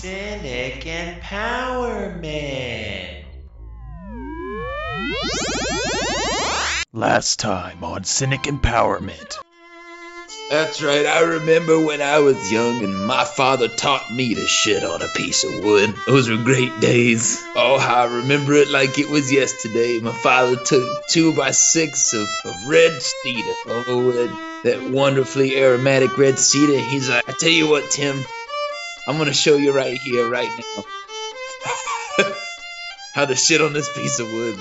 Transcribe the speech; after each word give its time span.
Cynic 0.00 0.84
Empowerment. 0.84 1.24
Last 6.92 7.40
time 7.40 7.82
on 7.82 8.04
Cynic 8.04 8.42
Empowerment. 8.42 9.34
That's 10.50 10.80
right. 10.84 11.04
I 11.04 11.22
remember 11.22 11.84
when 11.84 12.00
I 12.00 12.20
was 12.20 12.52
young 12.52 12.84
and 12.84 13.06
my 13.06 13.24
father 13.24 13.66
taught 13.66 14.14
me 14.14 14.36
to 14.36 14.46
shit 14.46 14.84
on 14.84 15.02
a 15.02 15.08
piece 15.08 15.42
of 15.42 15.64
wood. 15.64 15.92
Those 16.06 16.30
were 16.30 16.36
great 16.44 16.78
days. 16.78 17.44
Oh, 17.56 17.80
how 17.80 18.02
I 18.02 18.18
remember 18.18 18.52
it 18.54 18.70
like 18.70 19.00
it 19.00 19.10
was 19.10 19.32
yesterday. 19.32 19.98
My 19.98 20.12
father 20.12 20.54
took 20.54 21.08
two 21.08 21.34
by 21.34 21.50
six 21.50 22.14
of, 22.14 22.28
of 22.44 22.68
red 22.68 23.02
cedar. 23.02 23.52
Oh, 23.66 24.12
that, 24.12 24.62
that 24.62 24.90
wonderfully 24.92 25.56
aromatic 25.56 26.16
red 26.16 26.38
cedar. 26.38 26.78
He's 26.78 27.10
like, 27.10 27.28
I 27.28 27.32
tell 27.32 27.50
you 27.50 27.68
what, 27.68 27.90
Tim, 27.90 28.24
I'm 29.08 29.16
gonna 29.16 29.32
show 29.32 29.56
you 29.56 29.72
right 29.72 29.96
here, 29.98 30.28
right 30.28 30.48
now, 30.48 32.24
how 33.14 33.24
to 33.24 33.34
shit 33.34 33.62
on 33.62 33.72
this 33.72 33.90
piece 33.96 34.20
of 34.20 34.30
wood. 34.30 34.58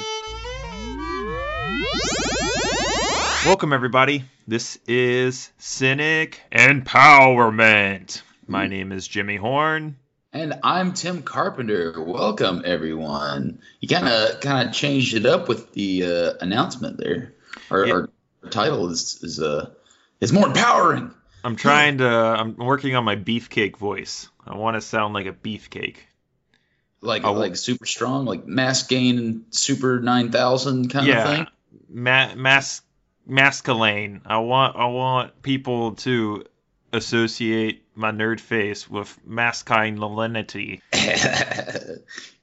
Welcome, 3.46 3.74
everybody. 3.74 4.24
This 4.48 4.80
is 4.88 5.52
Cynic 5.58 6.42
Empowerment. 6.52 8.22
My 8.48 8.68
name 8.68 8.94
is 8.94 9.06
Jimmy 9.06 9.36
Horn. 9.36 9.98
And 10.32 10.60
I'm 10.64 10.94
Tim 10.94 11.24
Carpenter. 11.24 12.02
Welcome, 12.02 12.62
everyone. 12.66 13.60
You 13.82 13.90
kind 13.90 14.08
of 14.08 14.40
kind 14.40 14.68
of 14.70 14.74
changed 14.74 15.14
it 15.14 15.26
up 15.26 15.50
with 15.50 15.74
the 15.74 16.06
uh, 16.06 16.34
announcement 16.40 16.98
there. 16.98 17.34
Our, 17.70 17.86
Yeah. 17.86 17.94
our 17.94 18.10
title 18.50 18.90
is 18.90 19.20
is 19.24 19.42
uh 19.42 19.72
is 20.22 20.32
more 20.32 20.48
empowering. 20.48 21.14
I'm 21.48 21.56
trying 21.56 22.00
to. 22.00 22.08
I'm 22.08 22.56
working 22.58 22.96
on 22.96 23.04
my 23.06 23.16
beefcake 23.16 23.78
voice. 23.78 24.30
I 24.46 24.56
want 24.56 24.76
to 24.76 24.82
sound 24.82 25.14
like 25.14 25.26
a 25.26 25.34
beefcake. 25.34 25.96
Like 27.02 27.24
Oh. 27.24 27.34
like 27.34 27.56
super 27.56 27.86
strong, 27.86 28.26
like 28.26 28.46
mass 28.46 28.86
gain, 28.88 29.46
super 29.52 30.00
nine 30.00 30.32
thousand 30.32 30.90
kind 30.90 31.08
of 31.08 31.16
yeah, 31.16 31.36
thing. 31.36 31.48
ma- 31.90 32.36
mass 32.36 32.82
masculine. 33.26 34.22
I 34.26 34.40
want. 34.40 34.76
I 34.76 34.86
want 34.88 35.42
people 35.42 35.94
to 35.96 36.44
associate 36.94 37.84
my 37.96 38.12
nerd 38.12 38.40
face 38.40 38.90
with 38.90 39.18
masculinity. 39.26 40.82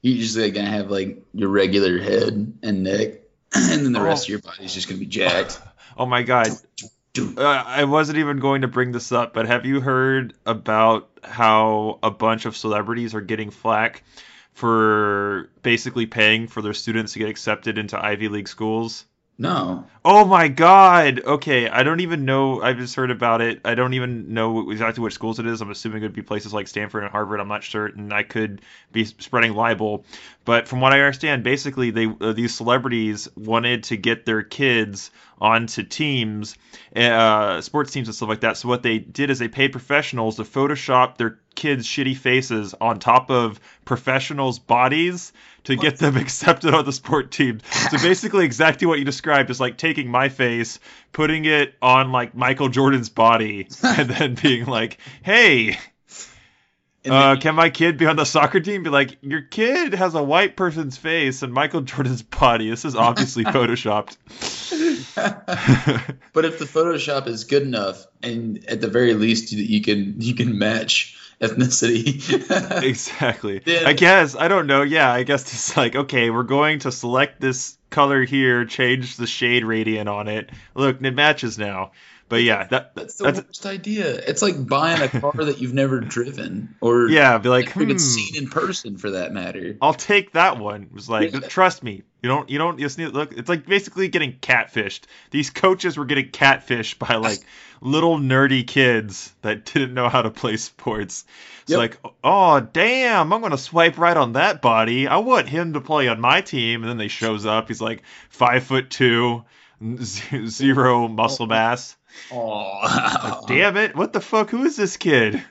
You're 0.01 0.17
just 0.17 0.37
like, 0.37 0.53
gonna 0.53 0.67
have 0.69 0.89
like 0.89 1.23
your 1.33 1.49
regular 1.49 1.99
head 1.99 2.53
and 2.63 2.83
neck, 2.83 3.21
and 3.55 3.85
then 3.85 3.91
the 3.93 3.99
oh. 3.99 4.03
rest 4.03 4.23
Oh. 4.23 4.25
of 4.25 4.29
your 4.29 4.39
body's 4.39 4.73
just 4.73 4.87
gonna 4.87 4.99
be 4.99 5.05
jacked. 5.05 5.61
Oh 5.97 6.05
my 6.05 6.23
god. 6.23 6.47
Dude. 7.15 7.39
Uh, 7.39 7.63
I 7.65 7.85
wasn't 7.85 8.17
even 8.17 8.39
going 8.39 8.63
to 8.63 8.67
bring 8.67 8.91
this 8.91 9.13
up, 9.13 9.33
but 9.33 9.47
have 9.47 9.65
you 9.65 9.79
heard 9.79 10.33
about 10.45 11.09
how 11.23 11.97
a 12.03 12.11
bunch 12.11 12.45
of 12.45 12.57
celebrities 12.57 13.15
are 13.15 13.21
getting 13.21 13.51
flack 13.51 14.03
for 14.51 15.49
basically 15.63 16.07
paying 16.07 16.47
for 16.47 16.61
their 16.61 16.73
students 16.73 17.13
to 17.13 17.19
get 17.19 17.29
accepted 17.29 17.77
into 17.77 17.97
Ivy 18.03 18.27
League 18.27 18.49
schools? 18.49 19.05
No, 19.37 19.85
Oh 20.07 20.23
my 20.23 20.49
god. 20.49 21.21
Okay, 21.25 21.67
I 21.67 21.81
don't 21.81 21.99
even 22.01 22.25
know. 22.25 22.61
I've 22.61 22.77
just 22.77 22.93
heard 22.93 23.09
about 23.09 23.41
it. 23.41 23.59
I 23.65 23.73
don't 23.73 23.95
even 23.95 24.35
know 24.35 24.69
exactly 24.69 25.01
which 25.01 25.15
schools 25.15 25.39
it 25.39 25.47
is. 25.47 25.61
I'm 25.61 25.71
assuming 25.71 26.03
it 26.03 26.05
would 26.05 26.13
be 26.13 26.21
places 26.21 26.53
like 26.53 26.67
Stanford 26.67 27.01
and 27.01 27.11
Harvard. 27.11 27.39
I'm 27.39 27.47
not 27.47 27.63
certain. 27.63 28.13
I 28.13 28.21
could 28.21 28.61
be 28.91 29.05
spreading 29.05 29.55
libel. 29.55 30.05
But 30.45 30.67
from 30.67 30.79
what 30.79 30.93
I 30.93 30.99
understand, 30.99 31.43
basically 31.43 31.89
they 31.89 32.13
uh, 32.21 32.33
these 32.33 32.53
celebrities 32.53 33.27
wanted 33.35 33.85
to 33.85 33.97
get 33.97 34.27
their 34.27 34.43
kids 34.43 35.09
onto 35.39 35.83
teams, 35.83 36.57
uh, 36.95 37.61
sports 37.61 37.91
teams 37.91 38.07
and 38.07 38.15
stuff 38.15 38.29
like 38.29 38.41
that. 38.41 38.57
So 38.57 38.67
what 38.67 38.83
they 38.83 38.99
did 38.99 39.29
is 39.29 39.39
they 39.39 39.47
paid 39.47 39.71
professionals 39.71 40.37
to 40.37 40.43
Photoshop 40.43 41.17
their 41.17 41.39
kids' 41.55 41.87
shitty 41.87 42.15
faces 42.17 42.73
on 42.79 42.99
top 42.99 43.29
of 43.31 43.59
professionals' 43.85 44.59
bodies 44.59 45.33
to 45.65 45.75
get 45.75 45.97
them 45.97 46.17
accepted 46.17 46.73
on 46.73 46.85
the 46.85 46.93
sport 46.93 47.31
team. 47.31 47.59
So 47.91 47.97
basically, 47.97 48.45
exactly 48.45 48.87
what 48.87 48.99
you 48.99 49.05
described 49.05 49.49
is 49.49 49.59
like 49.59 49.77
taking 49.77 50.09
my 50.09 50.29
face, 50.29 50.79
putting 51.11 51.45
it 51.45 51.75
on 51.81 52.11
like 52.11 52.35
Michael 52.35 52.69
Jordan's 52.69 53.09
body, 53.09 53.67
and 53.83 54.09
then 54.09 54.35
being 54.35 54.65
like, 54.65 54.99
"Hey, 55.23 55.77
uh, 57.07 57.35
can 57.37 57.55
my 57.55 57.69
kid 57.69 57.97
be 57.97 58.05
on 58.05 58.15
the 58.15 58.25
soccer 58.25 58.59
team?" 58.59 58.83
Be 58.83 58.89
like, 58.89 59.17
"Your 59.21 59.41
kid 59.41 59.93
has 59.93 60.15
a 60.15 60.23
white 60.23 60.55
person's 60.55 60.97
face 60.97 61.41
and 61.43 61.53
Michael 61.53 61.81
Jordan's 61.81 62.21
body. 62.21 62.69
This 62.69 62.85
is 62.85 62.95
obviously 62.95 63.43
photoshopped." 63.45 64.17
but 66.33 66.45
if 66.45 66.59
the 66.59 66.65
Photoshop 66.65 67.27
is 67.27 67.43
good 67.43 67.63
enough, 67.63 68.05
and 68.21 68.65
at 68.67 68.81
the 68.81 68.87
very 68.87 69.13
least 69.13 69.51
you, 69.51 69.63
you 69.63 69.81
can 69.81 70.19
you 70.19 70.35
can 70.35 70.57
match 70.57 71.17
ethnicity. 71.41 72.83
exactly. 72.83 73.59
Then- 73.59 73.85
I 73.85 73.93
guess 73.93 74.35
I 74.35 74.47
don't 74.47 74.67
know. 74.67 74.81
Yeah, 74.81 75.11
I 75.11 75.23
guess 75.23 75.43
it's 75.43 75.77
like 75.77 75.95
okay, 75.95 76.29
we're 76.29 76.43
going 76.43 76.79
to 76.79 76.91
select 76.91 77.41
this 77.41 77.77
color 77.89 78.23
here, 78.23 78.65
change 78.65 79.15
the 79.17 79.27
shade 79.27 79.63
gradient 79.63 80.09
on 80.09 80.27
it. 80.27 80.49
Look, 80.73 81.01
it 81.01 81.15
matches 81.15 81.57
now. 81.57 81.91
But 82.27 82.41
yeah, 82.41 82.65
that 82.67 82.95
That's 82.95 83.15
the 83.17 83.23
that's 83.25 83.41
worst 83.41 83.65
idea. 83.67 84.15
It's 84.15 84.41
like 84.41 84.67
buying 84.67 85.01
a 85.01 85.07
car 85.07 85.33
that 85.45 85.59
you've 85.59 85.73
never 85.75 85.99
driven 85.99 86.75
or 86.81 87.07
yeah. 87.09 87.37
Be 87.37 87.49
like, 87.49 87.69
hmm, 87.69 87.97
seen 87.97 88.35
in 88.35 88.49
person 88.49 88.97
for 88.97 89.11
that 89.11 89.31
matter. 89.31 89.77
I'll 89.81 89.93
take 89.93 90.31
that 90.31 90.57
one. 90.57 90.83
It 90.83 90.93
was 90.93 91.07
like, 91.07 91.33
Yeah. 91.33 91.41
trust 91.41 91.83
me, 91.83 92.01
you 92.23 92.29
don't, 92.29 92.49
you 92.49 92.57
don't, 92.57 92.79
you 92.79 92.85
just 92.85 92.97
need 92.97 93.09
look. 93.09 93.33
It's 93.33 93.47
like 93.47 93.67
basically 93.67 94.07
getting 94.07 94.33
catfished. 94.39 95.01
These 95.29 95.51
coaches 95.51 95.97
were 95.97 96.05
getting 96.05 96.29
catfished 96.31 96.97
by 96.97 97.15
like 97.15 97.39
little 97.81 98.17
nerdy 98.17 98.65
kids 98.65 99.31
that 99.43 99.65
didn't 99.65 99.93
know 99.93 100.09
how 100.09 100.23
to 100.23 100.31
play 100.31 100.57
sports. 100.57 101.25
It's 101.61 101.71
Yep. 101.71 101.77
like, 101.77 101.99
oh 102.23 102.59
damn, 102.59 103.31
I'm 103.33 103.41
gonna 103.41 103.57
swipe 103.57 103.99
right 103.99 104.17
on 104.17 104.33
that 104.33 104.63
body. 104.63 105.07
I 105.07 105.17
want 105.17 105.47
him 105.47 105.73
to 105.73 105.81
play 105.81 106.07
on 106.07 106.19
my 106.19 106.41
team. 106.41 106.81
And 106.81 106.89
then 106.89 106.97
they 106.97 107.07
shows 107.07 107.45
up. 107.45 107.67
He's 107.67 107.81
like 107.81 108.01
five 108.29 108.63
foot 108.63 108.89
two, 108.89 109.43
zero 110.47 111.07
muscle 111.07 111.47
mass. 111.47 111.95
Oh, 112.31 113.43
Damn 113.47 113.77
it! 113.77 113.95
What 113.95 114.13
the 114.13 114.21
fuck? 114.21 114.49
Who 114.49 114.63
is 114.63 114.75
this 114.75 114.97
kid? 114.97 115.43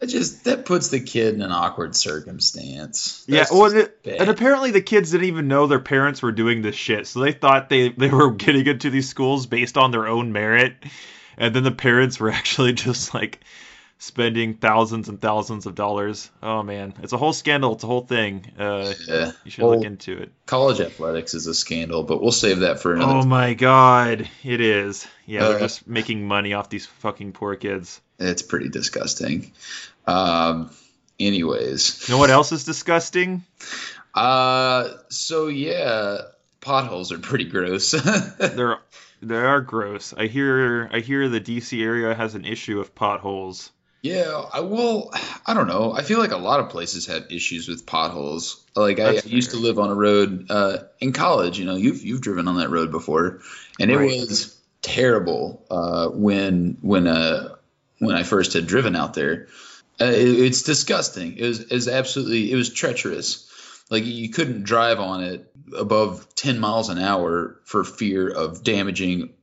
That 0.00 0.06
just 0.06 0.44
that 0.44 0.64
puts 0.64 0.88
the 0.88 1.00
kid 1.00 1.34
in 1.34 1.42
an 1.42 1.52
awkward 1.52 1.94
circumstance. 1.94 3.22
Yeah, 3.28 3.44
well, 3.52 3.70
just 3.70 3.76
and, 3.76 3.90
bad. 4.02 4.20
and 4.22 4.30
apparently 4.30 4.70
the 4.70 4.80
kids 4.80 5.10
didn't 5.10 5.26
even 5.26 5.46
know 5.46 5.66
their 5.66 5.78
parents 5.78 6.22
were 6.22 6.32
doing 6.32 6.62
this 6.62 6.74
shit, 6.74 7.06
so 7.06 7.20
they 7.20 7.32
thought 7.32 7.68
they 7.68 7.90
they 7.90 8.08
were 8.08 8.30
getting 8.30 8.66
into 8.66 8.88
these 8.88 9.08
schools 9.08 9.46
based 9.46 9.76
on 9.76 9.90
their 9.90 10.06
own 10.06 10.32
merit, 10.32 10.74
and 11.36 11.54
then 11.54 11.64
the 11.64 11.70
parents 11.70 12.18
were 12.18 12.30
actually 12.32 12.72
just 12.72 13.12
like 13.12 13.40
spending 14.02 14.54
thousands 14.54 15.08
and 15.10 15.20
thousands 15.20 15.66
of 15.66 15.74
dollars. 15.74 16.30
Oh 16.42 16.62
man, 16.62 16.94
it's 17.02 17.12
a 17.12 17.18
whole 17.18 17.34
scandal. 17.34 17.74
It's 17.74 17.84
a 17.84 17.86
whole 17.86 18.00
thing. 18.06 18.50
Uh, 18.58 18.92
Yeah. 19.06 19.32
you 19.44 19.50
should 19.50 19.64
look 19.64 19.84
into 19.84 20.16
it. 20.16 20.32
college 20.46 20.80
athletics 20.80 21.34
is 21.34 21.46
a 21.46 21.54
scandal, 21.54 22.02
but 22.02 22.20
we'll 22.22 22.32
save 22.32 22.60
that 22.60 22.80
for 22.80 22.94
another. 22.94 23.12
Oh 23.18 23.22
my 23.24 23.52
god, 23.54 24.28
it 24.42 24.60
is. 24.60 25.06
Yeah, 25.26 25.40
they're 25.48 25.56
Uh, 25.56 25.60
just 25.60 25.86
making 25.86 26.26
money 26.26 26.54
off 26.54 26.70
these 26.70 26.86
fucking 26.86 27.32
poor 27.32 27.54
kids. 27.56 28.00
It's 28.18 28.42
pretty 28.42 28.68
disgusting. 28.70 29.52
Um. 30.06 30.70
Anyways, 31.20 32.08
You 32.08 32.14
know 32.14 32.18
what 32.18 32.30
else 32.30 32.50
is 32.50 32.64
disgusting? 32.64 33.44
uh, 34.14 34.88
so 35.10 35.48
yeah, 35.48 36.16
potholes 36.62 37.12
are 37.12 37.18
pretty 37.18 37.44
gross. 37.44 37.90
They're 38.38 38.78
they 39.22 39.36
are 39.36 39.60
gross. 39.60 40.14
I 40.16 40.28
hear 40.28 40.88
I 40.90 41.00
hear 41.00 41.28
the 41.28 41.40
DC 41.40 41.82
area 41.84 42.14
has 42.14 42.34
an 42.34 42.46
issue 42.46 42.78
with 42.78 42.94
potholes. 42.94 43.70
Yeah, 44.02 44.42
I 44.52 44.60
will. 44.60 45.12
I 45.46 45.52
don't 45.52 45.66
know. 45.66 45.92
I 45.92 46.02
feel 46.02 46.18
like 46.18 46.32
a 46.32 46.38
lot 46.38 46.60
of 46.60 46.70
places 46.70 47.06
have 47.06 47.30
issues 47.30 47.68
with 47.68 47.84
potholes. 47.84 48.64
Like 48.74 48.98
I, 48.98 49.20
used 49.24 49.50
to 49.50 49.58
live 49.58 49.78
on 49.78 49.90
a 49.90 49.94
road 49.94 50.46
uh, 50.50 50.78
in 51.00 51.12
college. 51.12 51.58
You 51.58 51.66
know, 51.66 51.76
you've 51.76 52.02
you've 52.02 52.22
driven 52.22 52.48
on 52.48 52.56
that 52.58 52.70
road 52.70 52.90
before, 52.90 53.40
and 53.78 53.90
it 53.90 53.98
was 53.98 54.58
terrible 54.80 55.66
uh, 55.70 56.08
when 56.08 56.78
when 56.80 57.06
uh, 57.06 57.56
when 57.98 58.16
I 58.16 58.22
first 58.22 58.54
had 58.54 58.66
driven 58.66 58.96
out 58.96 59.14
there. 59.14 59.48
Uh, 60.00 60.06
it, 60.06 60.28
it's 60.28 60.62
disgusting. 60.62 61.36
It 61.36 61.46
was, 61.46 61.60
it 61.60 61.72
was 61.72 61.88
absolutely 61.88 62.50
it 62.50 62.56
was 62.56 62.72
treacherous. 62.72 63.46
Like 63.90 64.06
you 64.06 64.30
couldn't 64.30 64.62
drive 64.62 64.98
on 64.98 65.24
it 65.24 65.52
above 65.76 66.34
ten 66.34 66.58
miles 66.58 66.88
an 66.88 66.98
hour 66.98 67.60
for 67.64 67.84
fear 67.84 68.30
of 68.30 68.64
damaging 68.64 69.34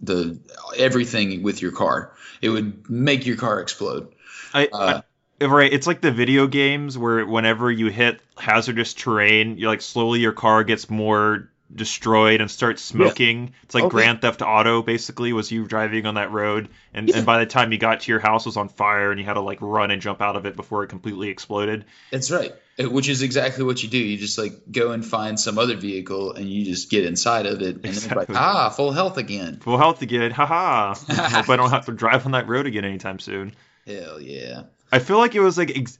the 0.00 0.38
everything 0.76 1.42
with 1.42 1.62
your 1.62 1.72
car. 1.72 2.12
It 2.40 2.50
would 2.50 2.88
make 2.88 3.26
your 3.26 3.36
car 3.36 3.60
explode. 3.60 4.12
I, 4.54 4.68
Uh, 4.72 5.02
I 5.40 5.44
right, 5.44 5.72
it's 5.72 5.86
like 5.86 6.00
the 6.00 6.12
video 6.12 6.46
games 6.46 6.96
where 6.96 7.24
whenever 7.26 7.70
you 7.70 7.88
hit 7.88 8.20
hazardous 8.36 8.94
terrain, 8.94 9.58
you 9.58 9.68
like 9.68 9.82
slowly 9.82 10.20
your 10.20 10.32
car 10.32 10.64
gets 10.64 10.88
more 10.90 11.50
destroyed 11.74 12.40
and 12.40 12.50
start 12.50 12.78
smoking. 12.78 13.52
It's 13.64 13.74
like 13.74 13.84
Okay. 13.84 13.90
Grand 13.92 14.20
Theft 14.22 14.42
Auto 14.42 14.82
basically 14.82 15.32
was 15.32 15.50
you 15.52 15.66
driving 15.66 16.06
on 16.06 16.14
that 16.14 16.30
road 16.32 16.68
and, 16.94 17.08
Yeah. 17.08 17.18
and 17.18 17.26
by 17.26 17.38
the 17.40 17.46
time 17.46 17.72
you 17.72 17.78
got 17.78 18.00
to 18.00 18.10
your 18.10 18.20
house 18.20 18.46
it 18.46 18.48
was 18.48 18.56
on 18.56 18.68
fire 18.68 19.10
and 19.10 19.20
you 19.20 19.26
had 19.26 19.34
to 19.34 19.40
like 19.40 19.58
run 19.60 19.90
and 19.90 20.00
jump 20.00 20.22
out 20.22 20.36
of 20.36 20.46
it 20.46 20.56
before 20.56 20.82
it 20.84 20.88
completely 20.88 21.28
exploded. 21.28 21.84
That's 22.10 22.30
right. 22.30 22.54
Which 22.78 23.08
is 23.08 23.22
exactly 23.22 23.64
what 23.64 23.82
you 23.82 23.88
do. 23.88 23.98
You 23.98 24.16
just 24.16 24.38
like 24.38 24.52
go 24.70 24.92
and 24.92 25.04
find 25.04 25.38
some 25.38 25.58
other 25.58 25.76
vehicle 25.76 26.32
and 26.32 26.48
you 26.48 26.64
just 26.64 26.90
get 26.90 27.04
inside 27.04 27.44
of 27.46 27.60
it 27.60 27.84
and 27.84 27.94
then 27.94 28.16
like, 28.16 28.30
ah, 28.30 28.70
full 28.70 28.92
health 28.92 29.18
again. 29.18 29.58
Full 29.60 29.76
health 29.78 30.00
again. 30.00 30.30
Haha. 30.30 30.94
Hope 31.10 31.48
I 31.50 31.56
don't 31.56 31.70
have 31.70 31.86
to 31.86 31.92
drive 31.92 32.24
on 32.24 32.32
that 32.32 32.48
road 32.48 32.66
again 32.66 32.84
anytime 32.84 33.18
soon. 33.18 33.54
Hell 33.86 34.20
yeah. 34.20 34.62
I 34.90 35.00
feel 35.00 35.18
like 35.18 35.34
it 35.34 35.40
was 35.40 35.58
like 35.58 35.76
ex- 35.76 35.98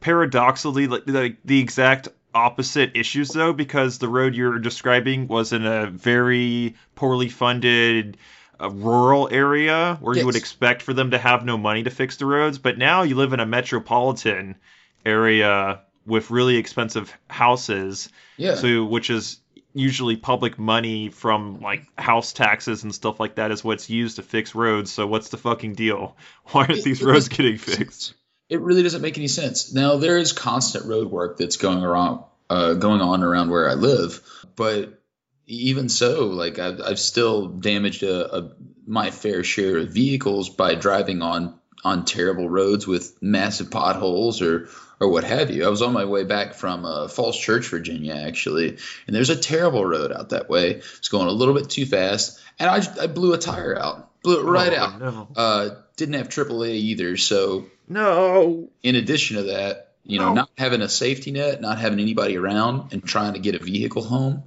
paradoxically 0.00 0.86
like, 0.86 1.02
like 1.06 1.36
the 1.44 1.60
exact 1.60 2.08
opposite 2.34 2.92
issues 2.96 3.30
though 3.30 3.52
because 3.52 3.98
the 3.98 4.08
road 4.08 4.34
you're 4.34 4.58
describing 4.58 5.26
was 5.26 5.52
in 5.52 5.64
a 5.64 5.86
very 5.90 6.74
poorly 6.94 7.28
funded 7.28 8.16
uh, 8.60 8.70
rural 8.70 9.28
area 9.30 9.98
where 10.00 10.16
you 10.16 10.26
would 10.26 10.36
expect 10.36 10.82
for 10.82 10.92
them 10.92 11.12
to 11.12 11.18
have 11.18 11.44
no 11.44 11.56
money 11.56 11.82
to 11.82 11.90
fix 11.90 12.16
the 12.16 12.26
roads. 12.26 12.58
But 12.58 12.78
now 12.78 13.02
you 13.02 13.14
live 13.14 13.32
in 13.32 13.40
a 13.40 13.46
metropolitan 13.46 14.56
area 15.04 15.80
with 16.06 16.30
really 16.30 16.56
expensive 16.56 17.12
houses. 17.28 18.08
Yeah. 18.36 18.54
so 18.54 18.84
which 18.84 19.10
is 19.10 19.38
usually 19.72 20.16
public 20.16 20.58
money 20.58 21.10
from 21.10 21.60
like 21.60 21.84
house 21.96 22.32
taxes 22.32 22.82
and 22.82 22.94
stuff 22.94 23.20
like 23.20 23.36
that 23.36 23.50
is 23.50 23.62
what's 23.62 23.88
used 23.88 24.16
to 24.16 24.22
fix 24.22 24.54
roads. 24.54 24.90
So 24.90 25.06
what's 25.06 25.28
the 25.28 25.36
fucking 25.36 25.74
deal? 25.74 26.16
Why 26.46 26.66
aren't 26.66 26.82
these 26.82 27.02
roads 27.02 27.28
getting 27.28 27.58
fixed 27.58 28.14
It 28.50 28.60
really 28.60 28.82
doesn't 28.82 29.00
make 29.00 29.16
any 29.16 29.28
sense. 29.28 29.72
Now 29.72 29.96
there 29.96 30.18
is 30.18 30.32
constant 30.32 30.84
road 30.84 31.10
work 31.10 31.38
that's 31.38 31.56
going 31.56 31.82
around, 31.82 32.24
uh, 32.50 32.74
going 32.74 33.00
on 33.00 33.22
around 33.22 33.50
where 33.50 33.70
I 33.70 33.74
live, 33.74 34.20
but 34.56 35.00
even 35.46 35.88
so, 35.88 36.26
like 36.26 36.58
I've, 36.58 36.80
I've 36.80 36.98
still 36.98 37.48
damaged 37.48 38.02
a, 38.02 38.36
a 38.36 38.52
my 38.86 39.10
fair 39.10 39.44
share 39.44 39.78
of 39.78 39.90
vehicles 39.90 40.50
by 40.50 40.74
driving 40.74 41.22
on 41.22 41.58
on 41.84 42.04
terrible 42.04 42.48
roads 42.48 42.86
with 42.86 43.16
massive 43.22 43.70
potholes 43.70 44.42
or 44.42 44.68
or 45.00 45.08
what 45.08 45.24
have 45.24 45.50
you. 45.50 45.64
I 45.66 45.68
was 45.70 45.82
on 45.82 45.92
my 45.94 46.04
way 46.04 46.24
back 46.24 46.54
from 46.54 46.84
uh, 46.84 47.08
Falls 47.08 47.38
Church, 47.38 47.68
Virginia, 47.68 48.14
actually, 48.14 48.76
and 49.06 49.16
there's 49.16 49.30
a 49.30 49.36
terrible 49.36 49.84
road 49.84 50.12
out 50.12 50.28
that 50.30 50.48
way. 50.50 50.72
It's 50.72 51.08
going 51.08 51.26
a 51.26 51.32
little 51.32 51.54
bit 51.54 51.70
too 51.70 51.86
fast, 51.86 52.38
and 52.58 52.68
I, 52.68 52.82
I 53.02 53.06
blew 53.06 53.32
a 53.32 53.38
tire 53.38 53.76
out, 53.78 54.10
blew 54.22 54.40
it 54.40 54.44
right 54.44 54.72
Oh, 54.74 54.76
out. 54.76 55.00
no. 55.00 55.28
Uh, 55.34 55.68
didn't 55.96 56.14
have 56.16 56.28
AAA 56.28 56.74
either, 56.74 57.16
so 57.16 57.66
No. 57.88 58.68
in 58.82 58.94
addition 58.94 59.36
to 59.36 59.42
that, 59.44 59.92
you 60.04 60.18
know, 60.18 60.28
Oh. 60.28 60.34
not 60.34 60.50
having 60.58 60.82
a 60.82 60.88
safety 60.88 61.30
net, 61.30 61.60
not 61.60 61.78
having 61.78 61.98
anybody 62.00 62.36
around, 62.36 62.92
and 62.92 63.02
trying 63.02 63.32
to 63.34 63.38
get 63.40 63.54
a 63.54 63.58
vehicle 63.58 64.02
home, 64.02 64.42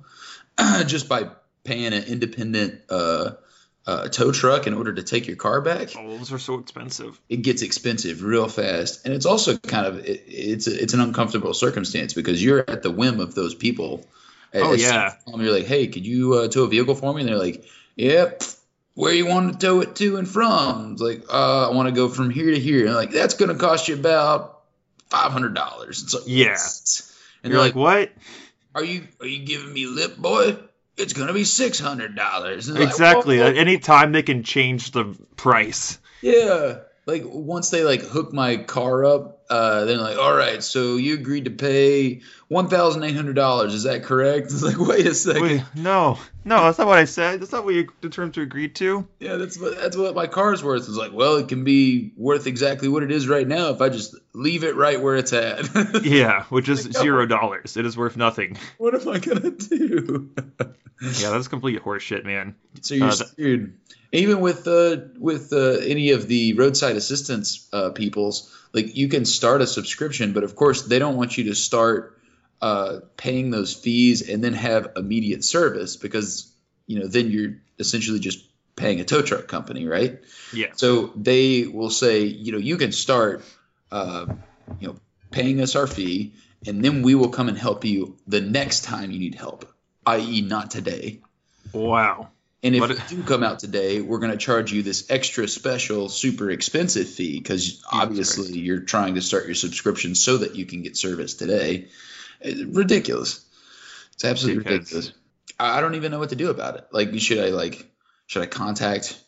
just 0.86 1.10
by 1.10 1.30
paying 1.64 1.94
an 1.94 2.04
independent 2.04 2.82
uh, 2.90 3.32
uh, 3.86 4.08
tow 4.08 4.32
truck 4.32 4.66
in 4.68 4.74
order 4.74 4.94
to 4.94 5.04
take 5.04 5.28
your 5.28 5.36
car 5.36 5.60
back, 5.62 5.90
Oh, 5.98 6.18
those 6.18 6.32
are 6.32 6.40
so 6.40 6.60
expensive. 6.60 7.20
it 7.30 7.38
gets 7.38 7.62
expensive 7.62 8.24
real 8.24 8.48
fast, 8.48 9.06
and 9.06 9.14
it's 9.14 9.26
also 9.26 9.58
kind 9.58 9.86
of 9.86 9.98
it, 10.06 10.24
it's 10.28 10.68
a, 10.68 10.82
it's 10.82 10.94
an 10.94 11.02
uncomfortable 11.02 11.54
circumstance 11.54 12.14
because 12.14 12.44
you're 12.44 12.60
at 12.70 12.82
the 12.84 12.92
whim 12.92 13.20
of 13.20 13.36
those 13.36 13.56
people. 13.56 14.06
Oh, 14.56 14.74
yeah. 14.74 15.16
you're 15.28 15.52
like, 15.52 15.66
hey, 15.66 15.88
could 15.88 16.06
you 16.06 16.36
uh, 16.36 16.48
tow 16.48 16.64
a 16.66 16.68
vehicle 16.68 16.94
for 16.94 17.12
me? 17.14 17.22
And 17.22 17.30
they're 17.30 17.38
like, 17.40 17.66
yep. 17.96 18.44
Where 18.94 19.12
you 19.12 19.26
want 19.26 19.52
to 19.54 19.58
tow 19.66 19.82
it 19.82 19.96
to 19.96 20.18
and 20.18 20.28
from? 20.28 20.92
It's 20.94 21.02
like, 21.02 21.24
uh, 21.28 21.70
I 21.70 21.74
want 21.74 21.90
to 21.90 21.96
go 21.96 22.08
from 22.08 22.30
here 22.30 22.52
to 22.52 22.60
here. 22.60 22.86
And 22.86 22.94
like, 22.94 23.10
that's 23.10 23.34
going 23.34 23.50
to 23.50 23.56
cost 23.56 23.88
you 23.88 23.96
about 23.96 24.62
five 25.10 25.32
hundred 25.32 25.56
dollars. 25.56 26.04
It's 26.04 26.14
like, 26.14 26.24
Yeah. 26.28 26.52
And 27.44 27.52
You're 27.52 27.54
they're 27.54 27.60
like, 27.70 27.76
what? 27.76 28.12
are 28.76 28.84
you 28.84 29.08
are 29.20 29.26
you 29.26 29.44
giving 29.44 29.74
me 29.74 29.88
lip, 29.88 30.18
boy? 30.18 30.58
It's 30.98 31.14
going 31.14 31.28
to 31.28 31.34
be 31.34 31.44
six 31.44 31.80
hundred 31.80 32.16
dollars. 32.16 32.70
Exactly. 32.70 33.42
At 33.42 33.58
any 33.58 33.80
time 33.80 34.12
they 34.12 34.24
can 34.24 34.44
change 34.44 34.92
the 34.92 35.16
price. 35.36 35.98
Yeah. 36.22 36.80
Like 37.06 37.24
once 37.26 37.70
they 37.70 37.84
like 37.84 38.02
hook 38.02 38.32
my 38.32 38.56
car 38.58 39.04
up, 39.04 39.42
uh, 39.50 39.84
then 39.84 40.00
like, 40.00 40.18
all 40.18 40.34
right, 40.34 40.64
so 40.64 40.96
you 40.96 41.16
agreed 41.16 41.46
to 41.46 41.52
pay 41.52 42.22
one 42.48 42.70
thousand 42.70 43.04
eight 43.04 43.14
hundred 43.16 43.36
dollars. 43.36 43.74
Is 43.74 43.84
that 43.84 44.04
correct? 44.04 44.46
It's 44.54 44.64
like, 44.64 44.78
wait 44.80 45.06
a 45.06 45.14
second. 45.14 45.42
Wait, 45.42 45.64
no, 45.76 46.18
no, 46.46 46.64
that's 46.64 46.78
not 46.78 46.88
what 46.88 46.98
I 46.98 47.04
said. 47.04 47.42
That's 47.42 47.52
not 47.52 47.66
what 47.66 47.74
you 47.74 47.90
the 48.00 48.08
terms 48.08 48.38
you 48.38 48.44
agreed 48.44 48.76
to. 48.76 49.06
Yeah, 49.20 49.36
that's 49.36 49.60
what 49.60 49.78
that's 49.78 49.98
what 49.98 50.16
my 50.16 50.28
car's 50.28 50.64
worth. 50.64 50.84
It's 50.88 50.96
like, 50.98 51.12
well, 51.12 51.36
it 51.36 51.50
can 51.50 51.66
be 51.66 52.14
worth 52.16 52.48
exactly 52.48 52.88
what 52.88 53.04
it 53.04 53.12
is 53.12 53.28
right 53.28 53.46
now 53.48 53.72
if 53.72 53.82
I 53.82 53.90
just 53.90 54.16
leave 54.34 54.64
it 54.64 54.78
right 54.78 55.02
where 55.02 55.18
it's 55.18 55.34
at. 55.34 55.66
Yeah, 56.06 56.44
which 56.46 56.70
is 56.70 56.86
Like, 56.86 56.96
zero 57.04 57.26
dollars. 57.26 57.76
It 57.76 57.86
is 57.86 57.98
worth 57.98 58.16
nothing. 58.16 58.58
what 58.78 58.96
am 58.96 59.10
I 59.10 59.20
gonna 59.20 59.52
do? 59.52 60.32
Yeah, 61.02 61.32
that's 61.32 61.50
complete 61.50 61.84
horseshit, 61.84 62.24
man. 62.24 62.56
so 62.80 62.96
you're 62.96 63.08
Uh, 63.08 63.16
th- 63.16 63.30
screwed. 63.32 63.78
Even 64.14 64.42
with 64.42 64.68
uh, 64.68 64.98
with 65.18 65.52
uh, 65.52 65.80
any 65.82 66.12
of 66.12 66.28
the 66.28 66.54
roadside 66.54 66.96
assistance 66.96 67.68
uh, 67.74 67.90
peoples, 67.90 68.56
like 68.72 68.96
you 68.96 69.08
can 69.08 69.26
start 69.26 69.62
a 69.62 69.68
subscription, 69.68 70.34
but 70.34 70.44
of 70.44 70.56
course 70.56 70.84
they 70.84 71.00
don't 71.00 71.18
want 71.18 71.36
you 71.36 71.46
to 71.46 71.56
start 71.56 72.22
uh, 72.62 73.00
paying 73.18 73.50
those 73.50 73.74
fees 73.74 74.30
and 74.30 74.44
then 74.44 74.54
have 74.54 74.94
immediate 74.96 75.44
service 75.44 75.98
because 75.98 76.54
you 76.86 77.00
know 77.00 77.08
then 77.08 77.32
you're 77.32 77.56
essentially 77.80 78.20
just 78.20 78.46
paying 78.76 79.00
a 79.00 79.04
tow 79.04 79.24
truck 79.24 79.48
company, 79.48 79.88
right? 79.88 80.20
Yeah. 80.54 80.68
So 80.76 81.12
they 81.16 81.66
will 81.66 81.90
say, 81.90 82.24
you 82.24 82.52
know, 82.52 82.58
you 82.58 82.78
can 82.78 82.92
start, 82.92 83.44
uh, 83.92 84.28
you 84.80 84.88
know, 84.88 84.96
paying 85.32 85.60
us 85.62 85.76
our 85.76 85.88
fee, 85.88 86.34
and 86.68 86.84
then 86.84 87.02
we 87.02 87.16
will 87.16 87.30
come 87.30 87.50
and 87.50 87.58
help 87.58 87.84
you 87.84 88.18
the 88.28 88.42
next 88.42 88.84
time 88.84 89.12
you 89.12 89.20
need 89.20 89.36
help, 89.36 89.66
i.e., 90.06 90.42
not 90.42 90.72
today. 90.72 91.22
Wow. 91.72 92.30
And 92.64 92.76
if 92.76 92.80
But 92.80 92.90
you 92.92 92.96
it- 92.96 93.08
do 93.10 93.24
come 93.24 93.44
out 93.44 93.60
today, 93.60 94.00
we're 94.02 94.20
going 94.20 94.32
to 94.32 94.38
charge 94.38 94.72
you 94.72 94.84
this 94.84 95.06
extra 95.10 95.48
special, 95.50 96.08
super 96.08 96.50
expensive 96.50 97.10
fee 97.10 97.38
because 97.40 97.84
obviously 97.92 98.46
Christ. 98.46 98.60
you're 98.60 98.80
trying 98.80 99.16
to 99.16 99.22
start 99.22 99.46
your 99.46 99.56
subscription 99.56 100.16
so 100.16 100.38
that 100.38 100.56
you 100.56 100.66
can 100.66 100.82
get 100.82 100.96
service 100.96 101.34
today. 101.34 101.90
It's 102.40 102.62
ridiculous. 102.62 103.46
It's 104.14 104.24
absolutely 104.26 104.64
Dickheads. 104.64 104.70
ridiculous. 104.80 105.12
I 105.60 105.82
don't 105.82 105.96
even 105.96 106.12
know 106.12 106.20
what 106.20 106.30
to 106.30 106.36
do 106.38 106.50
about 106.50 106.78
it. 106.78 106.88
Like, 106.92 107.14
should 107.20 107.40
I 107.40 107.50
like, 107.50 107.86
should 108.28 108.42
I 108.42 108.46
contact 108.48 109.20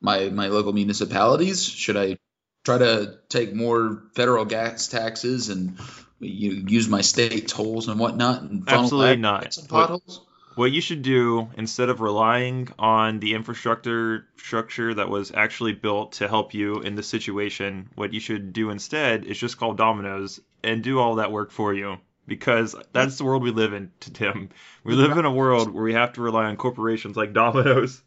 my 0.00 0.28
my 0.28 0.48
local 0.48 0.72
municipalities? 0.72 1.64
Should 1.66 1.96
I 1.96 2.18
try 2.64 2.78
to 2.78 3.18
take 3.30 3.54
more 3.54 4.04
federal 4.14 4.44
gas 4.44 4.88
taxes 4.88 5.48
and 5.48 5.78
you 6.20 6.64
use 6.68 6.86
my 6.88 7.00
state 7.00 7.48
tolls 7.48 7.88
and 7.88 7.98
whatnot? 7.98 8.42
And 8.42 8.66
funnel 8.66 8.84
Absolutely 8.84 9.16
not. 9.16 9.54
Some 9.54 9.66
potholes. 9.66 10.20
What 10.58 10.72
you 10.72 10.80
should 10.80 11.02
do 11.02 11.48
instead 11.56 11.88
of 11.88 12.00
relying 12.00 12.66
on 12.80 13.20
the 13.20 13.34
infrastructure 13.34 14.26
structure 14.38 14.92
that 14.92 15.08
was 15.08 15.30
actually 15.32 15.72
built 15.74 16.14
to 16.14 16.26
help 16.26 16.52
you 16.52 16.80
in 16.80 16.96
this 16.96 17.06
situation, 17.06 17.88
what 17.94 18.12
you 18.12 18.18
should 18.18 18.52
do 18.52 18.70
instead 18.70 19.24
is 19.24 19.38
just 19.38 19.56
call 19.56 19.74
Domino's 19.74 20.40
and 20.64 20.82
do 20.82 20.98
all 20.98 21.14
that 21.14 21.30
work 21.30 21.52
for 21.52 21.72
you. 21.72 21.98
Because 22.26 22.74
that's 22.92 23.18
the 23.18 23.24
world 23.24 23.44
we 23.44 23.52
live 23.52 23.72
in, 23.72 23.92
Tim. 24.00 24.48
We 24.82 24.96
live 24.96 25.16
in 25.16 25.24
a 25.24 25.30
world 25.30 25.72
where 25.72 25.84
we 25.84 25.94
have 25.94 26.14
to 26.14 26.22
rely 26.22 26.46
on 26.46 26.56
corporations 26.56 27.16
like 27.16 27.32
Domino's 27.32 28.02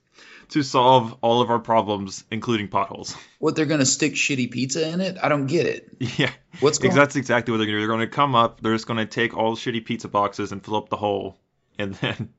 to 0.50 0.62
solve 0.62 1.16
all 1.22 1.42
of 1.42 1.50
our 1.50 1.60
problems, 1.60 2.26
including 2.32 2.68
potholes. 2.68 3.16
What 3.40 3.56
they're 3.56 3.66
gonna 3.66 3.86
stick 3.86 4.16
shitty 4.16 4.52
pizza 4.52 4.86
in 4.90 5.00
it? 5.00 5.18
I 5.24 5.30
don't 5.30 5.48
get 5.48 5.68
it. 5.68 5.88
yeah, 6.20 6.32
What's 6.60 6.80
going? 6.80 6.94
that's 6.94 7.16
exactly 7.16 7.54
what 7.54 7.60
they're 7.60 7.66
going 7.68 7.78
to 7.78 7.80
do. 7.80 7.88
They're 7.88 7.96
going 7.96 8.10
to 8.10 8.14
come 8.14 8.36
up, 8.36 8.60
they're 8.60 8.76
just 8.76 8.88
going 8.88 8.98
to 8.98 9.06
take 9.06 9.38
all 9.38 9.56
the 9.56 9.62
shitty 9.62 9.86
pizza 9.86 10.10
boxes 10.10 10.52
and 10.52 10.62
fill 10.62 10.76
up 10.76 10.90
the 10.90 10.98
hole. 10.98 11.38
And 11.80 11.94
then 12.02 12.34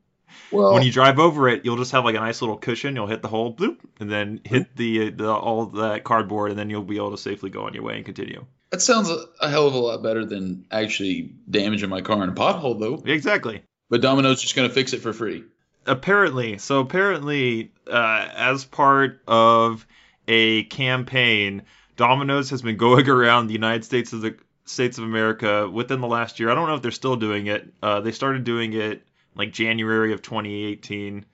Well, 0.50 0.74
when 0.74 0.82
you 0.82 0.92
drive 0.92 1.18
over 1.18 1.48
it, 1.48 1.64
you'll 1.64 1.76
just 1.76 1.92
have 1.92 2.04
like 2.04 2.14
a 2.14 2.20
nice 2.20 2.42
little 2.42 2.56
cushion. 2.56 2.94
You'll 2.94 3.06
hit 3.06 3.22
the 3.22 3.28
hole, 3.28 3.54
bloop, 3.54 3.78
and 4.00 4.10
then 4.10 4.40
hit 4.44 4.76
the, 4.76 5.10
the 5.10 5.32
all 5.32 5.66
that 5.66 6.04
cardboard, 6.04 6.50
and 6.50 6.58
then 6.58 6.70
you'll 6.70 6.82
be 6.82 6.96
able 6.96 7.12
to 7.12 7.18
safely 7.18 7.50
go 7.50 7.64
on 7.64 7.74
your 7.74 7.82
way 7.82 7.96
and 7.96 8.04
continue. 8.04 8.44
that 8.70 8.82
sounds 8.82 9.10
a, 9.10 9.48
hell 9.48 9.66
of 9.66 9.74
a 9.74 9.78
lot 9.78 10.02
better 10.02 10.24
than 10.24 10.66
actually 10.70 11.32
damaging 11.50 11.88
my 11.88 12.00
car 12.00 12.22
in 12.22 12.28
a 12.28 12.32
pothole, 12.32 12.78
though. 12.78 13.02
Exactly. 13.10 13.62
But 13.88 14.00
Domino's 14.00 14.40
just 14.40 14.56
gonna 14.56 14.70
fix 14.70 14.92
it 14.92 15.00
for 15.00 15.12
free. 15.12 15.44
Apparently, 15.86 16.58
so 16.58 16.80
apparently, 16.80 17.72
uh, 17.86 18.28
as 18.34 18.64
part 18.64 19.20
of 19.26 19.86
a 20.28 20.64
campaign, 20.64 21.62
Domino's 21.96 22.50
has 22.50 22.62
been 22.62 22.76
going 22.76 23.08
around 23.10 23.46
the 23.46 23.52
United 23.52 23.84
States 23.84 24.12
of 24.12 24.22
the 24.22 24.36
States 24.64 24.98
of 24.98 25.04
America 25.04 25.68
within 25.68 26.00
the 26.00 26.06
last 26.06 26.40
year. 26.40 26.50
I 26.50 26.54
don't 26.54 26.68
know 26.68 26.76
if 26.76 26.82
they're 26.82 26.90
still 26.90 27.16
doing 27.16 27.46
it. 27.46 27.68
Uh, 27.82 28.00
they 28.00 28.12
started 28.12 28.44
doing 28.44 28.72
it 28.72 29.02
like 29.34 29.52
January 29.52 30.12
of 30.12 30.22
2018, 30.22 31.24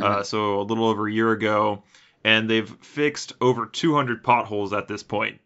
uh, 0.00 0.22
so 0.22 0.60
a 0.60 0.62
little 0.62 0.86
over 0.86 1.08
a 1.08 1.12
year 1.12 1.32
ago, 1.32 1.82
and 2.24 2.48
they've 2.48 2.68
fixed 2.68 3.32
over 3.40 3.66
200 3.66 4.22
potholes 4.22 4.72
at 4.72 4.88
this 4.88 5.02
point. 5.02 5.40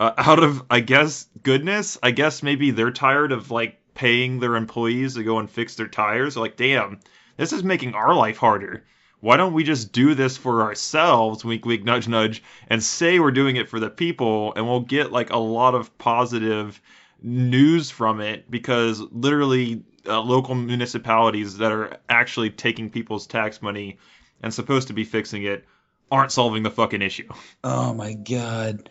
Uh, 0.00 0.12
out 0.16 0.42
of, 0.42 0.62
I 0.70 0.80
guess, 0.80 1.26
goodness, 1.42 1.98
I 2.02 2.12
guess 2.12 2.42
maybe 2.42 2.70
they're 2.70 2.90
tired 2.90 3.32
of 3.32 3.50
like 3.50 3.80
paying 3.94 4.38
their 4.38 4.56
employees 4.56 5.14
to 5.14 5.24
go 5.24 5.38
and 5.38 5.50
fix 5.50 5.74
their 5.74 5.88
tires. 5.88 6.34
They're 6.34 6.42
like, 6.42 6.56
damn, 6.56 7.00
this 7.36 7.52
is 7.52 7.64
making 7.64 7.94
our 7.94 8.14
life 8.14 8.38
harder. 8.38 8.84
Why 9.20 9.36
don't 9.36 9.52
we 9.52 9.64
just 9.64 9.92
do 9.92 10.14
this 10.14 10.36
for 10.36 10.62
ourselves, 10.62 11.44
wink, 11.44 11.64
wink, 11.66 11.82
nudge, 11.82 12.06
nudge, 12.06 12.42
and 12.68 12.80
say 12.80 13.18
we're 13.18 13.32
doing 13.32 13.56
it 13.56 13.68
for 13.68 13.80
the 13.80 13.90
people, 13.90 14.52
and 14.54 14.64
we'll 14.66 14.80
get 14.80 15.10
like 15.10 15.30
a 15.30 15.38
lot 15.38 15.74
of 15.74 15.98
positive 15.98 16.80
news 17.20 17.90
from 17.90 18.20
it 18.20 18.48
because 18.48 19.00
literally 19.00 19.82
uh, 20.08 20.20
local 20.20 20.54
municipalities 20.54 21.58
that 21.58 21.72
are 21.72 21.98
actually 22.08 22.50
taking 22.50 22.90
people's 22.90 23.26
tax 23.26 23.60
money 23.62 23.98
and 24.42 24.52
supposed 24.52 24.88
to 24.88 24.94
be 24.94 25.04
fixing 25.04 25.42
it 25.44 25.64
aren't 26.10 26.32
solving 26.32 26.62
the 26.62 26.70
fucking 26.70 27.02
issue. 27.02 27.28
Oh 27.62 27.92
my 27.94 28.14
god! 28.14 28.88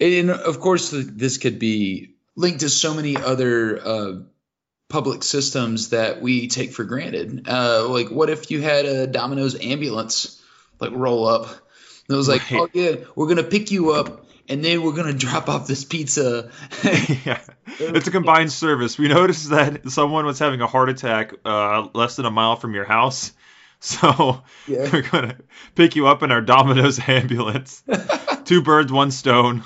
And 0.00 0.30
of 0.30 0.60
course, 0.60 0.90
this 0.92 1.38
could 1.38 1.58
be 1.58 2.14
linked 2.34 2.60
to 2.60 2.68
so 2.68 2.94
many 2.94 3.16
other 3.16 3.80
uh, 3.84 4.12
public 4.88 5.22
systems 5.22 5.90
that 5.90 6.20
we 6.22 6.48
take 6.48 6.72
for 6.72 6.84
granted. 6.84 7.46
Uh, 7.48 7.88
like, 7.88 8.10
what 8.10 8.30
if 8.30 8.50
you 8.50 8.60
had 8.62 8.84
a 8.84 9.06
Domino's 9.06 9.58
ambulance 9.60 10.42
like 10.80 10.92
roll 10.92 11.26
up 11.26 11.46
And 11.46 12.14
it 12.14 12.16
was 12.16 12.28
like, 12.28 12.50
Right. 12.50 12.60
oh 12.60 12.68
yeah, 12.72 12.96
we're 13.14 13.28
gonna 13.28 13.42
pick 13.42 13.70
you 13.70 13.92
up, 13.92 14.25
and 14.48 14.64
then 14.64 14.82
we're 14.82 14.92
gonna 14.92 15.12
drop 15.12 15.48
off 15.48 15.66
this 15.66 15.84
pizza. 15.84 16.50
yeah, 16.84 17.40
it's 17.78 18.06
a 18.08 18.10
combined 18.10 18.52
service. 18.52 18.98
We 18.98 19.08
noticed 19.08 19.50
that 19.50 19.90
someone 19.90 20.24
was 20.26 20.38
having 20.38 20.60
a 20.60 20.66
heart 20.66 20.88
attack 20.88 21.34
uh, 21.44 21.88
less 21.94 22.16
than 22.16 22.26
a 22.26 22.30
mile 22.30 22.56
from 22.56 22.74
your 22.74 22.84
house, 22.84 23.32
so 23.80 24.42
Yeah. 24.66 24.88
we're 24.92 25.02
gonna 25.02 25.36
pick 25.74 25.96
you 25.96 26.06
up 26.06 26.22
in 26.22 26.30
our 26.32 26.40
Domino's 26.40 26.98
ambulance. 27.08 27.82
Two 28.44 28.62
birds, 28.62 28.92
one 28.92 29.10
stone. 29.10 29.62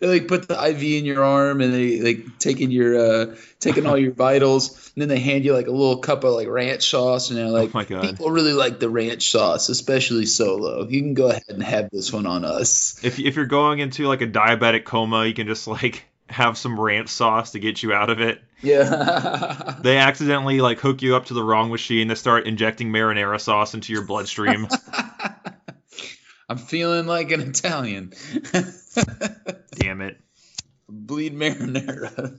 They 0.00 0.06
like 0.06 0.28
put 0.28 0.48
the 0.48 0.54
IV 0.54 0.82
in 0.82 1.04
your 1.04 1.22
arm, 1.22 1.60
and 1.60 1.72
they 1.72 2.00
like 2.00 2.38
taking 2.38 2.70
your 2.70 2.98
uh 2.98 3.36
taking 3.60 3.86
all 3.86 3.96
your 3.96 4.12
vitals, 4.26 4.92
and 4.94 5.02
then 5.02 5.08
they 5.08 5.20
hand 5.20 5.44
you 5.44 5.52
like 5.52 5.66
a 5.66 5.70
little 5.70 5.98
cup 5.98 6.24
of 6.24 6.34
like 6.34 6.48
ranch 6.48 6.88
sauce, 6.88 7.30
and 7.30 7.38
they're 7.38 7.48
like, 7.48 7.68
Oh 7.68 7.78
my 7.78 7.84
God. 7.84 8.02
people 8.02 8.30
really 8.30 8.54
like 8.54 8.80
the 8.80 8.88
ranch 8.88 9.30
sauce, 9.30 9.68
especially 9.68 10.26
solo. 10.26 10.86
You 10.88 11.00
can 11.02 11.14
go 11.14 11.28
ahead 11.28 11.44
and 11.48 11.62
have 11.62 11.90
this 11.90 12.12
one 12.12 12.26
on 12.26 12.44
us. 12.44 12.98
If 13.04 13.18
if 13.18 13.36
you're 13.36 13.46
going 13.46 13.78
into 13.78 14.08
like 14.08 14.22
a 14.22 14.26
diabetic 14.26 14.84
coma, 14.84 15.26
you 15.26 15.34
can 15.34 15.46
just 15.46 15.66
like 15.66 16.04
have 16.28 16.56
some 16.56 16.78
ranch 16.78 17.08
sauce 17.08 17.52
to 17.52 17.58
get 17.58 17.82
you 17.82 17.92
out 17.92 18.08
of 18.10 18.20
it. 18.20 18.40
Yeah. 18.62 19.76
They 19.82 19.96
accidentally 19.96 20.60
like 20.60 20.78
hook 20.78 21.00
you 21.00 21.16
up 21.16 21.26
to 21.26 21.34
the 21.34 21.42
wrong 21.42 21.70
machine. 21.70 22.08
They 22.08 22.14
start 22.14 22.46
injecting 22.46 22.92
marinara 22.92 23.40
sauce 23.40 23.72
into 23.72 23.94
your 23.94 24.02
bloodstream. 24.02 24.68
I'm 26.50 26.58
feeling 26.58 27.06
like 27.06 27.30
an 27.30 27.42
Italian. 27.42 28.12
Damn 29.76 30.00
it. 30.00 30.18
Bleed 30.88 31.32
marinara. 31.32 32.34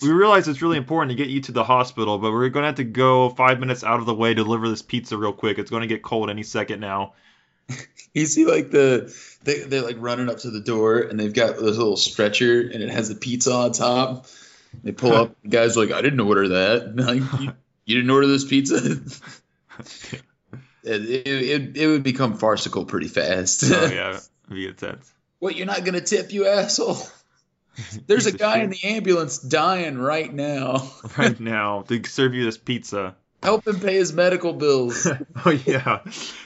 we 0.02 0.10
realize 0.10 0.46
it's 0.46 0.60
really 0.60 0.76
important 0.76 1.08
to 1.08 1.16
get 1.16 1.28
you 1.30 1.40
to 1.40 1.52
the 1.52 1.64
hospital, 1.64 2.18
but 2.18 2.32
we're 2.32 2.50
going 2.50 2.64
to 2.64 2.66
have 2.66 2.74
to 2.74 2.84
go 2.84 3.30
five 3.30 3.60
minutes 3.60 3.82
out 3.82 4.00
of 4.00 4.04
the 4.04 4.14
way 4.14 4.34
to 4.34 4.44
deliver 4.44 4.68
this 4.68 4.82
pizza 4.82 5.16
real 5.16 5.32
quick. 5.32 5.58
It's 5.58 5.70
going 5.70 5.80
to 5.80 5.86
get 5.86 6.02
cold 6.02 6.28
any 6.28 6.42
second 6.42 6.80
now. 6.80 7.14
you 8.12 8.26
see, 8.26 8.44
like 8.44 8.70
the 8.70 9.10
they 9.42 9.60
they're 9.60 9.80
like 9.80 9.96
running 9.98 10.28
up 10.28 10.40
to 10.40 10.50
the 10.50 10.60
door, 10.60 10.98
and 10.98 11.18
they've 11.18 11.32
got 11.32 11.56
this 11.56 11.78
little 11.78 11.96
stretcher, 11.96 12.60
and 12.60 12.82
it 12.82 12.90
has 12.90 13.08
the 13.08 13.14
pizza 13.14 13.54
on 13.54 13.72
top. 13.72 14.26
They 14.84 14.92
pull 14.92 15.14
up. 15.14 15.34
The 15.42 15.48
guy's 15.48 15.78
like, 15.78 15.92
"I 15.92 16.02
didn't 16.02 16.20
order 16.20 16.48
that." 16.48 16.94
Like, 16.94 17.40
you, 17.40 17.52
you 17.86 17.96
didn't 17.96 18.10
order 18.10 18.26
this 18.26 18.44
pizza. 18.44 19.00
It, 20.86 21.26
it, 21.26 21.26
it, 21.26 21.76
it 21.76 21.86
would 21.86 22.02
become 22.02 22.38
farcical 22.38 22.84
pretty 22.84 23.08
fast. 23.08 23.64
Oh 23.66 23.86
yeah, 23.92 24.10
it'd 24.10 24.22
be 24.48 24.66
intense. 24.66 25.12
what? 25.38 25.56
You're 25.56 25.66
not 25.66 25.84
gonna 25.84 26.00
tip, 26.00 26.32
you 26.32 26.46
asshole? 26.46 26.98
There's 28.06 28.26
a 28.26 28.32
guy 28.32 28.60
in 28.60 28.70
the 28.70 28.84
ambulance 28.84 29.38
dying 29.38 29.98
right 29.98 30.32
now. 30.32 30.90
right 31.18 31.38
now 31.38 31.82
to 31.82 32.02
serve 32.06 32.34
you 32.34 32.44
this 32.44 32.56
pizza. 32.56 33.16
Help 33.42 33.66
him 33.66 33.78
pay 33.80 33.94
his 33.94 34.14
medical 34.14 34.54
bills. 34.54 35.06
Oh 35.44 35.50
yeah, 35.50 36.00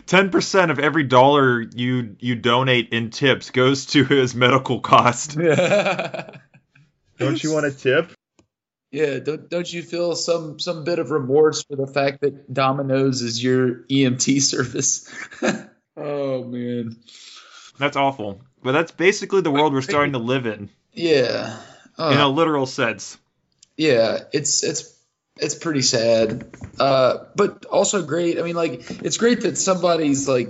ten 0.06 0.30
percent 0.30 0.70
of 0.70 0.78
every 0.80 1.04
dollar 1.04 1.60
you 1.60 2.16
you 2.18 2.34
donate 2.34 2.88
in 2.90 3.10
tips 3.10 3.50
goes 3.50 3.86
to 3.86 4.04
his 4.04 4.34
medical 4.34 4.80
cost. 4.80 5.36
yeah, 5.38 6.30
Don't 7.18 7.42
you 7.42 7.52
want 7.52 7.66
a 7.66 7.70
tip? 7.70 8.12
Don't 8.92 9.48
don't 9.48 9.72
you 9.72 9.82
feel 9.82 10.14
some 10.16 10.58
some 10.58 10.84
bit 10.84 10.98
of 10.98 11.10
remorse 11.10 11.62
for 11.64 11.76
the 11.76 11.86
fact 11.86 12.20
that 12.22 12.52
Domino's 12.52 13.22
is 13.22 13.42
your 13.42 13.84
EMT 13.90 14.42
service? 14.42 15.08
oh 15.96 16.44
man. 16.44 16.96
That's 17.78 17.96
awful. 17.96 18.42
But 18.62 18.72
that's 18.72 18.92
basically 18.92 19.40
the 19.40 19.50
world 19.50 19.72
we're 19.72 19.80
starting 19.80 20.12
to 20.12 20.18
live 20.18 20.46
in, 20.46 20.68
Yeah. 20.92 21.56
Uh, 21.98 22.10
in 22.12 22.18
a 22.20 22.28
literal 22.28 22.66
sense. 22.66 23.16
yeah, 23.76 24.18
it's 24.32 24.62
it's 24.64 24.96
it's 25.36 25.54
pretty 25.54 25.82
sad. 25.82 26.54
Uh 26.78 27.18
but 27.36 27.64
also 27.66 28.02
great. 28.04 28.38
I 28.38 28.42
mean 28.42 28.56
like 28.56 28.90
it's 29.02 29.16
great 29.16 29.42
that 29.42 29.56
somebody's 29.56 30.28
like 30.28 30.48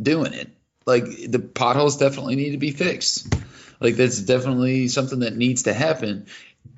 doing 0.00 0.32
it. 0.32 0.48
Like 0.86 1.04
the 1.04 1.38
potholes 1.38 1.96
definitely 1.98 2.36
need 2.36 2.52
to 2.52 2.58
be 2.58 2.70
fixed. 2.70 3.34
Like 3.80 3.96
that's 3.96 4.20
definitely 4.20 4.88
something 4.88 5.20
that 5.20 5.36
needs 5.36 5.64
to 5.64 5.74
happen. 5.74 6.26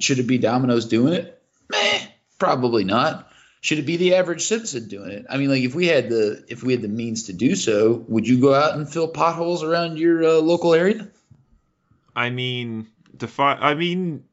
Should 0.01 0.19
it 0.19 0.27
be 0.27 0.39
Domino's 0.39 0.87
doing 0.87 1.13
it? 1.15 1.41
Meh, 1.69 2.01
probably 2.39 2.85
not. 2.85 3.31
Should 3.61 3.79
it 3.79 3.87
be 3.87 3.97
the 3.97 4.17
average 4.17 4.43
citizen 4.43 4.89
doing 4.89 5.11
it? 5.11 5.27
I 5.31 5.39
mean, 5.39 5.49
like 5.49 5.63
if 5.63 5.75
we 5.75 5.87
had 5.87 6.11
the 6.11 6.45
if 6.49 6.63
we 6.63 6.73
had 6.73 6.83
the 6.83 6.89
means 6.89 7.25
to 7.25 7.33
do 7.33 7.57
so, 7.57 8.05
would 8.09 8.29
you 8.29 8.39
go 8.41 8.53
out 8.55 8.75
and 8.77 8.87
fill 8.87 9.09
potholes 9.09 9.63
around 9.63 9.99
your 9.99 10.23
uh, 10.23 10.33
local 10.41 10.75
area? 10.75 11.09
I 12.15 12.31
mean, 12.31 12.89
defi- 13.17 13.43
I 13.43 13.75
mean, 13.75 14.25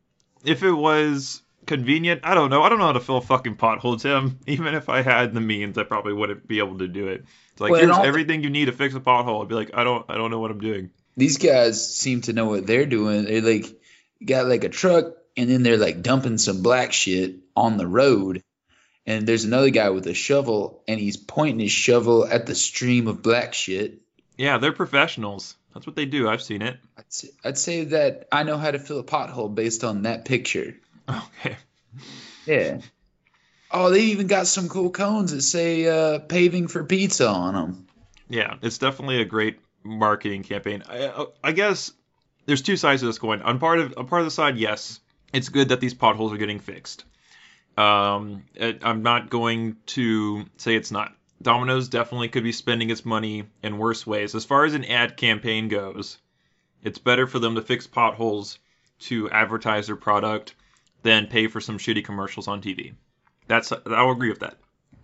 if 0.43 0.63
it 0.63 0.71
was 0.71 1.41
convenient, 1.65 2.21
I 2.25 2.33
don't 2.35 2.49
know. 2.49 2.61
I 2.61 2.69
don't 2.69 2.79
know 2.79 2.87
how 2.87 2.91
to 2.91 2.99
fill 2.99 3.17
a 3.17 3.21
fucking 3.21 3.55
pothole, 3.55 4.01
Tim. 4.01 4.39
Even 4.47 4.75
if 4.75 4.89
I 4.89 5.01
had 5.01 5.33
the 5.33 5.41
means, 5.41 5.77
I 5.77 5.83
probably 5.83 6.13
wouldn't 6.13 6.45
be 6.47 6.59
able 6.59 6.79
to 6.79 6.87
do 6.87 7.07
it. 7.07 7.23
It's 7.53 7.61
like 7.61 7.71
Well, 7.71 7.79
here's 7.79 7.97
everything 8.05 8.43
you 8.43 8.49
need 8.49 8.65
to 8.65 8.73
fix 8.73 8.95
a 8.95 8.99
pothole. 8.99 9.41
I'd 9.43 9.47
be 9.47 9.55
like, 9.55 9.71
I 9.73 9.83
don't, 9.85 10.05
I 10.09 10.15
don't 10.15 10.29
know 10.31 10.39
what 10.39 10.51
I'm 10.51 10.59
doing. 10.59 10.91
these 11.15 11.37
guys 11.37 11.95
seem 11.95 12.21
to 12.21 12.33
know 12.33 12.47
what 12.47 12.67
they're 12.67 12.85
doing. 12.85 13.23
They 13.23 13.39
like 13.39 13.65
got 14.23 14.47
like 14.47 14.63
a 14.65 14.69
truck 14.69 15.13
and 15.37 15.49
then 15.49 15.63
they're 15.63 15.77
like 15.77 16.01
dumping 16.01 16.37
some 16.37 16.61
black 16.61 16.93
shit 16.93 17.35
on 17.55 17.77
the 17.77 17.87
road. 17.87 18.43
And 19.05 19.27
there's 19.27 19.45
another 19.45 19.71
guy 19.71 19.89
with 19.89 20.05
a 20.07 20.13
shovel 20.13 20.83
and 20.87 20.99
he's 20.99 21.17
pointing 21.17 21.59
his 21.59 21.71
shovel 21.71 22.25
at 22.25 22.45
the 22.45 22.55
stream 22.55 23.07
of 23.07 23.21
black 23.21 23.53
shit. 23.53 24.01
Yeah, 24.37 24.57
they're 24.57 24.71
professionals. 24.71 25.55
That's 25.73 25.87
what 25.87 25.95
they 25.95 26.05
do. 26.05 26.27
I've 26.27 26.41
seen 26.41 26.61
it. 26.61 26.77
I'd 26.97 27.11
say, 27.11 27.29
I'd 27.43 27.57
say 27.57 27.83
that 27.85 28.27
I 28.31 28.43
know 28.43 28.57
how 28.57 28.71
to 28.71 28.79
fill 28.79 28.99
a 28.99 29.03
pothole 29.03 29.53
based 29.53 29.83
on 29.83 30.03
that 30.03 30.25
picture. 30.25 30.75
Okay. 31.09 31.57
Yeah. 32.45 32.79
Oh, 33.69 33.89
they 33.89 34.01
even 34.05 34.27
got 34.27 34.47
some 34.47 34.69
cool 34.69 34.91
cones 34.91 35.31
that 35.31 35.41
say 35.41 35.85
uh, 35.85 36.19
paving 36.19 36.67
for 36.67 36.83
pizza 36.83 37.27
on 37.27 37.53
them. 37.53 37.87
Yeah, 38.29 38.55
it's 38.61 38.77
definitely 38.77 39.21
a 39.21 39.25
great 39.25 39.59
marketing 39.83 40.43
campaign. 40.43 40.83
I, 40.87 41.25
I 41.43 41.51
guess 41.51 41.91
there's 42.45 42.61
two 42.61 42.77
sides 42.77 43.01
to 43.01 43.07
this 43.07 43.19
coin. 43.19 43.41
On 43.41 43.59
part 43.59 43.79
of 43.79 43.93
on 43.97 44.07
part 44.07 44.21
of 44.21 44.25
the 44.25 44.31
side, 44.31 44.57
yes, 44.57 44.99
it's 45.33 45.49
good 45.49 45.69
that 45.69 45.79
these 45.79 45.93
potholes 45.93 46.33
are 46.33 46.37
getting 46.37 46.59
fixed. 46.59 47.05
Um, 47.77 48.43
I'm 48.59 49.03
not 49.03 49.29
going 49.29 49.77
to 49.87 50.45
say 50.57 50.75
it's 50.75 50.91
not. 50.91 51.15
Domino's 51.41 51.89
definitely 51.89 52.29
could 52.29 52.43
be 52.43 52.51
spending 52.51 52.89
its 52.89 53.05
money 53.05 53.45
in 53.63 53.77
worse 53.77 54.05
ways. 54.05 54.35
As 54.35 54.45
far 54.45 54.65
as 54.65 54.73
an 54.73 54.85
ad 54.85 55.17
campaign 55.17 55.69
goes, 55.69 56.17
it's 56.83 56.99
better 56.99 57.25
for 57.25 57.39
them 57.39 57.55
to 57.55 57.61
fix 57.61 57.87
potholes 57.87 58.59
to 58.99 59.29
advertise 59.31 59.87
their 59.87 59.95
product 59.95 60.55
than 61.01 61.27
pay 61.27 61.47
for 61.47 61.59
some 61.59 61.77
shitty 61.77 62.05
commercials 62.05 62.47
on 62.47 62.61
TV. 62.61 62.93
That's 63.47 63.71
I'll 63.71 64.11
agree 64.11 64.29
with 64.29 64.39
that. 64.39 64.57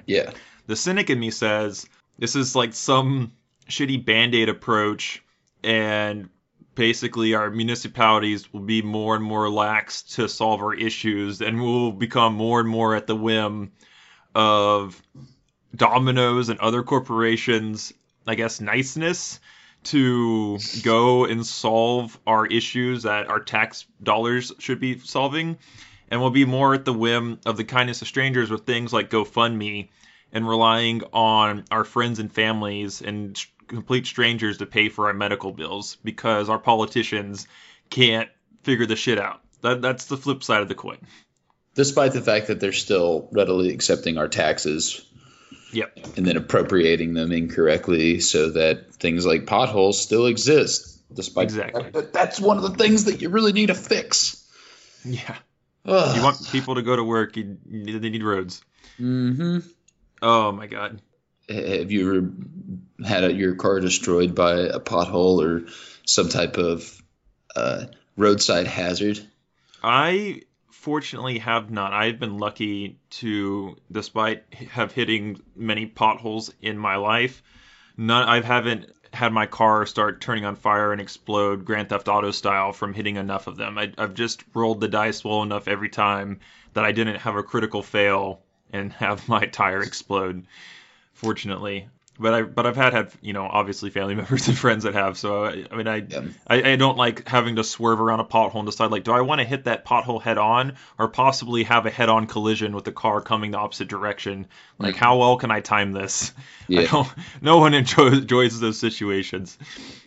Yeah. 0.06 0.32
The 0.68 0.76
cynic 0.76 1.10
in 1.10 1.20
me 1.20 1.32
says 1.32 1.88
this 2.20 2.36
is 2.36 2.56
like 2.56 2.74
some 2.74 3.34
shitty 3.70 4.06
band 4.06 4.36
aid 4.36 4.50
approach, 4.50 5.24
and 5.64 6.30
basically 6.78 7.34
our 7.34 7.50
municipalities 7.50 8.54
will 8.54 8.62
be 8.62 8.82
more 8.82 9.16
and 9.16 9.24
more 9.24 9.50
lax 9.50 10.04
to 10.04 10.30
solve 10.30 10.62
our 10.62 10.74
issues, 10.74 11.42
and 11.42 11.62
we'll 11.62 11.92
become 11.92 12.36
more 12.36 12.60
and 12.62 12.70
more 12.70 12.96
at 12.96 13.08
the 13.08 13.16
whim 13.16 13.72
of 14.34 15.02
Domino's 15.76 16.50
and 16.50 16.60
other 16.60 16.84
corporations, 16.84 17.92
I 18.26 18.36
guess, 18.36 18.62
niceness 18.62 19.40
to 19.86 20.60
go 20.84 21.26
and 21.26 21.46
solve 21.46 22.18
our 22.28 22.46
issues 22.46 23.04
that 23.04 23.30
our 23.30 23.40
tax 23.40 23.86
dollars 24.02 24.54
should 24.60 24.80
be 24.80 25.00
solving. 25.00 25.58
And 26.10 26.22
we'll 26.22 26.30
be 26.30 26.46
more 26.46 26.74
at 26.74 26.86
the 26.86 26.94
whim 26.94 27.40
of 27.46 27.58
the 27.58 27.66
kindness 27.66 28.02
of 28.02 28.08
strangers 28.08 28.50
with 28.50 28.66
things 28.66 28.94
like 28.94 29.10
GoFundMe 29.10 29.90
and 30.32 30.48
relying 30.48 31.02
on 31.12 31.66
our 31.72 31.84
friends 31.84 32.20
and 32.20 32.32
families 32.32 33.02
and 33.02 33.38
complete 33.68 34.06
strangers 34.08 34.58
to 34.60 34.66
pay 34.66 34.90
for 34.90 35.08
our 35.08 35.14
medical 35.14 35.52
bills 35.52 35.98
because 36.04 36.50
our 36.50 36.60
politicians 36.60 37.48
can't 37.90 38.30
figure 38.64 38.86
the 38.86 38.96
shit 38.96 39.20
out. 39.20 39.42
That, 39.62 39.82
that's 39.82 40.06
the 40.06 40.18
flip 40.18 40.44
side 40.44 40.62
of 40.62 40.68
the 40.68 40.76
coin. 40.76 40.98
Despite 41.76 42.14
the 42.14 42.22
fact 42.22 42.48
that 42.48 42.60
they're 42.60 42.72
still 42.74 43.28
readily 43.32 43.70
accepting 43.74 44.18
our 44.18 44.28
taxes 44.28 45.04
Yep. 45.74 45.98
and 46.18 46.26
then 46.26 46.38
appropriating 46.38 47.14
them 47.14 47.32
incorrectly 47.32 48.20
so 48.22 48.52
that 48.52 48.96
things 48.96 49.26
like 49.26 49.46
potholes 49.46 50.02
still 50.02 50.26
exist. 50.28 50.94
Despite 51.14 51.44
Exactly. 51.46 51.90
that 51.92 52.14
that's 52.14 52.40
one 52.40 52.58
of 52.58 52.64
the 52.64 52.72
things 52.76 53.06
that 53.06 53.22
you 53.22 53.30
really 53.30 53.52
need 53.54 53.68
to 53.68 53.76
fix. 53.76 54.44
Yeah. 55.06 55.36
Ugh. 55.86 56.18
You 56.18 56.24
want 56.24 56.38
people 56.52 56.76
to 56.76 56.82
go 56.82 56.96
to 56.96 57.04
work, 57.04 57.38
you, 57.38 57.58
you- 57.70 58.00
they 58.00 58.10
need 58.10 58.24
roads. 58.24 58.62
Mm-hmm. 59.00 59.60
Oh 60.22 60.52
my 60.52 60.68
god. 60.68 61.02
Have 61.50 61.92
you 61.92 62.18
ever 62.18 63.08
had 63.08 63.24
a, 63.24 63.34
your 63.34 63.56
car 63.56 63.80
destroyed 63.80 64.36
by 64.36 64.54
a 64.54 64.80
pothole 64.80 65.44
or 65.44 65.68
some 66.06 66.30
type 66.30 66.58
of 66.58 67.02
uh, 67.56 67.86
roadside 68.18 68.68
hazard? 68.68 69.20
I 69.84 70.42
fortunately 70.72 71.40
have 71.40 71.72
not. 71.72 71.94
I've 71.94 72.20
been 72.20 72.38
lucky 72.38 72.98
to, 73.12 73.78
despite 73.92 74.44
have 74.54 74.92
hitting 74.92 75.42
many 75.56 75.86
potholes 75.86 76.54
in 76.62 76.78
my 76.78 76.96
life, 76.96 77.42
none. 77.96 78.28
I 78.28 78.42
haven't 78.42 78.92
had 79.14 79.34
my 79.34 79.46
car 79.46 79.86
start 79.86 80.22
turning 80.22 80.46
on 80.46 80.56
fire 80.56 80.92
and 80.92 81.02
explode 81.02 81.66
Grand 81.66 81.90
Theft 81.90 82.08
Auto 82.08 82.32
style 82.32 82.74
from 82.74 82.94
hitting 82.94 83.16
enough 83.16 83.48
of 83.48 83.58
them. 83.58 83.78
I, 83.78 83.92
I've 83.98 84.14
just 84.14 84.44
rolled 84.54 84.82
the 84.82 84.88
dice 84.88 85.24
well 85.24 85.44
enough 85.44 85.68
every 85.68 85.90
time 85.90 86.40
that 86.74 86.84
I 86.84 86.92
didn't 86.92 87.18
have 87.18 87.36
a 87.36 87.44
critical 87.44 87.84
fail 87.84 88.42
and 88.72 88.92
have 88.94 89.28
my 89.28 89.46
tire 89.46 89.82
explode. 89.82 90.46
Fortunately. 91.18 91.88
but 92.20 92.34
I 92.34 92.42
but 92.42 92.66
I've 92.66 92.76
had 92.76 92.94
had 92.94 93.12
you 93.22 93.34
know 93.34 93.44
obviously 93.46 93.90
family 93.92 94.16
members 94.22 94.48
and 94.48 94.58
friends 94.58 94.86
that 94.86 94.94
have. 94.96 95.18
So 95.18 95.46
I, 95.46 95.66
I 95.72 95.76
mean 95.76 95.88
I. 95.88 96.08
I 96.50 96.72
I 96.72 96.76
don't 96.78 96.98
like 96.98 97.28
having 97.28 97.58
to 97.58 97.64
swerve 97.64 98.00
around 98.00 98.22
a 98.22 98.24
pothole 98.24 98.56
and 98.60 98.66
decide 98.66 98.90
like 98.90 99.04
do 99.04 99.12
I 99.12 99.22
want 99.22 99.40
to 99.42 99.46
hit 99.46 99.66
that 99.66 99.86
pothole 99.86 100.22
head 100.22 100.38
on 100.38 100.78
or 100.98 101.10
possibly 101.10 101.64
have 101.64 101.86
a 101.86 101.90
head 101.90 102.08
on 102.10 102.26
collision 102.26 102.74
with 102.74 102.86
the 102.86 102.92
car 102.94 103.22
coming 103.22 103.52
the 103.52 103.58
opposite 103.58 103.88
direction. 103.90 104.48
Like 104.80 104.96
Mhm. 104.96 105.00
how 105.00 105.18
well 105.18 105.38
can 105.38 105.52
I 105.52 105.60
time 105.60 105.92
this? 105.92 106.32
I 106.70 106.82
Yeah, 106.82 106.88
don't, 106.90 107.08
no 107.42 107.58
one 107.58 107.74
enjoys, 107.74 108.20
enjoys 108.20 108.60
those 108.60 108.80
situations. 108.80 109.58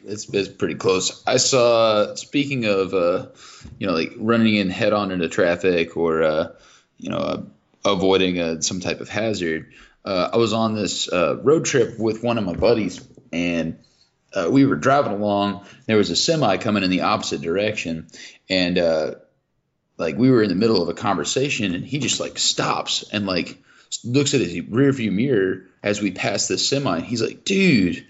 it's, 0.05 0.29
it's 0.33 0.49
pretty 0.49 0.77
close. 0.77 1.23
I 1.27 1.37
saw. 1.37 2.15
Speaking 2.15 2.65
of, 2.65 2.95
uh, 2.95 3.27
you 3.79 3.87
know, 3.87 3.93
like 3.93 4.13
running 4.17 4.57
in 4.57 4.71
head 4.71 4.93
on 4.93 5.11
into 5.11 5.29
traffic 5.29 5.97
or, 5.97 6.23
uh, 6.23 6.49
you 6.99 7.11
know, 7.11 7.19
uh, 7.19 7.43
avoiding 7.85 8.39
uh, 8.41 8.61
some 8.63 8.81
type 8.81 9.01
of 9.01 9.09
hazard. 9.09 9.73
Uh, 10.05 10.31
I 10.33 10.37
was 10.37 10.53
on 10.53 10.75
this 10.75 11.13
uh, 11.13 11.37
road 11.43 11.65
trip 11.65 11.99
with 11.99 12.23
one 12.23 12.39
of 12.39 12.45
my 12.45 12.55
buddies, 12.55 13.07
and 13.33 13.79
uh, 14.33 14.49
we 14.51 14.65
were 14.65 14.77
driving 14.77 15.13
along. 15.13 15.67
There 15.87 15.97
was 15.97 16.11
a 16.11 16.17
semi 16.17 16.57
coming 16.57 16.83
in 16.83 16.91
the 16.91 17.03
opposite 17.03 17.43
direction, 17.43 18.07
and 18.49 18.79
uh, 18.79 19.15
like 19.99 20.17
we 20.17 20.31
were 20.31 20.43
in 20.43 20.49
the 20.49 20.55
middle 20.55 20.83
of 20.83 20.89
a 20.89 20.95
conversation, 20.95 21.75
and 21.75 21.85
he 21.85 21.99
just 21.99 22.21
like 22.21 22.39
stops 22.39 23.05
and 23.13 23.27
like 23.27 23.63
looks 24.05 24.35
at 24.35 24.41
his 24.41 24.61
rear 24.69 24.93
view 24.93 25.11
mirror 25.13 25.67
as 25.83 26.01
we 26.01 26.13
pass 26.13 26.49
this 26.49 26.69
semi. 26.69 26.97
And 26.97 27.07
he's 27.07 27.23
like, 27.23 27.45
"Dude, 27.45 28.07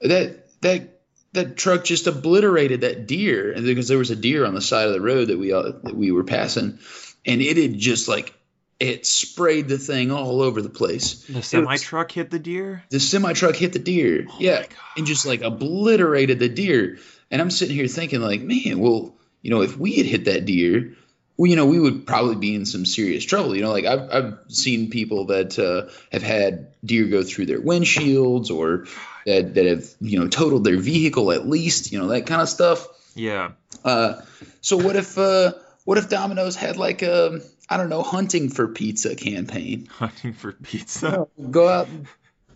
that 0.00 0.60
that." 0.62 0.92
That 1.32 1.58
truck 1.58 1.84
just 1.84 2.06
obliterated 2.06 2.80
that 2.80 3.06
deer, 3.06 3.52
and 3.52 3.62
because 3.66 3.88
there 3.88 3.98
was 3.98 4.10
a 4.10 4.16
deer 4.16 4.46
on 4.46 4.54
the 4.54 4.62
side 4.62 4.86
of 4.86 4.94
the 4.94 5.02
road 5.02 5.28
that 5.28 5.38
we 5.38 5.50
that 5.50 5.92
we 5.94 6.10
were 6.10 6.24
passing, 6.24 6.78
and 7.26 7.42
it 7.42 7.58
had 7.58 7.78
just 7.78 8.08
like 8.08 8.32
it 8.78 9.06
sprayed 9.06 9.68
the 9.68 9.78
thing 9.78 10.10
all 10.10 10.42
over 10.42 10.60
the 10.60 10.68
place. 10.68 11.24
The 11.24 11.42
semi 11.42 11.76
truck 11.76 12.12
hit 12.12 12.30
the 12.30 12.38
deer. 12.38 12.84
The 12.90 13.00
semi 13.00 13.32
truck 13.32 13.56
hit 13.56 13.72
the 13.72 13.78
deer, 13.78 14.26
Oh 14.28 14.36
yeah, 14.38 14.64
and 14.96 15.06
just 15.06 15.26
like 15.26 15.42
obliterated 15.42 16.38
the 16.38 16.48
deer. 16.48 16.98
And 17.30 17.40
I'm 17.40 17.50
sitting 17.50 17.74
here 17.74 17.88
thinking, 17.88 18.20
like, 18.20 18.40
man, 18.40 18.78
well, 18.78 19.16
you 19.42 19.50
know, 19.50 19.62
if 19.62 19.76
we 19.76 19.96
had 19.96 20.06
hit 20.06 20.26
that 20.26 20.44
deer, 20.44 20.94
well, 21.36 21.50
you 21.50 21.56
know, 21.56 21.66
we 21.66 21.80
would 21.80 22.06
probably 22.06 22.36
be 22.36 22.54
in 22.54 22.66
some 22.66 22.86
serious 22.86 23.24
trouble. 23.24 23.56
You 23.56 23.62
know, 23.62 23.72
like 23.72 23.84
I've 23.84 24.10
I've 24.10 24.38
seen 24.48 24.90
people 24.90 25.26
that 25.26 25.58
uh, 25.58 25.90
have 26.12 26.22
had 26.22 26.68
deer 26.84 27.06
go 27.06 27.22
through 27.22 27.46
their 27.46 27.60
windshields 27.60 28.50
or 28.50 28.86
that 29.24 29.54
that 29.54 29.66
have 29.66 29.86
you 30.00 30.18
know 30.18 30.28
totaled 30.28 30.64
their 30.64 30.78
vehicle 30.78 31.32
at 31.32 31.46
least, 31.46 31.92
you 31.92 31.98
know, 31.98 32.08
that 32.08 32.26
kind 32.26 32.42
of 32.42 32.48
stuff. 32.48 32.86
Yeah. 33.14 33.52
Uh, 33.84 34.20
so 34.60 34.76
what 34.76 34.96
if 34.96 35.16
uh, 35.16 35.52
what 35.84 35.98
if 35.98 36.08
Domino's 36.08 36.56
had 36.56 36.76
like 36.76 37.02
a 37.02 37.40
I 37.68 37.76
don't 37.76 37.88
know 37.88 38.02
hunting 38.02 38.48
for 38.48 38.68
pizza 38.68 39.16
campaign? 39.16 39.86
Hunting 39.90 40.32
for 40.32 40.52
pizza. 40.52 41.26
Go 41.50 41.68
out, 41.68 41.88
and, 41.88 42.06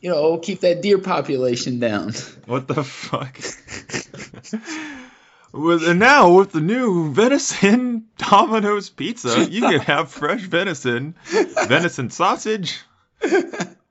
you 0.00 0.10
know, 0.10 0.38
keep 0.38 0.60
that 0.60 0.82
deer 0.82 0.98
population 0.98 1.80
down. 1.80 2.12
What 2.46 2.68
the 2.68 2.84
fuck? 2.84 3.38
with 5.52 5.86
and 5.86 5.98
now 5.98 6.32
with 6.32 6.52
the 6.52 6.60
new 6.60 7.12
venison 7.12 8.06
Domino's 8.18 8.88
pizza, 8.88 9.48
you 9.50 9.62
can 9.62 9.80
have 9.80 10.10
fresh 10.10 10.42
venison, 10.42 11.16
venison 11.66 12.10
sausage, 12.10 12.80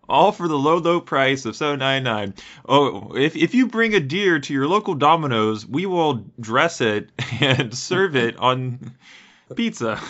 all 0.08 0.32
for 0.32 0.48
the 0.48 0.58
low 0.58 0.78
low 0.78 1.02
price 1.02 1.46
of 1.46 1.56
seven 1.56 1.80
ninety 1.80 2.04
nine. 2.04 2.34
Oh, 2.68 3.14
if 3.16 3.36
if 3.36 3.54
you 3.54 3.68
bring 3.68 3.94
a 3.94 4.00
deer 4.00 4.40
to 4.40 4.54
your 4.54 4.68
local 4.68 4.96
Domino's, 4.96 5.66
we 5.66 5.86
will 5.86 6.26
dress 6.40 6.80
it 6.80 7.10
and 7.42 7.74
serve 7.74 8.16
it 8.16 8.38
on 8.38 8.96
pizza. 9.56 10.02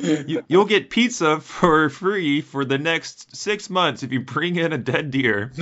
You, 0.00 0.44
you'll 0.48 0.64
get 0.64 0.90
pizza 0.90 1.40
for 1.40 1.88
free 1.90 2.40
for 2.40 2.64
the 2.64 2.78
next 2.78 3.36
six 3.36 3.68
months 3.68 4.02
if 4.02 4.12
you 4.12 4.20
bring 4.20 4.56
in 4.56 4.72
a 4.72 4.78
dead 4.78 5.10
deer. 5.10 5.52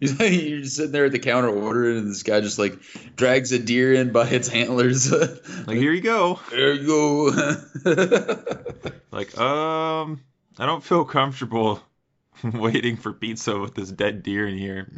You're 0.00 0.62
just 0.62 0.76
sitting 0.76 0.90
there 0.90 1.04
at 1.04 1.12
the 1.12 1.20
counter 1.20 1.48
ordering, 1.48 1.98
and 1.98 2.10
this 2.10 2.24
guy 2.24 2.40
just 2.40 2.58
like 2.58 2.76
drags 3.14 3.52
a 3.52 3.60
deer 3.60 3.94
in 3.94 4.10
by 4.10 4.28
its 4.28 4.48
antlers. 4.48 5.12
Like 5.64 5.76
here 5.76 5.92
you 5.92 6.00
go. 6.00 6.40
there 6.50 6.74
you 6.74 6.86
go. 6.86 7.56
Like, 9.12 9.38
um, 9.38 10.20
I 10.58 10.64
don't 10.64 10.82
feel 10.82 11.04
comfortable 11.04 11.82
waiting 12.42 12.96
for 12.96 13.12
pizza 13.12 13.58
with 13.58 13.74
this 13.74 13.92
dead 13.92 14.22
deer 14.22 14.48
in 14.48 14.56
here. 14.56 14.90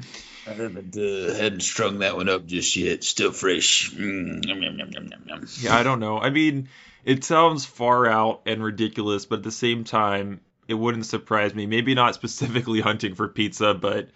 I 0.46 0.50
haven't, 0.52 0.96
uh, 0.96 1.34
hadn't 1.34 1.62
strung 1.62 1.98
that 1.98 2.16
one 2.16 2.28
up 2.28 2.46
just 2.46 2.76
yet. 2.76 3.02
Still 3.02 3.32
fresh. 3.32 3.90
Mm, 3.90 4.46
yum, 4.46 4.62
yum, 4.62 4.78
yum, 4.78 4.90
yum, 4.92 5.08
yum, 5.08 5.24
yum. 5.26 5.46
Yeah, 5.58 5.76
I 5.76 5.82
don't 5.82 5.98
know. 5.98 6.18
I 6.18 6.30
mean, 6.30 6.68
it 7.04 7.24
sounds 7.24 7.64
far 7.64 8.06
out 8.06 8.42
and 8.46 8.62
ridiculous, 8.62 9.26
but 9.26 9.36
at 9.38 9.42
the 9.44 9.50
same 9.50 9.84
time, 9.84 10.40
it 10.68 10.74
wouldn't 10.74 11.06
surprise 11.06 11.54
me. 11.54 11.66
Maybe 11.66 11.94
not 11.94 12.14
specifically 12.20 12.80
hunting 12.80 13.14
for 13.14 13.28
pizza, 13.28 13.74
but 13.74 14.08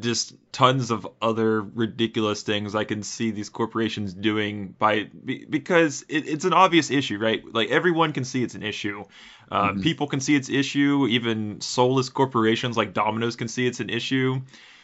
just 0.00 0.34
tons 0.50 0.90
of 0.90 1.06
other 1.22 1.62
ridiculous 1.62 2.42
things 2.42 2.74
I 2.74 2.82
can 2.82 3.04
see 3.04 3.30
these 3.30 3.48
corporations 3.48 4.12
doing 4.12 4.74
by 4.76 5.04
because 5.04 6.04
it, 6.08 6.28
it's 6.28 6.44
an 6.44 6.52
obvious 6.52 6.90
issue, 6.90 7.18
right? 7.18 7.42
Like 7.54 7.70
everyone 7.70 8.12
can 8.12 8.24
see 8.24 8.42
it's 8.42 8.56
an 8.56 8.64
issue. 8.64 9.04
Uh, 9.50 9.72
Mhm. 9.72 9.82
People 9.82 10.08
can 10.08 10.18
see 10.20 10.34
it's 10.34 10.48
issue. 10.48 11.06
Even 11.08 11.60
soulless 11.60 12.08
corporations 12.08 12.76
like 12.76 12.94
Domino's 12.94 13.36
can 13.36 13.46
see 13.48 13.64
it's 13.66 13.78
an 13.78 13.90
issue. 13.90 14.40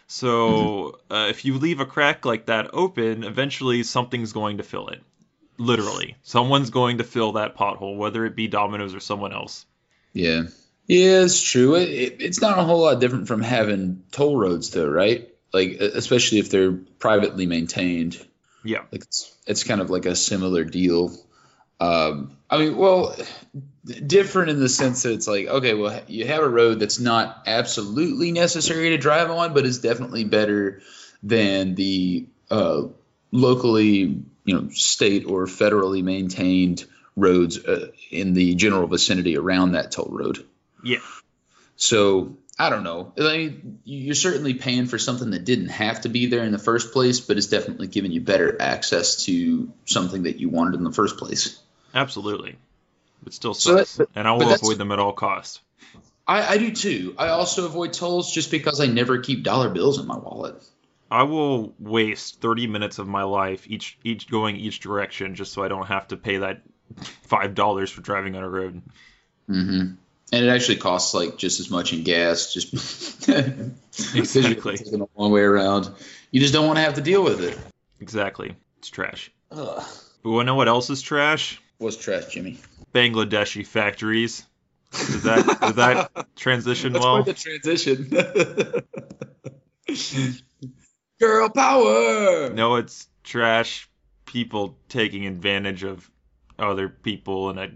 So 0.06 1.00
uh, 1.10 1.26
if 1.30 1.44
you 1.44 1.58
leave 1.58 1.80
a 1.80 1.86
crack 1.86 2.24
like 2.24 2.46
that 2.46 2.70
open, 2.72 3.24
eventually 3.24 3.82
something's 3.82 4.32
going 4.32 4.58
to 4.58 4.62
fill 4.62 4.88
it. 4.88 5.02
Literally, 5.58 6.16
someone's 6.22 6.70
going 6.70 6.98
to 6.98 7.04
fill 7.04 7.32
that 7.32 7.56
pothole, 7.56 7.96
whether 7.96 8.24
it 8.24 8.34
be 8.34 8.48
Domino's 8.48 8.94
or 8.94 9.00
someone 9.00 9.32
else. 9.32 9.66
Yeah. 10.12 10.44
Yeah, 10.86 11.22
it's 11.22 11.40
true. 11.40 11.76
It, 11.76 11.88
it, 11.88 12.16
it's 12.20 12.40
not 12.40 12.58
a 12.58 12.64
whole 12.64 12.82
lot 12.82 13.00
different 13.00 13.28
from 13.28 13.42
having 13.42 14.02
toll 14.10 14.36
roads, 14.36 14.70
though, 14.70 14.88
right? 14.88 15.32
Like, 15.52 15.72
especially 15.80 16.38
if 16.38 16.50
they're 16.50 16.72
privately 16.72 17.46
maintained. 17.46 18.18
Yeah. 18.64 18.80
Like, 18.90 19.02
it's, 19.02 19.36
it's 19.46 19.64
kind 19.64 19.80
of 19.80 19.90
like 19.90 20.06
a 20.06 20.16
similar 20.16 20.64
deal. 20.64 21.16
Um, 21.78 22.36
I 22.48 22.58
mean, 22.58 22.76
well, 22.76 23.16
different 23.84 24.50
in 24.50 24.60
the 24.60 24.68
sense 24.68 25.02
that 25.02 25.12
it's 25.12 25.26
like, 25.26 25.46
okay, 25.46 25.74
well, 25.74 26.00
you 26.06 26.26
have 26.26 26.42
a 26.42 26.48
road 26.48 26.80
that's 26.80 26.98
not 26.98 27.42
absolutely 27.46 28.32
necessary 28.32 28.90
to 28.90 28.98
drive 28.98 29.30
on, 29.30 29.54
but 29.54 29.66
is 29.66 29.80
definitely 29.80 30.24
better 30.24 30.80
than 31.22 31.74
the 31.74 32.26
uh, 32.50 32.82
locally, 33.30 34.22
you 34.44 34.54
know, 34.54 34.68
state 34.70 35.24
or 35.26 35.46
federally 35.46 36.02
maintained 36.02 36.84
roads 37.16 37.58
uh, 37.64 37.90
in 38.10 38.34
the 38.34 38.54
general 38.54 38.86
vicinity 38.86 39.36
around 39.36 39.72
that 39.72 39.92
toll 39.92 40.08
road. 40.10 40.44
Yeah. 40.82 40.98
So 41.76 42.36
I 42.58 42.70
don't 42.70 42.84
know. 42.84 43.12
I 43.18 43.36
mean, 43.36 43.80
you're 43.84 44.14
certainly 44.14 44.54
paying 44.54 44.86
for 44.86 44.98
something 44.98 45.30
that 45.30 45.44
didn't 45.44 45.68
have 45.68 46.02
to 46.02 46.08
be 46.08 46.26
there 46.26 46.44
in 46.44 46.52
the 46.52 46.58
first 46.58 46.92
place, 46.92 47.20
but 47.20 47.36
it's 47.36 47.46
definitely 47.46 47.86
giving 47.86 48.12
you 48.12 48.20
better 48.20 48.60
access 48.60 49.24
to 49.24 49.72
something 49.86 50.24
that 50.24 50.38
you 50.38 50.48
wanted 50.48 50.74
in 50.74 50.84
the 50.84 50.92
first 50.92 51.16
place. 51.16 51.58
Absolutely. 51.94 52.56
It 53.26 53.32
still 53.34 53.54
So 53.54 53.76
sucks, 53.76 53.96
that- 53.96 54.08
and 54.14 54.26
I 54.28 54.36
but 54.36 54.46
will 54.46 54.54
avoid 54.54 54.78
them 54.78 54.92
at 54.92 54.98
all 54.98 55.12
costs. 55.12 55.60
I, 56.26 56.54
I 56.54 56.58
do 56.58 56.70
too. 56.72 57.14
I 57.18 57.28
also 57.28 57.66
avoid 57.66 57.92
tolls 57.94 58.32
just 58.32 58.50
because 58.50 58.80
I 58.80 58.86
never 58.86 59.18
keep 59.18 59.42
dollar 59.42 59.68
bills 59.70 59.98
in 59.98 60.06
my 60.06 60.16
wallet. 60.16 60.54
I 61.12 61.24
will 61.24 61.74
waste 61.78 62.40
30 62.40 62.66
minutes 62.68 62.98
of 62.98 63.06
my 63.06 63.22
life 63.24 63.66
each 63.68 63.98
each 64.02 64.28
going 64.30 64.56
each 64.56 64.80
direction 64.80 65.34
just 65.34 65.52
so 65.52 65.62
I 65.62 65.68
don't 65.68 65.86
have 65.86 66.08
to 66.08 66.16
pay 66.16 66.38
that 66.38 66.62
five 67.22 67.54
dollars 67.54 67.90
for 67.90 68.00
driving 68.00 68.34
on 68.34 68.42
a 68.42 68.48
road. 68.48 68.80
hmm 69.46 69.80
And 70.32 70.44
it 70.44 70.48
actually 70.48 70.76
costs 70.78 71.12
like 71.12 71.36
just 71.36 71.60
as 71.60 71.70
much 71.70 71.92
in 71.92 72.02
gas, 72.02 72.54
just 72.54 72.72
Exactly. 73.28 74.78
taking 74.78 75.02
a 75.02 75.06
long 75.20 75.32
way 75.32 75.42
around. 75.42 75.90
You 76.30 76.40
just 76.40 76.54
don't 76.54 76.66
want 76.66 76.78
to 76.78 76.82
have 76.82 76.94
to 76.94 77.02
deal 77.02 77.22
with 77.22 77.42
it. 77.42 77.58
Exactly. 78.00 78.56
It's 78.78 78.88
trash. 78.88 79.30
Ugh. 79.50 79.84
But 80.22 80.30
wanna 80.30 80.46
know 80.46 80.54
what 80.54 80.68
else 80.68 80.88
is 80.88 81.02
trash? 81.02 81.60
What's 81.78 81.96
trash, 81.96 82.28
Jimmy? 82.32 82.58
Bangladeshi 82.94 83.66
factories. 83.66 84.46
Did 84.92 85.22
that 85.22 85.60
did 85.60 85.76
that 85.76 86.26
transition 86.36 86.94
well? 86.94 87.22
the 87.22 87.34
transition. 87.34 88.10
Girl 91.22 91.48
power. 91.50 92.50
No, 92.50 92.74
it's 92.74 93.06
trash 93.22 93.88
people 94.26 94.76
taking 94.88 95.24
advantage 95.24 95.84
of 95.84 96.10
other 96.58 96.88
people 96.88 97.48
in 97.50 97.58
a 97.58 97.70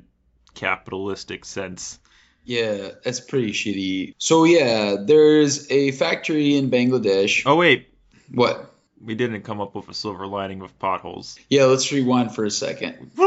capitalistic 0.54 1.44
sense. 1.44 2.00
Yeah, 2.44 2.88
that's 3.04 3.20
pretty 3.20 3.52
shitty. 3.52 4.14
So 4.18 4.42
yeah, 4.42 4.96
there's 5.00 5.70
a 5.70 5.92
factory 5.92 6.56
in 6.56 6.72
Bangladesh. 6.72 7.44
Oh 7.46 7.54
wait, 7.54 7.88
What? 8.34 8.72
we 9.00 9.14
didn't 9.14 9.42
come 9.42 9.60
up 9.60 9.76
with 9.76 9.88
a 9.88 9.94
silver 9.94 10.26
lining 10.26 10.58
with 10.58 10.76
potholes. 10.80 11.38
Yeah, 11.48 11.66
let's 11.66 11.92
rewind 11.92 12.34
for 12.34 12.44
a 12.46 12.50
second. 12.50 13.12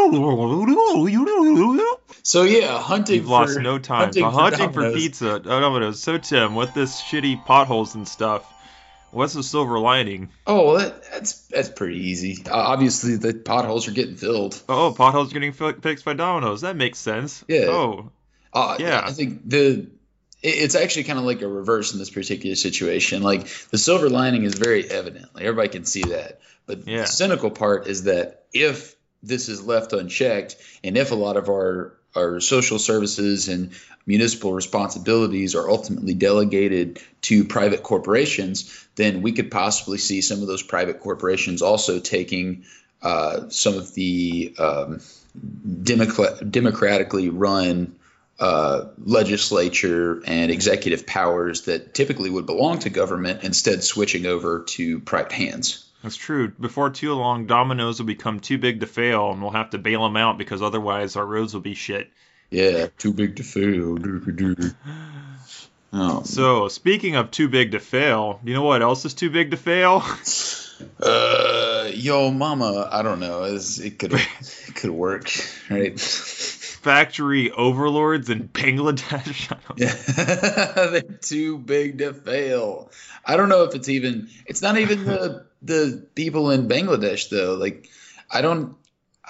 So 2.24 2.44
yeah, 2.44 2.78
hunting. 2.82 3.16
You've 3.16 3.30
lost 3.30 3.54
for, 3.54 3.62
no 3.62 3.80
time. 3.80 4.00
hunting 4.02 4.24
for 4.24 4.32
hunting 4.32 4.72
for, 4.74 4.92
pizza. 4.92 5.36
Oh, 5.36 5.40
Domino's. 5.62 6.02
So 6.02 6.18
Tim, 6.18 6.56
with 6.56 6.74
this 6.74 7.02
shitty 7.02 7.46
potholes 7.46 7.96
and 7.96 8.06
stuff, 8.08 8.54
what's 9.12 9.34
the 9.34 9.44
silver 9.44 9.80
lining? 9.80 10.30
Oh, 10.48 10.66
well, 10.68 10.78
that, 10.80 11.04
that's 11.12 11.48
that's 11.48 11.70
pretty 11.70 12.08
easy. 12.10 12.44
Uh, 12.46 12.54
obviously, 12.56 13.16
the 13.18 13.34
potholes 13.34 13.88
are 13.88 13.92
getting 13.92 14.16
filled. 14.16 14.62
Oh, 14.70 14.94
potholes 14.96 15.34
getting 15.34 15.52
fi- 15.54 15.74
fixed 15.74 16.06
by 16.06 16.14
Domino's. 16.14 16.62
That 16.62 16.76
makes 16.76 16.98
sense. 17.00 17.44
Yeah. 17.48 17.66
Oh, 17.68 18.12
Uh, 18.54 18.78
Yeah. 18.80 19.02
I 19.06 19.12
think 19.12 19.48
the 19.50 19.88
it- 20.42 20.48
it's 20.64 20.76
actually 20.76 21.04
kind 21.04 21.20
of 21.20 21.26
like 21.26 21.42
a 21.42 21.48
reverse 21.48 21.94
in 21.94 22.00
this 22.00 22.10
particular 22.10 22.56
situation. 22.56 23.22
Like 23.24 23.48
the 23.72 23.78
silver 23.78 24.10
lining 24.10 24.44
is 24.44 24.56
very 24.56 24.90
evident. 24.90 25.26
Like 25.36 25.44
everybody 25.44 25.70
can 25.70 25.86
see 25.86 26.04
that. 26.04 26.40
But 26.66 26.88
Yeah. 26.88 27.02
the 27.02 27.08
cynical 27.08 27.50
part 27.52 27.88
is 27.88 28.04
that 28.04 28.46
if 28.54 28.96
this 29.22 29.50
is 29.50 29.62
left 29.62 29.92
unchecked, 29.92 30.56
and 30.84 30.98
if 30.98 31.12
a 31.12 31.16
lot 31.16 31.36
of 31.36 31.50
our 31.50 31.94
our 32.16 32.40
social 32.40 32.80
services 32.80 33.48
and 33.48 33.72
municipal 34.06 34.54
responsibilities 34.54 35.56
are 35.56 35.70
ultimately 35.70 36.14
delegated 36.14 37.00
to 37.22 37.46
private 37.46 37.84
corporations, 37.84 38.88
then 38.96 39.22
we 39.22 39.32
could 39.32 39.52
possibly 39.52 39.98
see 39.98 40.22
some 40.22 40.42
of 40.42 40.48
those 40.48 40.64
private 40.64 41.00
corporations 41.00 41.62
also 41.62 42.00
taking 42.00 42.66
uh, 43.02 43.50
some 43.50 43.76
of 43.76 43.94
the 43.94 44.54
um, 44.58 45.00
democrat- 45.84 46.52
democratically 46.52 47.30
run 47.30 47.96
uh, 48.40 48.86
legislature 49.04 50.22
and 50.26 50.50
executive 50.50 51.06
powers 51.06 51.64
that 51.64 51.94
typically 51.94 52.30
would 52.30 52.46
belong 52.46 52.80
to 52.80 52.90
government 52.90 53.44
instead 53.44 53.84
switching 53.84 54.26
over 54.26 54.64
to 54.64 55.00
private 55.02 55.34
hands. 55.34 55.89
That's 56.04 56.16
true. 56.16 56.50
Before 56.50 56.90
too 56.90 57.14
long, 57.14 57.46
Domino's 57.46 58.00
will 58.00 58.06
become 58.08 58.40
too 58.40 58.58
big 58.58 58.80
to 58.80 58.88
fail, 58.88 59.32
and 59.32 59.42
we'll 59.42 59.52
have 59.52 59.72
to 59.72 59.78
bail 59.78 60.04
them 60.04 60.16
out 60.16 60.38
because 60.38 60.62
otherwise 60.62 61.16
our 61.16 61.26
roads 61.26 61.54
will 61.54 61.62
be 61.62 61.74
shit. 61.74 62.10
Yeah, 62.50 62.88
too 62.98 63.14
big 63.14 63.36
to 63.36 63.44
fail. 63.44 63.98
Oh, 65.92 66.24
So, 66.24 66.68
speaking 66.68 67.16
of 67.16 67.32
too 67.32 67.50
big 67.50 67.72
to 67.72 67.80
fail, 67.80 68.40
you 68.44 68.54
know 68.54 68.64
what 68.64 68.82
else 68.82 69.06
is 69.06 69.14
too 69.14 69.30
big 69.30 69.52
to 69.52 69.58
fail? 69.58 70.04
uh, 71.04 71.90
yo, 71.94 72.32
mama, 72.32 72.88
I 72.92 73.02
don't 73.02 73.20
know. 73.20 73.44
It's, 73.44 73.80
it 73.80 74.00
could 74.00 74.14
it 74.14 74.76
could 74.76 74.92
work, 74.92 75.30
right? 75.70 76.00
Factory 76.80 77.52
overlords 77.52 78.30
in 78.30 78.48
Bangladesh. 78.48 79.56
Yeah, 79.76 79.94
they're 80.88 81.02
too 81.02 81.58
big 81.58 82.00
to 82.00 82.14
fail. 82.14 82.92
I 83.26 83.38
don't 83.38 83.50
know 83.50 83.64
if 83.64 83.76
it's 83.76 83.90
even. 83.90 84.30
It's 84.46 84.62
not 84.62 84.78
even 84.78 85.06
the 85.06 85.46
the 85.62 86.08
people 86.16 86.52
in 86.52 86.68
Bangladesh 86.68 87.30
though. 87.30 87.56
Like, 87.56 87.90
I 88.32 88.42
don't. 88.42 88.76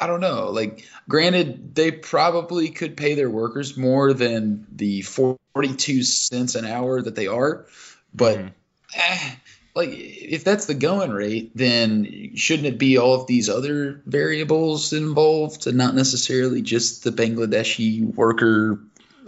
I 0.02 0.08
don't 0.08 0.22
know. 0.22 0.52
Like, 0.52 0.88
granted, 1.10 1.76
they 1.76 1.92
probably 1.92 2.70
could 2.70 2.96
pay 2.96 3.16
their 3.16 3.30
workers 3.30 3.76
more 3.76 4.14
than 4.14 4.66
the 4.72 5.02
forty-two 5.02 6.04
cents 6.04 6.56
an 6.56 6.66
hour 6.66 7.02
that 7.02 7.16
they 7.16 7.28
are, 7.28 7.66
but 8.14 8.38
Mhm. 8.38 8.52
eh, 8.96 9.32
like, 9.76 9.90
if 9.92 10.46
that's 10.46 10.68
the 10.68 10.74
going 10.74 11.12
rate, 11.12 11.52
then 11.54 12.32
shouldn't 12.36 12.68
it 12.68 12.80
be 12.80 12.98
all 12.98 13.14
of 13.14 13.28
these 13.28 13.50
other 13.50 14.02
variables 14.06 14.94
involved, 14.94 15.68
and 15.68 15.78
not 15.78 15.96
necessarily 15.96 16.62
just 16.62 17.04
the 17.04 17.12
Bangladeshi 17.12 18.02
worker 18.16 18.80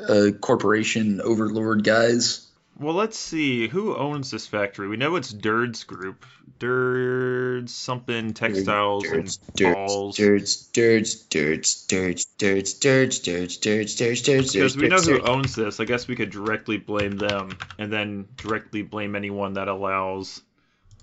uh, 0.08 0.32
corporation 0.40 1.20
overlord 1.22 1.84
guys? 1.84 2.48
Well, 2.82 2.96
let's 2.96 3.18
see. 3.18 3.68
Who 3.68 3.96
owns 3.96 4.32
this 4.32 4.48
factory? 4.48 4.88
We 4.88 4.98
know 4.98 5.16
it's 5.16 5.32
Durd's 5.32 5.84
Group. 5.84 6.26
Durd's 6.58 7.74
something 7.74 8.34
textiles 8.34 9.06
and 9.06 9.38
balls. 9.56 10.18
dirts, 10.18 10.56
dirts, 10.68 11.14
dirts, 11.14 11.86
dirts, 11.86 12.26
dirts, 12.26 12.74
dirts, 12.74 13.20
dirts, 13.20 13.58
dirts, 13.58 13.96
dirts, 13.96 14.22
dirts, 14.24 14.54
Because 14.54 14.76
we 14.76 14.88
know 14.88 15.00
who 15.00 15.22
owns 15.22 15.54
this, 15.54 15.80
I 15.80 15.86
guess 15.86 16.08
we 16.08 16.16
could 16.16 16.32
directly 16.32 16.78
blame 16.78 17.18
them, 17.18 17.56
and 17.78 17.94
then 17.94 18.28
directly 18.38 18.82
blame 18.82 19.16
anyone 19.16 19.54
that 19.54 19.68
allows 19.68 20.42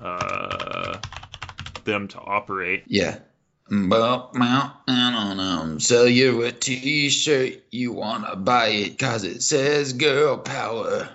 uh, 0.00 0.98
them 1.84 2.08
to 2.08 2.18
operate. 2.18 2.84
Yeah. 2.88 3.18
Well, 3.70 4.30
well, 4.34 4.80
I 4.88 5.10
don't 5.12 5.36
know. 5.36 5.78
Sell 5.78 6.08
you 6.08 6.42
a 6.42 6.50
t-shirt, 6.50 7.62
you 7.70 7.92
wanna 7.92 8.34
buy 8.34 8.68
it 8.68 8.98
cause 8.98 9.24
it 9.24 9.42
says 9.42 9.92
girl 9.92 10.38
power. 10.38 11.10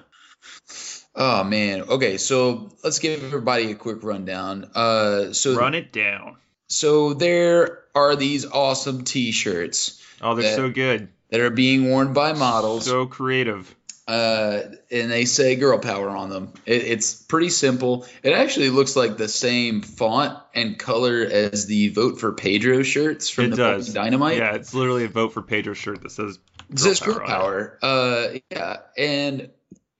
Oh 1.16 1.44
man. 1.44 1.82
Okay, 1.84 2.18
so 2.18 2.72
let's 2.84 3.00
give 3.00 3.24
everybody 3.24 3.72
a 3.72 3.76
quick 3.76 4.04
rundown. 4.04 4.70
Uh 4.76 5.34
so 5.34 5.56
Run 5.56 5.76
it 5.76 5.92
down. 5.92 6.38
so 6.68 7.14
there 7.14 7.84
are 7.96 8.16
these 8.16 8.46
awesome 8.46 9.04
t-shirts 9.04 10.02
Oh, 10.22 10.36
they're 10.36 10.46
Yeah. 10.50 10.56
so 10.56 10.70
good, 10.70 11.10
that 11.30 11.42
are 11.42 11.50
being 11.50 11.90
worn 11.90 12.14
by 12.14 12.34
models. 12.34 12.86
so 12.86 13.06
creative. 13.06 13.74
uh, 14.08 14.60
and 14.92 15.12
they 15.12 15.26
say 15.26 15.56
girl 15.56 15.80
power 15.80 16.10
on 16.10 16.30
them. 16.30 16.52
It, 16.66 16.84
it's 16.84 17.14
pretty 17.14 17.50
simple. 17.50 18.06
It 18.24 18.34
actually 18.34 18.70
looks 18.70 18.96
like 18.96 19.18
the 19.18 19.28
same 19.30 19.82
font 19.82 20.38
and 20.54 20.78
color 20.80 21.22
as 21.24 21.66
the 21.68 21.90
vote 21.90 22.20
for 22.20 22.32
Pedro 22.34 22.84
shirts 22.84 23.30
from 23.30 23.46
It 23.46 23.50
the 23.52 23.56
does. 23.58 23.94
Dynamite. 23.94 24.38
Yeah, 24.38 24.56
it's 24.56 24.74
literally 24.74 25.04
a 25.06 25.10
vote 25.10 25.34
for 25.34 25.42
Pedro 25.42 25.74
shirt 25.74 26.02
that 26.02 26.12
says 26.12 26.40
It 26.70 26.80
says 26.80 27.00
girl 27.02 27.16
girl 27.20 27.28
power 27.28 27.78
power. 27.82 27.90
Uh, 28.34 28.40
yeah, 28.50 28.78
and 28.98 29.50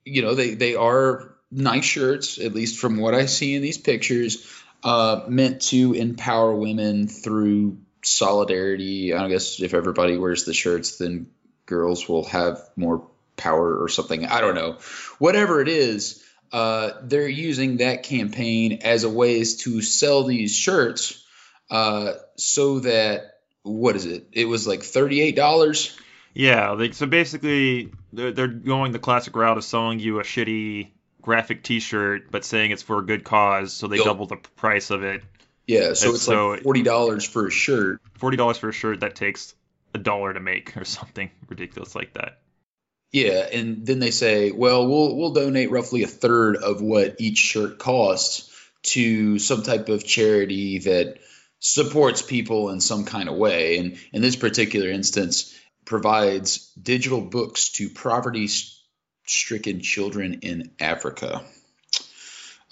you 0.04 0.22
know 0.22 0.34
they 0.34 0.54
they 0.54 0.74
are 0.74 1.34
nice 1.50 1.84
shirts, 1.84 2.38
at 2.38 2.54
least 2.54 2.78
from 2.78 2.98
what 2.98 3.14
I 3.14 3.26
see 3.26 3.54
in 3.54 3.62
these 3.62 3.78
pictures, 3.78 4.46
uh, 4.82 5.22
meant 5.28 5.62
to 5.62 5.94
empower 5.94 6.54
women 6.54 7.08
through 7.08 7.78
solidarity. 8.02 9.14
I 9.14 9.28
guess 9.28 9.60
if 9.60 9.74
everybody 9.74 10.16
wears 10.16 10.44
the 10.44 10.54
shirts, 10.54 10.98
then 10.98 11.28
girls 11.66 12.08
will 12.08 12.24
have 12.26 12.60
more 12.76 13.06
power 13.36 13.82
or 13.82 13.88
something. 13.88 14.26
I 14.26 14.40
don't 14.40 14.54
know. 14.54 14.78
Whatever 15.18 15.60
it 15.60 15.68
is, 15.68 16.22
uh, 16.52 16.92
they're 17.02 17.28
using 17.28 17.78
that 17.78 18.02
campaign 18.02 18.80
as 18.82 19.04
a 19.04 19.10
ways 19.10 19.56
to 19.64 19.80
sell 19.80 20.24
these 20.24 20.54
shirts, 20.54 21.24
uh, 21.70 22.12
so 22.36 22.80
that 22.80 23.38
what 23.62 23.96
is 23.96 24.06
it? 24.06 24.28
It 24.32 24.44
was 24.46 24.66
like 24.66 24.82
thirty 24.82 25.20
eight 25.20 25.36
dollars. 25.36 25.96
Yeah, 26.34 26.70
like 26.72 26.94
so 26.94 27.06
basically 27.06 27.92
they're, 28.12 28.32
they're 28.32 28.48
going 28.48 28.92
the 28.92 28.98
classic 28.98 29.36
route 29.36 29.56
of 29.56 29.64
selling 29.64 30.00
you 30.00 30.18
a 30.20 30.24
shitty 30.24 30.88
graphic 31.22 31.62
T-shirt, 31.62 32.30
but 32.30 32.44
saying 32.44 32.72
it's 32.72 32.82
for 32.82 32.98
a 32.98 33.06
good 33.06 33.24
cause, 33.24 33.72
so 33.72 33.86
they 33.86 33.96
Yup. 33.96 34.04
double 34.06 34.26
the 34.26 34.36
price 34.56 34.90
of 34.90 35.02
it. 35.04 35.22
Yeah, 35.66 35.94
so 35.94 36.08
And 36.08 36.14
it's 36.16 36.24
so- 36.24 36.48
like 36.50 36.62
forty 36.62 36.82
dollars 36.82 37.24
for 37.24 37.46
a 37.46 37.50
shirt. 37.50 38.00
Forty 38.18 38.36
dollars 38.36 38.58
for 38.58 38.68
a 38.68 38.72
shirt 38.72 39.00
that 39.00 39.14
takes 39.14 39.54
a 39.94 39.98
dollar 39.98 40.32
to 40.34 40.40
make, 40.40 40.76
or 40.76 40.84
something 40.84 41.30
ridiculous 41.48 41.94
like 41.94 42.14
that. 42.14 42.40
Yeah, 43.12 43.46
and 43.52 43.86
then 43.86 44.00
they 44.00 44.10
say, 44.10 44.50
well, 44.50 44.88
we'll 44.88 45.16
we'll 45.16 45.32
donate 45.32 45.70
roughly 45.70 46.02
a 46.02 46.08
third 46.08 46.56
of 46.56 46.82
what 46.82 47.16
each 47.20 47.38
shirt 47.38 47.78
costs 47.78 48.50
to 48.82 49.38
some 49.38 49.62
type 49.62 49.88
of 49.88 50.04
charity 50.04 50.80
that 50.80 51.18
supports 51.60 52.20
people 52.22 52.70
in 52.70 52.80
some 52.80 53.04
kind 53.04 53.28
of 53.28 53.36
way. 53.36 53.78
And 53.78 53.96
in 54.12 54.20
this 54.20 54.36
particular 54.36 54.90
instance, 54.90 55.58
provides 55.84 56.70
digital 56.80 57.20
books 57.20 57.70
to 57.70 57.88
poverty-stricken 57.90 59.80
children 59.80 60.40
in 60.42 60.70
Africa. 60.80 61.42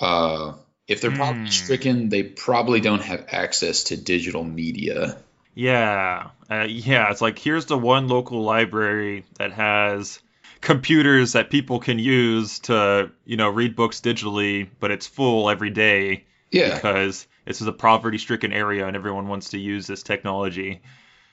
Uh, 0.00 0.54
if 0.88 1.00
they're 1.00 1.10
Hmm. 1.10 1.16
poverty-stricken, 1.18 2.08
they 2.08 2.22
probably 2.22 2.80
don't 2.80 3.02
have 3.02 3.26
access 3.30 3.84
to 3.84 3.96
digital 3.96 4.44
media. 4.44 5.16
Yeah, 5.54 6.30
uh, 6.50 6.66
yeah. 6.68 7.10
It's 7.10 7.20
like 7.20 7.38
here's 7.38 7.66
the 7.66 7.78
one 7.78 8.08
local 8.08 8.42
library 8.42 9.24
that 9.38 9.52
has 9.52 10.18
computers 10.60 11.32
that 11.32 11.50
people 11.50 11.78
can 11.80 11.98
use 11.98 12.60
to, 12.60 13.10
you 13.26 13.36
know, 13.36 13.48
read 13.48 13.76
books 13.76 14.00
digitally, 14.00 14.68
but 14.80 14.90
it's 14.90 15.06
full 15.06 15.50
every 15.50 15.70
day 15.70 16.24
Yeah, 16.50 16.74
because 16.74 17.26
this 17.44 17.60
is 17.60 17.66
a 17.66 17.72
poverty-stricken 17.72 18.52
area 18.52 18.86
and 18.86 18.96
everyone 18.96 19.28
wants 19.28 19.50
to 19.50 19.58
use 19.58 19.86
this 19.86 20.02
technology. 20.02 20.80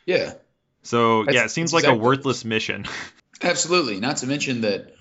yeah. 0.06 0.34
So 0.84 1.24
That's- 1.24 1.36
yeah, 1.36 1.46
it 1.46 1.50
seems 1.50 1.72
that's 1.72 1.84
like 1.86 1.94
a 1.94 1.98
worthless 1.98 2.46
mission. 2.46 2.86
Absolutely. 3.42 4.00
Not 4.00 4.18
to 4.18 4.28
mention 4.28 4.62
that 4.62 4.96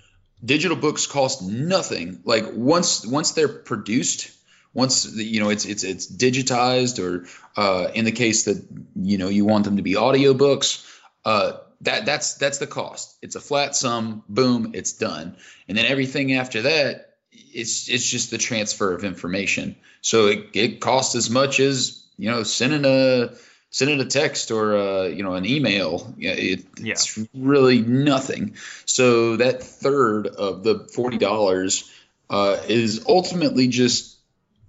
digital 0.44 0.76
books 0.76 1.06
cost 1.06 1.42
nothing. 1.42 2.20
Like 2.24 2.44
once 2.52 3.04
once 3.06 3.32
they're 3.32 3.48
produced, 3.48 4.30
once 4.72 5.02
the, 5.04 5.24
you 5.24 5.40
know 5.40 5.50
it's 5.50 5.64
it's 5.64 5.84
it's 5.84 6.10
digitized, 6.10 7.02
or 7.02 7.26
uh, 7.56 7.90
in 7.94 8.04
the 8.04 8.12
case 8.12 8.44
that 8.44 8.64
you 8.94 9.18
know 9.18 9.28
you 9.28 9.44
want 9.44 9.64
them 9.64 9.76
to 9.76 9.82
be 9.82 9.94
audiobooks, 9.94 10.86
uh, 11.24 11.54
that 11.82 12.06
that's 12.06 12.34
that's 12.34 12.58
the 12.58 12.66
cost. 12.66 13.16
It's 13.22 13.34
a 13.34 13.40
flat 13.40 13.74
sum. 13.74 14.22
Boom, 14.28 14.72
it's 14.74 14.92
done. 14.92 15.36
And 15.68 15.76
then 15.76 15.86
everything 15.86 16.34
after 16.34 16.62
that, 16.62 17.16
it's 17.32 17.88
it's 17.88 18.08
just 18.08 18.30
the 18.30 18.38
transfer 18.38 18.92
of 18.92 19.04
information. 19.04 19.76
So 20.00 20.26
it, 20.28 20.50
it 20.54 20.80
costs 20.80 21.14
as 21.14 21.28
much 21.30 21.60
as 21.60 22.04
you 22.16 22.30
know 22.30 22.42
sending 22.42 22.84
a 22.84 23.34
sending 23.70 24.00
a 24.00 24.04
text 24.04 24.50
or 24.50 24.76
uh, 24.76 25.02
you 25.04 25.22
know 25.22 25.34
an 25.34 25.44
email. 25.46 26.14
It, 26.18 26.64
Yeah. 26.78 26.92
it's 26.92 27.18
really 27.34 27.80
nothing. 27.80 28.54
So 28.84 29.36
that 29.36 29.62
third 29.62 30.26
of 30.26 30.62
the 30.64 30.88
forty 30.92 31.18
dollars 31.18 31.90
uh, 32.30 32.58
is 32.68 33.04
ultimately 33.08 33.68
just 33.68 34.16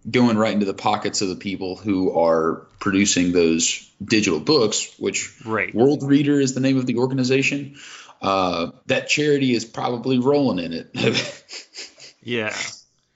going 0.09 0.37
right 0.37 0.53
into 0.53 0.65
the 0.65 0.73
pockets 0.73 1.21
of 1.21 1.27
the 1.29 1.35
people 1.35 1.75
who 1.75 2.17
are 2.17 2.65
producing 2.79 3.33
those 3.33 3.85
digital 4.03 4.39
books, 4.39 4.93
which 4.97 5.33
Right. 5.45 5.73
Worldreader 5.73 6.41
is 6.41 6.53
the 6.53 6.61
name 6.61 6.77
of 6.77 6.85
the 6.85 6.95
organization. 6.97 7.75
Uh, 8.21 8.71
that 8.87 9.09
charity 9.09 9.53
is 9.53 9.65
probably 9.65 10.19
rolling 10.19 10.59
in 10.59 10.73
it, 10.73 10.89
Yeah. 12.23 12.55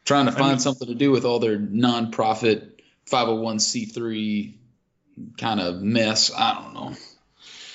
trying 0.06 0.26
to 0.26 0.32
find 0.34 0.52
mean- 0.54 0.60
something 0.60 0.88
to 0.88 0.96
do 0.96 1.10
with 1.12 1.24
all 1.26 1.39
their 1.39 1.58
nonprofit 1.58 2.72
501c3 3.10 4.54
kind 5.38 5.60
of 5.60 5.82
mess. 5.82 6.32
I 6.36 6.54
don't 6.56 6.73
know. 6.73 6.95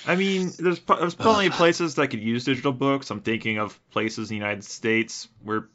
I 0.07 0.17
mean, 0.17 0.51
there's 0.59 0.81
there's 0.81 1.15
plenty 1.15 1.49
of 1.49 1.53
places 1.53 1.97
that 1.97 2.09
could 2.09 2.23
use 2.23 2.45
digital 2.45 2.73
books. 2.73 3.11
I'm 3.11 3.21
thinking 3.21 3.59
of 3.59 3.79
places 3.91 4.31
in 4.31 4.39
the 4.39 4.43
United 4.43 4.65
States 4.65 5.29
where 5.43 5.69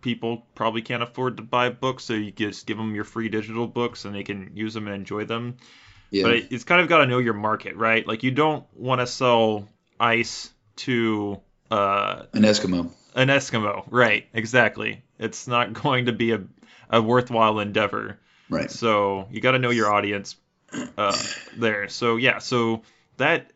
people 0.00 0.46
probably 0.54 0.82
can't 0.82 1.02
afford 1.02 1.38
to 1.38 1.42
buy 1.42 1.70
books, 1.70 2.04
so 2.04 2.14
you 2.14 2.30
just 2.30 2.66
give 2.66 2.76
them 2.76 2.94
your 2.94 3.04
free 3.04 3.28
digital 3.28 3.66
books 3.66 4.04
and 4.04 4.14
they 4.14 4.22
can 4.22 4.52
use 4.54 4.74
them 4.74 4.86
and 4.86 4.94
enjoy 4.94 5.24
them. 5.24 5.56
Yeah. 6.10 6.24
But 6.24 6.32
it, 6.32 6.48
it's 6.50 6.64
kind 6.64 6.80
of 6.80 6.88
got 6.88 6.98
to 6.98 7.06
know 7.06 7.18
your 7.18 7.34
market, 7.34 7.76
right? 7.76 8.06
Like 8.06 8.22
you 8.22 8.30
don't 8.30 8.64
want 8.74 9.00
to 9.00 9.06
sell 9.06 9.68
ice 9.98 10.50
to 10.76 11.40
uh, 11.70 12.24
An 12.32 12.42
Eskimo. 12.42 12.90
an 13.14 13.28
Eskimo, 13.28 13.84
right? 13.90 14.26
Exactly. 14.32 15.02
It's 15.18 15.46
not 15.46 15.72
going 15.82 16.06
to 16.06 16.12
be 16.12 16.32
a, 16.32 16.42
a 16.90 17.02
worthwhile 17.02 17.58
endeavor. 17.60 18.18
Right. 18.48 18.70
So 18.70 19.28
you 19.30 19.40
got 19.40 19.52
to 19.52 19.58
know 19.58 19.70
your 19.70 19.92
audience 19.92 20.36
uh, 20.96 21.16
there. 21.56 21.88
So 21.88 22.16
yeah, 22.16 22.38
so 22.38 22.82
that 23.16 23.52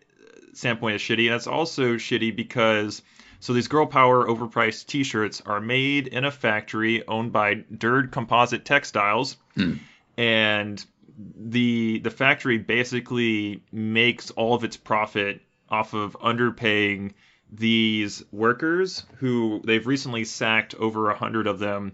standpoint 0.52 0.96
is 0.96 1.02
shitty, 1.02 1.34
it's 1.34 1.46
also 1.46 1.94
shitty 1.94 2.34
because 2.34 3.02
so 3.40 3.52
these 3.52 3.68
girl 3.68 3.86
power 3.86 4.26
overpriced 4.26 4.86
T-shirts 4.86 5.42
are 5.44 5.60
made 5.60 6.06
in 6.06 6.24
a 6.24 6.30
factory 6.30 7.06
owned 7.06 7.32
by 7.32 7.64
Dird 7.76 8.10
Composite 8.10 8.64
Textiles, 8.64 9.36
Hmm. 9.54 9.74
and 10.16 10.84
the 11.16 12.00
the 12.00 12.10
factory 12.10 12.58
basically 12.58 13.62
makes 13.70 14.30
all 14.32 14.54
of 14.54 14.64
its 14.64 14.76
profit 14.76 15.40
off 15.68 15.94
of 15.94 16.16
underpaying 16.20 17.12
these 17.52 18.24
workers 18.32 19.04
who 19.18 19.60
they've 19.64 19.86
recently 19.86 20.24
sacked 20.24 20.74
over 20.74 21.10
a 21.10 21.16
hundred 21.16 21.46
of 21.46 21.58
them 21.58 21.92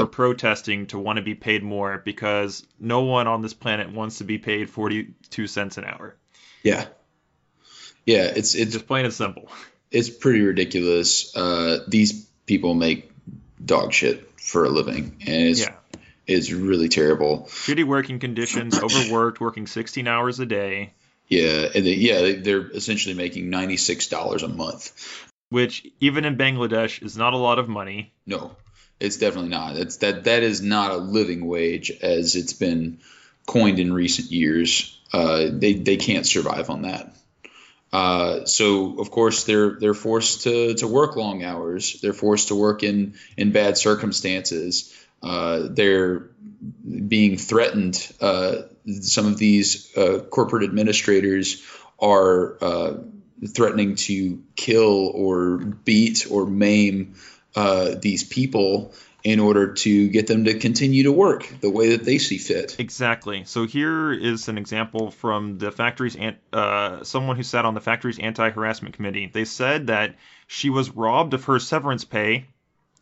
for 0.00 0.06
protesting 0.06 0.86
to 0.88 0.98
want 0.98 1.16
to 1.18 1.22
be 1.22 1.34
paid 1.34 1.62
more 1.62 1.98
because 2.04 2.66
no 2.80 3.02
one 3.02 3.26
on 3.26 3.42
this 3.42 3.54
planet 3.54 3.92
wants 3.92 4.18
to 4.18 4.24
be 4.24 4.38
paid 4.38 4.70
42 4.70 5.46
cents 5.46 5.78
an 5.78 5.84
hour. 5.84 6.16
Yeah. 6.62 6.86
Yeah, 8.06 8.24
it's 8.34 8.54
it's 8.54 8.72
Just 8.72 8.86
plain 8.86 9.04
and 9.04 9.14
simple. 9.14 9.48
it's 9.90 10.10
pretty 10.10 10.40
ridiculous. 10.40 11.34
Uh, 11.36 11.84
these 11.86 12.24
people 12.46 12.74
make 12.74 13.10
dog 13.64 13.92
shit 13.92 14.28
for 14.40 14.64
a 14.64 14.68
living, 14.68 15.16
and 15.26 15.48
it's 15.48 15.60
Yeah. 15.60 15.74
it's 16.26 16.50
really 16.50 16.88
terrible. 16.88 17.46
Shitty 17.48 17.84
working 17.84 18.18
conditions, 18.18 18.76
overworked, 18.82 19.40
working 19.40 19.66
16 19.68 20.08
hours 20.08 20.40
a 20.40 20.46
day, 20.46 20.94
Yeah, 21.28 21.68
and 21.74 21.86
they, 21.86 21.94
yeah, 21.94 22.32
they're 22.42 22.68
essentially 22.72 23.14
making 23.14 23.50
ninety 23.50 23.76
six 23.76 24.08
dollars 24.08 24.42
a 24.42 24.48
month. 24.48 24.90
which 25.50 25.86
even 26.00 26.24
in 26.24 26.36
Bangladesh 26.36 27.02
is 27.02 27.16
not 27.16 27.34
a 27.34 27.36
lot 27.36 27.58
of 27.60 27.68
money. 27.68 28.12
No, 28.26 28.56
it's 29.02 29.16
definitely 29.16 29.50
not. 29.50 29.74
That 30.00 30.24
that 30.24 30.42
is 30.42 30.62
not 30.62 30.92
a 30.92 30.96
living 30.96 31.46
wage 31.46 31.90
as 31.90 32.36
it's 32.36 32.52
been 32.52 33.00
coined 33.46 33.78
in 33.78 33.92
recent 33.92 34.30
years. 34.30 34.98
Uh, 35.12 35.48
they 35.50 35.74
they 35.74 35.96
can't 35.96 36.26
survive 36.26 36.70
on 36.70 36.82
that. 36.82 37.14
Uh, 37.92 38.46
so 38.46 38.98
of 39.00 39.10
course 39.10 39.44
they're 39.44 39.72
they're 39.78 39.92
forced 39.92 40.44
to, 40.44 40.74
to 40.74 40.86
work 40.86 41.16
long 41.16 41.44
hours. 41.44 42.00
They're 42.00 42.12
forced 42.12 42.48
to 42.48 42.54
work 42.54 42.82
in 42.82 43.14
in 43.36 43.52
bad 43.52 43.76
circumstances. 43.76 44.94
Uh, 45.22 45.68
they're 45.70 46.30
being 47.08 47.36
threatened. 47.36 48.12
Uh, 48.20 48.62
some 49.00 49.26
of 49.26 49.36
these 49.36 49.96
uh, 49.96 50.20
corporate 50.30 50.64
administrators 50.64 51.62
are 52.00 52.56
uh, 52.62 52.94
threatening 53.46 53.96
to 53.96 54.42
kill 54.56 55.08
or 55.08 55.58
beat 55.58 56.26
or 56.30 56.46
maim 56.46 57.14
uh, 57.54 57.94
these 58.00 58.24
people 58.24 58.92
in 59.24 59.38
order 59.38 59.74
to 59.74 60.08
get 60.08 60.26
them 60.26 60.44
to 60.44 60.58
continue 60.58 61.04
to 61.04 61.12
work 61.12 61.46
the 61.60 61.70
way 61.70 61.90
that 61.90 62.04
they 62.04 62.18
see 62.18 62.38
fit. 62.38 62.76
Exactly. 62.78 63.44
So 63.44 63.66
here 63.66 64.12
is 64.12 64.48
an 64.48 64.58
example 64.58 65.10
from 65.10 65.58
the 65.58 65.70
factory's 65.70 66.16
uh, 66.52 67.04
someone 67.04 67.36
who 67.36 67.42
sat 67.44 67.64
on 67.64 67.74
the 67.74 67.80
factory's 67.80 68.18
anti-harassment 68.18 68.96
committee. 68.96 69.30
They 69.32 69.44
said 69.44 69.86
that 69.86 70.16
she 70.48 70.70
was 70.70 70.90
robbed 70.90 71.34
of 71.34 71.44
her 71.44 71.60
severance 71.60 72.04
pay 72.04 72.46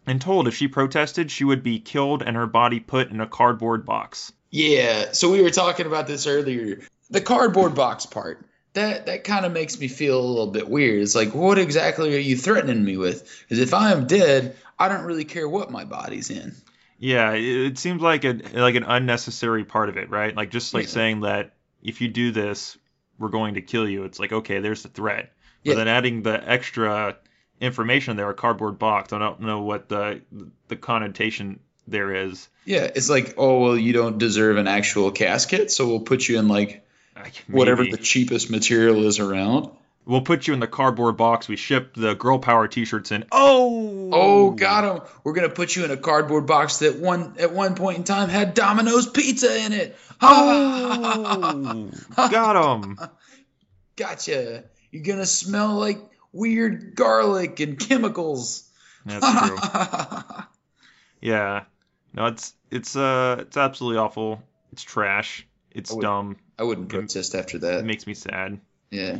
and 0.06 0.20
told 0.20 0.46
if 0.46 0.54
she 0.54 0.68
protested, 0.68 1.30
she 1.30 1.44
would 1.44 1.62
be 1.62 1.78
killed 1.78 2.22
and 2.22 2.36
her 2.36 2.46
body 2.46 2.80
put 2.80 3.10
in 3.10 3.20
a 3.20 3.26
cardboard 3.26 3.86
box. 3.86 4.32
Yeah, 4.50 5.12
so 5.12 5.30
we 5.30 5.42
were 5.42 5.50
talking 5.50 5.86
about 5.86 6.06
this 6.06 6.26
earlier. 6.26 6.80
The 7.08 7.20
cardboard 7.20 7.74
box 7.74 8.06
part. 8.06 8.44
That 8.74 9.06
that 9.06 9.24
kind 9.24 9.44
of 9.44 9.52
makes 9.52 9.78
me 9.80 9.88
feel 9.88 10.20
a 10.20 10.22
little 10.22 10.46
bit 10.46 10.68
weird. 10.68 11.02
It's 11.02 11.14
like, 11.14 11.34
what 11.34 11.58
exactly 11.58 12.14
are 12.14 12.20
you 12.20 12.36
threatening 12.36 12.84
me 12.84 12.96
with? 12.96 13.28
Because 13.42 13.58
if 13.58 13.74
I 13.74 13.90
am 13.92 14.06
dead, 14.06 14.56
I 14.78 14.88
don't 14.88 15.04
really 15.04 15.24
care 15.24 15.48
what 15.48 15.70
my 15.70 15.84
body's 15.84 16.30
in. 16.30 16.54
Yeah, 16.98 17.32
it, 17.32 17.42
it 17.42 17.78
seems 17.78 18.00
like 18.00 18.24
a 18.24 18.38
like 18.54 18.76
an 18.76 18.84
unnecessary 18.84 19.64
part 19.64 19.88
of 19.88 19.96
it, 19.96 20.08
right? 20.10 20.36
Like 20.36 20.50
just 20.50 20.72
like 20.74 20.84
Yeah. 20.84 20.90
saying 20.90 21.20
that 21.22 21.54
if 21.82 22.00
you 22.00 22.08
do 22.08 22.30
this, 22.30 22.76
we're 23.18 23.28
going 23.30 23.54
to 23.54 23.62
kill 23.62 23.88
you. 23.88 24.04
It's 24.04 24.18
like 24.20 24.32
okay, 24.32 24.60
there's 24.60 24.82
the 24.84 24.88
threat. 24.88 25.32
But 25.64 25.70
Yeah. 25.70 25.74
then 25.76 25.88
adding 25.88 26.22
the 26.22 26.48
extra 26.48 27.16
information 27.60 28.16
there, 28.16 28.30
a 28.30 28.34
cardboard 28.34 28.78
box. 28.78 29.12
I 29.12 29.18
don't 29.18 29.40
know 29.40 29.62
what 29.62 29.88
the 29.88 30.20
the 30.68 30.76
connotation 30.76 31.60
there 31.88 32.14
is. 32.14 32.48
Yeah, 32.64 32.88
it's 32.94 33.10
like, 33.10 33.34
oh 33.36 33.60
well, 33.60 33.76
you 33.76 33.92
don't 33.92 34.18
deserve 34.18 34.58
an 34.58 34.68
actual 34.68 35.10
casket, 35.10 35.70
so 35.72 35.88
we'll 35.88 36.00
put 36.00 36.28
you 36.28 36.38
in 36.38 36.46
Like, 36.48 36.86
whatever 37.48 37.84
the 37.84 37.96
cheapest 37.96 38.50
material 38.50 39.06
is 39.06 39.18
around. 39.18 39.70
We'll 40.06 40.22
put 40.22 40.46
you 40.46 40.54
in 40.54 40.60
the 40.60 40.66
cardboard 40.66 41.16
box 41.18 41.46
we 41.46 41.56
ship 41.56 41.92
the 41.94 42.14
girl 42.14 42.38
power 42.38 42.66
T-shirts 42.66 43.12
in. 43.12 43.26
Oh, 43.30 44.10
Oh, 44.12 44.50
got 44.50 44.84
him. 44.84 45.02
We're 45.22 45.34
gonna 45.34 45.50
put 45.50 45.76
you 45.76 45.84
in 45.84 45.90
a 45.90 45.96
cardboard 45.96 46.46
box 46.46 46.78
that 46.78 46.96
one 46.98 47.36
at 47.38 47.52
one 47.52 47.74
point 47.76 47.98
in 47.98 48.04
time 48.04 48.28
had 48.28 48.54
Domino's 48.54 49.08
pizza 49.08 49.56
in 49.64 49.72
it. 49.72 49.96
Oh, 50.22 51.90
got 52.16 52.74
him. 52.84 52.98
Gotcha. 53.96 54.64
You're 54.90 55.02
gonna 55.02 55.26
smell 55.26 55.74
like 55.76 55.98
weird 56.32 56.94
garlic 56.94 57.60
and 57.60 57.78
chemicals. 57.78 58.68
That's 59.06 59.48
true. 59.48 60.18
Yeah. 61.20 61.64
No, 62.14 62.26
it's 62.26 62.54
it's 62.70 62.96
uh 62.96 63.36
it's 63.40 63.56
absolutely 63.56 63.98
awful. 63.98 64.42
It's 64.72 64.82
trash. 64.82 65.46
It's 65.72 65.90
I 65.90 65.94
would- 65.94 66.02
dumb. 66.02 66.36
I 66.58 66.62
wouldn't 66.64 66.88
protest 66.90 67.34
after 67.34 67.58
that. 67.58 67.78
It 67.80 67.84
makes 67.86 68.06
me 68.06 68.12
sad. 68.14 68.60
Yeah. 68.90 69.18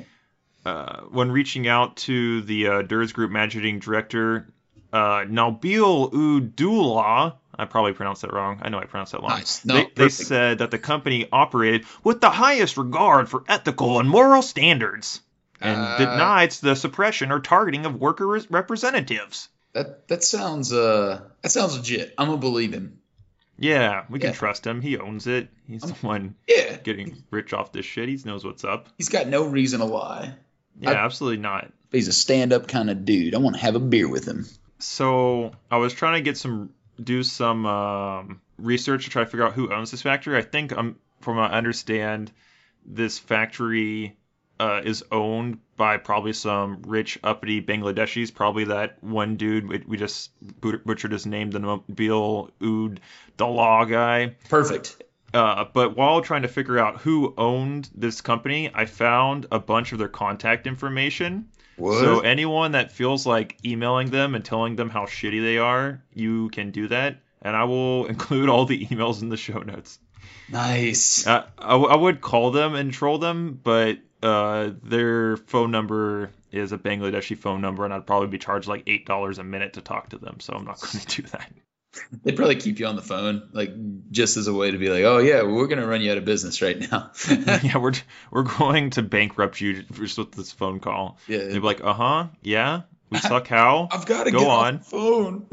Uh, 0.66 1.00
when 1.10 1.30
reaching 1.32 1.66
out 1.66 1.96
to 1.96 2.42
the 2.42 2.66
uh, 2.66 2.82
Durs 2.82 3.14
Group 3.14 3.30
managing 3.30 3.78
director, 3.78 4.46
uh, 4.92 5.24
Nabil 5.24 6.12
Udullah, 6.12 7.34
I 7.58 7.64
probably 7.64 7.94
pronounced 7.94 8.22
that 8.22 8.32
wrong. 8.34 8.58
I 8.62 8.68
know 8.68 8.78
I 8.78 8.84
pronounced 8.84 9.12
that 9.12 9.22
wrong. 9.22 9.30
Nice. 9.30 9.64
No, 9.64 9.74
they, 9.76 9.88
they 9.94 10.08
said 10.10 10.58
that 10.58 10.70
the 10.70 10.78
company 10.78 11.28
operated 11.32 11.86
with 12.04 12.20
the 12.20 12.28
highest 12.30 12.76
regard 12.76 13.30
for 13.30 13.42
ethical 13.48 14.00
and 14.00 14.08
moral 14.10 14.42
standards 14.42 15.22
and 15.62 15.78
Uh, 15.80 15.96
denied 15.98 16.50
the 16.52 16.74
suppression 16.74 17.32
or 17.32 17.40
targeting 17.40 17.86
of 17.86 17.94
worker 17.94 18.26
representatives. 18.50 19.48
That 19.72 20.08
that 20.08 20.24
sounds 20.24 20.72
uh 20.72 21.22
that 21.42 21.50
sounds 21.50 21.76
legit. 21.76 22.14
I'm 22.18 22.26
gonna 22.28 22.38
believe 22.38 22.72
him. 22.74 22.99
Yeah, 23.60 24.04
we 24.08 24.18
can 24.18 24.30
Yeah. 24.30 24.34
trust 24.34 24.66
him. 24.66 24.80
He 24.80 24.96
owns 24.96 25.26
it. 25.26 25.48
He's 25.68 25.82
the 25.82 25.92
one 26.06 26.34
Yeah. 26.48 26.78
getting 26.78 27.22
rich 27.30 27.52
off 27.52 27.72
this 27.72 27.84
shit. 27.86 28.08
He 28.08 28.18
knows 28.24 28.44
what's 28.44 28.64
up. 28.64 28.88
He's 28.96 29.10
got 29.10 29.28
no 29.28 29.44
reason 29.46 29.80
to 29.80 29.84
lie. 29.86 30.34
Yeah, 30.80 30.90
I- 30.92 30.94
absolutely 31.04 31.42
not. 31.42 31.70
He's 31.92 32.08
a 32.08 32.12
stand 32.12 32.52
up 32.54 32.66
kind 32.68 32.88
of 32.90 33.04
dude. 33.04 33.34
I 33.34 33.38
want 33.38 33.56
to 33.56 33.62
have 33.62 33.76
a 33.76 33.80
beer 33.80 34.08
with 34.08 34.26
him. 34.26 34.46
So 34.78 35.52
I 35.70 35.76
was 35.76 35.92
trying 35.92 36.14
to 36.14 36.22
get 36.22 36.38
some, 36.38 36.70
do 37.02 37.22
some 37.22 37.66
um, 37.66 38.40
research 38.58 39.04
to 39.04 39.10
try 39.10 39.24
to 39.24 39.30
figure 39.30 39.44
out 39.46 39.52
who 39.52 39.72
owns 39.72 39.90
this 39.90 40.02
factory. 40.02 40.36
I 40.38 40.42
think, 40.42 40.72
um, 40.72 40.96
from 41.20 41.36
what 41.36 41.52
I 41.52 41.58
understand, 41.58 42.32
this 42.86 43.18
factory 43.18 44.16
uh, 44.60 44.82
is 44.84 45.02
owned 45.10 45.58
by 45.76 45.96
probably 45.96 46.34
some 46.34 46.82
rich 46.86 47.18
uppity 47.24 47.62
Bangladeshis. 47.62 48.32
Probably 48.32 48.64
that 48.64 49.02
one 49.02 49.36
dude 49.36 49.66
we, 49.66 49.82
we 49.86 49.96
just 49.96 50.30
but- 50.60 50.84
butchered 50.84 51.12
his 51.12 51.24
name, 51.24 51.50
the 51.50 51.58
Nabil 51.58 52.50
Oud 52.62 53.00
Dalal 53.38 53.86
guy. 53.86 54.36
Perfect. 54.48 55.02
Uh, 55.32 55.64
but 55.72 55.96
while 55.96 56.20
trying 56.20 56.42
to 56.42 56.48
figure 56.48 56.78
out 56.78 57.00
who 57.00 57.32
owned 57.38 57.88
this 57.94 58.20
company, 58.20 58.70
I 58.74 58.84
found 58.84 59.46
a 59.50 59.58
bunch 59.58 59.92
of 59.92 59.98
their 59.98 60.08
contact 60.08 60.66
information. 60.66 61.48
What? 61.76 62.00
So 62.00 62.20
anyone 62.20 62.72
that 62.72 62.92
feels 62.92 63.26
like 63.26 63.56
emailing 63.64 64.10
them 64.10 64.34
and 64.34 64.44
telling 64.44 64.76
them 64.76 64.90
how 64.90 65.06
shitty 65.06 65.40
they 65.40 65.56
are, 65.56 66.02
you 66.12 66.50
can 66.50 66.72
do 66.72 66.88
that, 66.88 67.20
and 67.40 67.56
I 67.56 67.64
will 67.64 68.06
include 68.14 68.50
all 68.50 68.66
the 68.66 68.86
emails 68.86 69.22
in 69.22 69.30
the 69.30 69.36
show 69.38 69.60
notes. 69.60 69.98
Nice. 70.50 71.26
Uh, 71.26 71.46
I, 71.58 71.70
w- 71.72 71.90
I 71.90 71.96
would 71.96 72.20
call 72.20 72.50
them 72.50 72.74
and 72.74 72.92
troll 72.92 73.18
them, 73.18 73.58
but 73.62 73.98
uh, 74.22 74.70
their 74.82 75.36
phone 75.36 75.70
number 75.70 76.30
is 76.52 76.72
a 76.72 76.78
Bangladeshi 76.78 77.38
phone 77.38 77.60
number, 77.60 77.84
and 77.84 77.94
I'd 77.94 78.06
probably 78.06 78.28
be 78.28 78.38
charged 78.38 78.68
like 78.68 78.82
eight 78.86 79.06
dollars 79.06 79.38
a 79.38 79.44
minute 79.44 79.74
to 79.74 79.80
talk 79.80 80.10
to 80.10 80.18
them, 80.18 80.40
so 80.40 80.52
I'm 80.54 80.64
not 80.64 80.80
going 80.80 81.04
to 81.04 81.22
do 81.22 81.28
that. 81.28 81.50
They'd 82.22 82.36
probably 82.36 82.54
keep 82.54 82.78
you 82.78 82.86
on 82.86 82.94
the 82.94 83.02
phone, 83.02 83.48
like 83.52 83.72
just 84.12 84.36
as 84.36 84.46
a 84.46 84.54
way 84.54 84.70
to 84.70 84.78
be 84.78 84.88
like, 84.90 85.02
oh 85.02 85.18
yeah, 85.18 85.42
we're 85.42 85.66
gonna 85.66 85.86
run 85.86 86.00
you 86.02 86.12
out 86.12 86.18
of 86.18 86.24
business 86.24 86.62
right 86.62 86.78
now. 86.78 87.10
yeah, 87.62 87.78
we're 87.78 87.92
we're 88.30 88.44
going 88.44 88.90
to 88.90 89.02
bankrupt 89.02 89.60
you 89.60 89.82
just 89.82 90.16
with 90.16 90.30
this 90.32 90.52
phone 90.52 90.78
call. 90.78 91.18
yeah. 91.26 91.38
They'd 91.38 91.54
be 91.54 91.58
like, 91.60 91.82
uh 91.82 91.92
huh, 91.92 92.26
yeah, 92.42 92.82
we 93.10 93.18
suck 93.18 93.48
how? 93.48 93.88
I've 93.90 94.06
got 94.06 94.24
to 94.24 94.30
Go 94.30 94.38
get 94.38 94.48
on. 94.48 94.78
the 94.78 94.84
phone. 94.84 95.46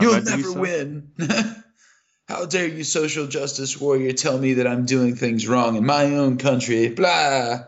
You'll 0.00 0.12
bad 0.12 0.24
do 0.26 0.36
we 0.36 0.42
never 0.42 0.60
win. 0.60 1.12
How 2.28 2.44
dare 2.44 2.66
you, 2.68 2.84
social 2.84 3.26
justice 3.26 3.80
warrior, 3.80 4.12
tell 4.12 4.36
me 4.36 4.54
that 4.54 4.66
I'm 4.66 4.84
doing 4.84 5.16
things 5.16 5.48
wrong 5.48 5.76
in 5.76 5.86
my 5.86 6.04
own 6.04 6.36
country? 6.36 6.90
Blah. 6.90 7.60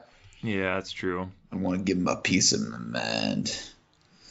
Yeah, 0.42 0.74
that's 0.74 0.92
true. 0.92 1.30
I 1.50 1.56
want 1.56 1.78
to 1.78 1.82
give 1.84 1.96
him 1.96 2.06
a 2.06 2.16
piece 2.16 2.52
of 2.52 2.68
my 2.68 2.76
mind. 2.76 3.58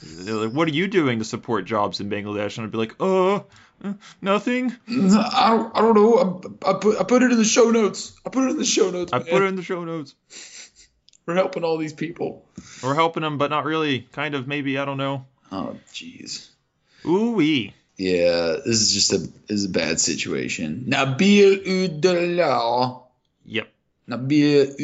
They're 0.03 0.35
like, 0.35 0.51
what 0.51 0.67
are 0.67 0.71
you 0.71 0.87
doing 0.87 1.17
to 1.17 1.25
support 1.25 1.65
jobs 1.65 1.99
in 1.99 2.11
Bangladesh? 2.11 2.57
And 2.57 2.65
I'd 2.65 2.71
be 2.71 2.77
like, 2.77 2.95
uh, 2.99 3.37
uh, 3.37 3.93
nothing. 4.21 4.71
I 4.87 5.49
don't, 5.49 5.75
I 5.75 5.81
don't 5.81 5.95
know. 5.95 6.59
I, 6.63 6.69
I, 6.69 6.73
put, 6.73 6.99
I 6.99 7.03
put 7.05 7.23
it 7.23 7.31
in 7.31 7.37
the 7.39 7.43
show 7.43 7.71
notes. 7.71 8.15
I 8.23 8.29
put 8.29 8.45
it 8.45 8.51
in 8.51 8.57
the 8.57 8.65
show 8.65 8.91
notes. 8.91 9.11
I 9.11 9.17
man. 9.17 9.27
put 9.27 9.41
it 9.41 9.45
in 9.45 9.55
the 9.55 9.63
show 9.63 9.83
notes. 9.83 10.13
We're 11.25 11.33
helping 11.33 11.63
all 11.63 11.79
these 11.79 11.93
people. 11.93 12.45
We're 12.83 12.93
helping 12.93 13.23
them, 13.23 13.39
but 13.39 13.49
not 13.49 13.65
really. 13.65 14.01
Kind 14.11 14.35
of, 14.35 14.47
maybe. 14.47 14.77
I 14.77 14.85
don't 14.85 14.97
know. 14.97 15.25
Oh, 15.51 15.75
jeez. 15.91 16.49
Ooh 17.03 17.31
wee. 17.31 17.73
Yeah, 17.99 18.55
this 18.63 18.79
is 18.79 18.93
just 18.93 19.11
a 19.11 19.17
this 19.17 19.59
is 19.59 19.65
a 19.65 19.69
bad 19.69 19.99
situation. 19.99 20.85
Nabil 20.87 21.67
Udallah. 21.67 23.03
Yep. 23.43 23.67
Nabil 24.07 24.79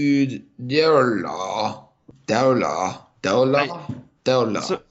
Udallah. 0.60 1.88
Dawla. 2.28 3.00
Dawla. 3.24 3.96
Dawla. 4.26 4.62
So, 4.62 4.82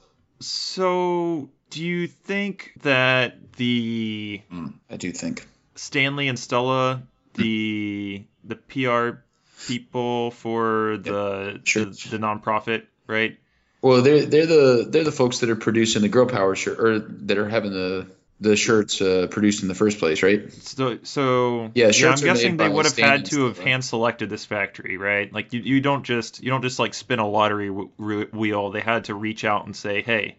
so 0.41 1.51
do 1.69 1.85
you 1.85 2.07
think 2.07 2.73
that 2.81 3.53
the 3.57 4.41
Mm, 4.51 4.73
I 4.89 4.97
do 4.97 5.13
think. 5.13 5.47
Stanley 5.75 6.29
and 6.29 6.39
Stella, 6.39 7.03
the 7.35 8.25
the 8.43 8.57
PR 8.57 9.21
people 9.67 10.31
for 10.31 10.97
the 10.97 11.61
Sure. 11.65 11.85
the, 11.85 12.09
the 12.11 12.19
nonprofit, 12.19 12.87
right? 13.07 13.37
Well, 13.85 14.01
they're 14.01 14.25
they're 14.25 14.47
the 14.47 14.87
they're 14.89 15.05
the 15.05 15.13
folks 15.13 15.41
that 15.41 15.51
are 15.51 15.57
producing 15.57 16.01
the 16.01 16.09
girl 16.09 16.25
power 16.25 16.57
shirt 16.57 16.81
or 16.81 17.01
that 17.01 17.37
are 17.37 17.47
having 17.47 17.71
the 17.71 18.07
the 18.41 18.57
shirts 18.57 19.03
uh, 19.03 19.27
produced 19.31 19.61
in 19.61 19.69
the 19.69 19.75
first 19.75 19.99
place, 19.99 20.23
right? 20.23 20.51
So, 20.51 21.01
so 21.03 21.71
Yeah, 21.75 21.89
I'm 21.89 21.93
are 21.93 22.17
made 22.17 22.21
guessing 22.23 22.57
they 22.57 22.67
would 22.67 22.87
have 22.87 22.97
had 22.97 23.27
to 23.27 23.45
have 23.45 23.59
hand 23.59 23.85
selected 23.85 24.31
this 24.31 24.47
factory, 24.47 24.97
right? 24.97 25.31
Like 25.31 25.53
you, 25.53 25.61
you 25.61 25.83
don't 25.83 26.03
just 26.03 26.43
you 26.43 26.49
don't 26.49 26.63
just 26.63 26.79
like 26.79 26.95
spin 26.95 27.19
a 27.19 27.29
lottery 27.29 27.69
w- 27.69 27.91
wheel. 28.33 28.71
They 28.71 28.81
had 28.81 29.05
to 29.05 29.15
reach 29.15 29.45
out 29.45 29.67
and 29.67 29.77
say, 29.77 30.01
"Hey, 30.01 30.39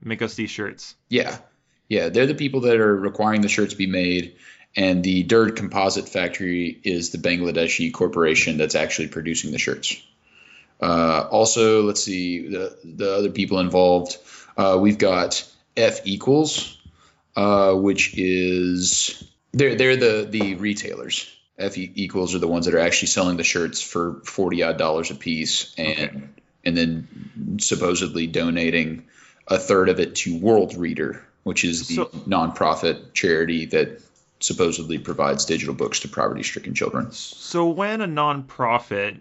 make 0.00 0.22
us 0.22 0.36
these 0.36 0.50
shirts." 0.50 0.94
Yeah, 1.08 1.36
yeah, 1.88 2.10
they're 2.10 2.28
the 2.28 2.34
people 2.36 2.60
that 2.60 2.76
are 2.76 2.94
requiring 2.94 3.40
the 3.40 3.48
shirts 3.48 3.74
be 3.74 3.88
made, 3.88 4.36
and 4.76 5.02
the 5.02 5.24
Dird 5.24 5.56
Composite 5.56 6.08
Factory 6.08 6.80
is 6.84 7.10
the 7.10 7.18
Bangladeshi 7.18 7.92
corporation 7.92 8.56
that's 8.56 8.76
actually 8.76 9.08
producing 9.08 9.50
the 9.50 9.58
shirts. 9.58 10.00
Uh, 10.80 11.26
also, 11.30 11.82
let's 11.82 12.02
see 12.02 12.48
the 12.48 12.76
the 12.84 13.14
other 13.14 13.30
people 13.30 13.58
involved. 13.58 14.16
Uh, 14.56 14.78
we've 14.80 14.98
got 14.98 15.44
F 15.76 16.00
equals, 16.06 16.78
uh, 17.36 17.72
which 17.74 18.16
is 18.16 19.22
they're 19.52 19.74
they're 19.74 19.96
the 19.96 20.26
the 20.30 20.54
retailers. 20.54 21.28
F 21.58 21.76
equals 21.76 22.34
are 22.36 22.38
the 22.38 22.46
ones 22.46 22.66
that 22.66 22.74
are 22.74 22.78
actually 22.78 23.08
selling 23.08 23.36
the 23.36 23.44
shirts 23.44 23.82
for 23.82 24.20
forty 24.24 24.62
odd 24.62 24.78
dollars 24.78 25.10
a 25.10 25.16
piece, 25.16 25.74
and 25.76 25.98
Okay. 25.98 26.20
and 26.64 26.76
then 26.76 27.58
supposedly 27.60 28.28
donating 28.28 29.04
a 29.48 29.58
third 29.58 29.88
of 29.88 29.98
it 29.98 30.14
to 30.16 30.38
Worldreader, 30.38 31.20
which 31.42 31.64
is 31.64 31.88
the 31.88 31.94
So- 31.94 32.04
nonprofit 32.28 33.12
charity 33.14 33.64
that 33.66 34.00
supposedly 34.40 34.98
provides 34.98 35.46
digital 35.46 35.74
books 35.74 36.00
to 36.00 36.08
poverty-stricken 36.08 36.74
children. 36.74 37.10
So 37.10 37.68
when 37.70 38.00
a 38.02 38.06
nonprofit 38.06 39.20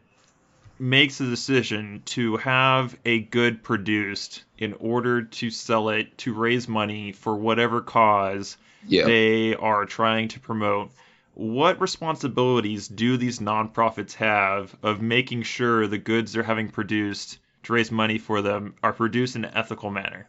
makes 0.79 1.19
a 1.19 1.25
decision 1.25 2.01
to 2.05 2.37
have 2.37 2.97
a 3.05 3.19
good 3.21 3.63
produced 3.63 4.43
in 4.57 4.73
order 4.73 5.23
to 5.23 5.49
sell 5.49 5.89
it 5.89 6.17
to 6.19 6.33
raise 6.33 6.67
money 6.67 7.11
for 7.11 7.35
whatever 7.35 7.81
cause 7.81 8.57
Yeah. 8.87 9.05
they 9.05 9.55
are 9.55 9.85
trying 9.85 10.27
to 10.29 10.39
promote, 10.39 10.91
what 11.33 11.81
responsibilities 11.81 12.87
do 12.87 13.17
these 13.17 13.39
nonprofits 13.39 14.13
have 14.13 14.75
of 14.83 15.01
making 15.01 15.43
sure 15.43 15.87
the 15.87 15.97
goods 15.97 16.33
they're 16.33 16.43
having 16.43 16.69
produced 16.69 17.39
to 17.63 17.73
raise 17.73 17.91
money 17.91 18.17
for 18.17 18.41
them 18.41 18.73
are 18.83 18.93
produced 18.93 19.35
in 19.35 19.45
an 19.45 19.51
ethical 19.55 19.91
manner? 19.91 20.27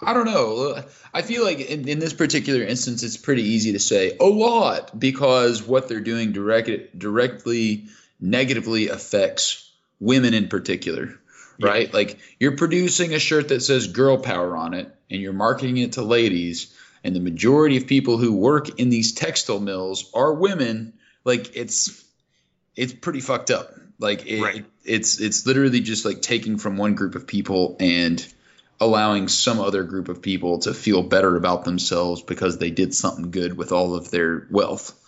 I 0.00 0.12
don't 0.12 0.26
know. 0.26 0.82
I 1.12 1.22
feel 1.22 1.44
like 1.44 1.60
in, 1.60 1.88
in 1.88 1.98
this 1.98 2.12
particular 2.12 2.62
instance, 2.62 3.02
it's 3.02 3.16
pretty 3.16 3.42
easy 3.42 3.72
to 3.72 3.78
say 3.78 4.16
a 4.20 4.24
lot 4.24 4.98
because 4.98 5.62
what 5.62 5.88
they're 5.88 6.00
doing 6.00 6.32
direct, 6.32 6.98
directly 6.98 7.86
negatively 8.20 8.88
affects 8.88 9.70
women 10.00 10.34
in 10.34 10.48
particular, 10.48 11.18
right? 11.60 11.92
Like 11.94 12.18
you're 12.40 12.56
producing 12.56 13.14
a 13.14 13.18
shirt 13.18 13.48
that 13.48 13.60
says 13.60 13.86
girl 13.86 14.18
power 14.18 14.56
on 14.56 14.74
it 14.74 14.94
and 15.10 15.20
you're 15.20 15.32
marketing 15.32 15.76
it 15.78 15.92
to 15.92 16.02
ladies, 16.02 16.74
and 17.04 17.14
the 17.14 17.20
majority 17.20 17.76
of 17.76 17.86
people 17.86 18.16
who 18.18 18.32
work 18.34 18.80
in 18.80 18.88
these 18.90 19.12
textile 19.12 19.60
mills 19.60 20.10
are 20.14 20.32
women. 20.34 20.94
Like 21.24 21.56
it's 21.56 22.04
it's 22.74 22.92
pretty 22.92 23.20
fucked 23.20 23.50
up. 23.50 23.72
Like 24.00 24.26
it, 24.26 24.42
Right. 24.42 24.64
it's 24.84 25.20
it's 25.20 25.46
literally 25.46 25.80
just 25.80 26.04
like 26.04 26.20
taking 26.20 26.58
from 26.58 26.76
one 26.76 26.94
group 26.94 27.14
of 27.14 27.26
people 27.26 27.76
and 27.78 28.26
allowing 28.80 29.28
some 29.28 29.60
other 29.60 29.82
group 29.84 30.08
of 30.08 30.20
people 30.22 30.58
to 30.60 30.74
feel 30.74 31.02
better 31.02 31.36
about 31.36 31.64
themselves 31.64 32.22
because 32.22 32.58
they 32.58 32.70
did 32.70 32.94
something 32.94 33.30
good 33.30 33.56
with 33.56 33.72
all 33.72 33.94
of 33.94 34.10
their 34.10 34.46
wealth. 34.50 35.00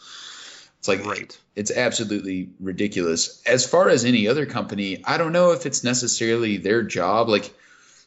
It's 0.79 0.88
like 0.88 1.05
Right. 1.05 1.37
it's 1.57 1.70
absolutely 1.70 2.50
ridiculous. 2.61 3.42
As 3.46 3.66
far 3.66 3.88
as 3.88 4.05
any 4.05 4.29
other 4.29 4.46
company, 4.46 5.02
I 5.05 5.18
don't 5.18 5.33
know 5.33 5.50
if 5.50 5.66
it's 5.66 5.83
necessarily 5.83 6.59
their 6.59 6.83
job. 6.83 7.29
Like 7.29 7.46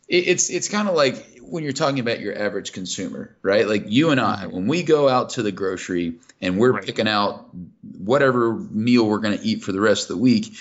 it, 0.07 0.27
it's 0.27 0.49
it's 0.49 0.69
kind 0.69 0.87
of 0.87 0.95
like 0.95 1.39
when 1.41 1.63
you're 1.63 1.73
talking 1.73 1.99
about 1.99 2.19
your 2.19 2.37
average 2.37 2.71
consumer, 2.73 3.35
right? 3.41 3.67
Like 3.67 3.85
you 3.87 4.11
and 4.11 4.19
I, 4.21 4.45
when 4.47 4.67
we 4.67 4.83
go 4.83 5.09
out 5.09 5.31
to 5.31 5.43
the 5.43 5.51
grocery 5.51 6.13
and 6.41 6.57
we're 6.57 6.71
Right. 6.73 6.85
picking 6.85 7.07
out 7.07 7.49
whatever 7.97 8.53
meal 8.53 9.05
we're 9.07 9.17
going 9.17 9.37
to 9.37 9.43
eat 9.43 9.63
for 9.63 9.71
the 9.71 9.81
rest 9.81 10.09
of 10.09 10.15
the 10.15 10.21
week, 10.21 10.53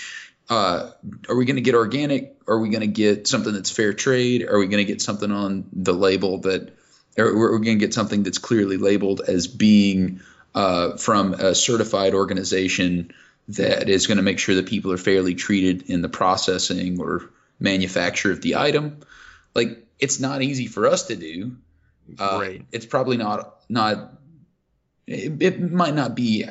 uh, 0.49 0.91
are 1.29 1.35
we 1.35 1.45
going 1.45 1.57
to 1.57 1.61
get 1.61 1.75
organic? 1.75 2.35
Are 2.47 2.59
we 2.59 2.69
going 2.69 2.81
to 2.81 2.87
get 2.87 3.27
something 3.27 3.53
that's 3.53 3.69
fair 3.69 3.93
trade? 3.93 4.47
Are 4.47 4.57
we 4.57 4.67
going 4.67 4.85
to 4.85 4.91
get 4.91 5.01
something 5.01 5.31
on 5.31 5.65
the 5.71 5.93
label 5.93 6.39
that, 6.39 6.75
or 7.17 7.37
we're 7.37 7.51
going 7.59 7.77
to 7.77 7.85
get 7.85 7.93
something 7.93 8.23
that's 8.23 8.39
clearly 8.39 8.77
labeled 8.77 9.21
as 9.27 9.47
being 9.47 10.21
uh, 10.55 10.97
from 10.97 11.33
a 11.33 11.53
certified 11.53 12.15
organization 12.15 13.13
that 13.49 13.89
is 13.89 14.07
going 14.07 14.17
to 14.17 14.23
make 14.23 14.39
sure 14.39 14.55
that 14.55 14.67
people 14.67 14.91
are 14.91 14.97
fairly 14.97 15.35
treated 15.35 15.89
in 15.89 16.01
the 16.01 16.09
processing 16.09 16.99
or 16.99 17.29
manufacture 17.59 18.31
of 18.31 18.41
the 18.41 18.55
item? 18.55 18.99
Like, 19.53 19.85
it's 19.99 20.19
not 20.19 20.41
easy 20.41 20.67
for 20.67 20.87
us 20.87 21.07
to 21.07 21.15
do. 21.15 21.57
Uh, 22.17 22.39
Right. 22.41 22.65
It's 22.71 22.87
probably 22.87 23.17
not 23.17 23.57
not. 23.69 24.13
It, 25.05 25.41
it 25.41 25.71
might 25.71 25.93
not 25.93 26.15
be 26.15 26.45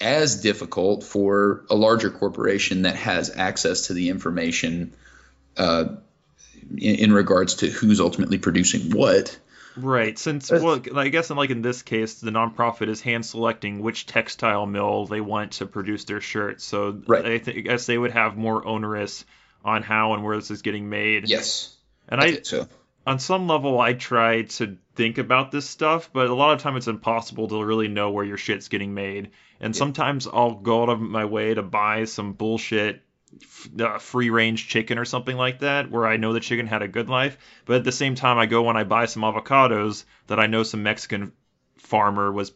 as 0.00 0.40
difficult 0.40 1.02
for 1.04 1.64
a 1.70 1.74
larger 1.74 2.10
corporation 2.10 2.82
that 2.82 2.96
has 2.96 3.30
access 3.36 3.88
to 3.88 3.94
the 3.94 4.08
information 4.10 4.94
uh, 5.56 5.86
in, 6.76 6.94
in 6.96 7.12
regards 7.12 7.56
to 7.56 7.68
who's 7.68 8.00
ultimately 8.00 8.38
producing 8.38 8.90
what. 8.92 9.36
Right. 9.76 10.18
Since 10.18 10.50
Uh, 10.50 10.60
well, 10.62 10.80
I 10.98 11.08
guess 11.08 11.30
in 11.30 11.36
like 11.36 11.50
in 11.50 11.62
this 11.62 11.82
case, 11.82 12.14
the 12.14 12.30
nonprofit 12.30 12.88
is 12.88 13.00
hand 13.00 13.24
selecting 13.24 13.80
which 13.80 14.06
textile 14.06 14.66
mill 14.66 15.06
they 15.06 15.20
want 15.20 15.52
to 15.52 15.66
produce 15.66 16.04
their 16.04 16.20
shirts. 16.20 16.64
So 16.64 17.00
Right. 17.06 17.24
I, 17.24 17.38
th- 17.38 17.56
I 17.56 17.60
guess 17.60 17.86
they 17.86 17.96
would 17.98 18.10
have 18.12 18.36
more 18.36 18.66
onerous 18.66 19.24
on 19.64 19.82
how 19.82 20.14
and 20.14 20.24
where 20.24 20.36
this 20.36 20.50
is 20.50 20.62
getting 20.62 20.88
made. 20.88 21.28
Yes, 21.28 21.76
And 22.08 22.20
I 22.20 22.24
I, 22.24 22.32
think 22.32 22.46
so. 22.46 22.68
on 23.06 23.18
some 23.18 23.46
level, 23.48 23.80
I 23.80 23.92
try 23.92 24.42
to 24.42 24.76
think 24.96 25.18
about 25.18 25.50
this 25.52 25.68
stuff, 25.68 26.10
but 26.12 26.28
a 26.28 26.34
lot 26.34 26.54
of 26.54 26.60
time 26.62 26.76
it's 26.76 26.88
impossible 26.88 27.48
to 27.48 27.64
really 27.64 27.88
know 27.88 28.10
where 28.10 28.24
your 28.24 28.36
shit's 28.36 28.68
getting 28.68 28.94
made. 28.94 29.30
And 29.60 29.74
sometimes 29.74 30.26
I'll 30.26 30.54
go 30.54 30.82
out 30.82 30.88
of 30.88 31.00
my 31.00 31.24
way 31.24 31.54
to 31.54 31.62
buy 31.62 32.04
some 32.04 32.32
bullshit 32.32 33.02
uh, 33.80 33.98
free 33.98 34.30
range 34.30 34.68
chicken 34.68 34.98
or 34.98 35.04
something 35.04 35.36
like 35.36 35.60
that, 35.60 35.90
where 35.90 36.06
I 36.06 36.16
know 36.16 36.32
the 36.32 36.40
chicken 36.40 36.66
had 36.66 36.82
a 36.82 36.88
good 36.88 37.08
life. 37.08 37.36
But 37.64 37.76
at 37.76 37.84
the 37.84 37.92
same 37.92 38.14
time, 38.14 38.38
I 38.38 38.46
go 38.46 38.62
when 38.62 38.76
I 38.76 38.84
buy 38.84 39.06
some 39.06 39.22
avocados 39.22 40.04
that 40.28 40.38
I 40.38 40.46
know 40.46 40.62
some 40.62 40.82
Mexican 40.82 41.32
farmer 41.76 42.30
was 42.30 42.52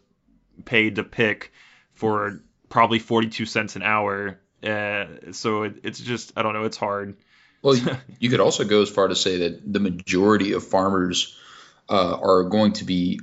paid 0.65 0.97
to 0.97 1.05
pick 1.05 1.53
for 1.95 2.41
probably 2.69 2.99
42 2.99 3.47
cents 3.47 3.77
an 3.77 3.83
hour. 3.83 4.41
Uh, 4.63 5.07
so 5.33 5.65
it, 5.65 5.81
it's 5.83 6.01
just, 6.01 6.33
I 6.37 6.43
don't 6.43 6.55
know, 6.55 6.65
it's 6.65 6.77
hard. 6.77 7.17
Well, 7.63 7.77
you, 7.77 7.97
you 8.19 8.31
could 8.31 8.41
also 8.41 8.65
go 8.65 8.83
as 8.83 8.91
far 8.91 9.09
to 9.09 9.17
say 9.17 9.39
that 9.39 9.73
the 9.73 9.81
majority 9.81 10.53
of 10.53 10.65
farmers 10.67 11.37
uh, 11.89 12.17
are 12.21 12.45
going 12.45 12.75
to 12.75 12.85
be 12.85 13.21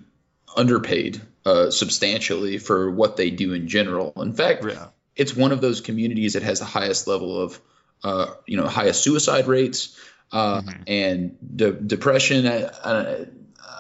underpaid 0.56 1.22
uh, 1.50 1.72
substantially 1.72 2.58
for 2.60 2.91
what 2.91 3.18
they 3.18 3.30
do 3.32 3.54
in 3.54 3.68
general. 3.68 4.14
In 4.18 4.34
fact, 4.34 4.64
Yeah. 4.64 4.88
it's 5.16 5.36
one 5.36 5.52
of 5.52 5.62
those 5.62 5.82
communities 5.82 6.34
that 6.34 6.43
has 6.43 6.60
the 6.60 6.66
highest 6.80 7.08
level 7.08 7.41
of, 7.41 7.60
uh, 8.04 8.28
you 8.45 8.58
know, 8.58 8.68
highest 8.68 9.04
suicide 9.04 9.47
rates 9.47 9.97
uh, 10.32 10.62
and 10.86 11.38
de- 11.56 11.72
depression. 11.95 12.45
I, 12.45 12.70
I, 12.84 13.26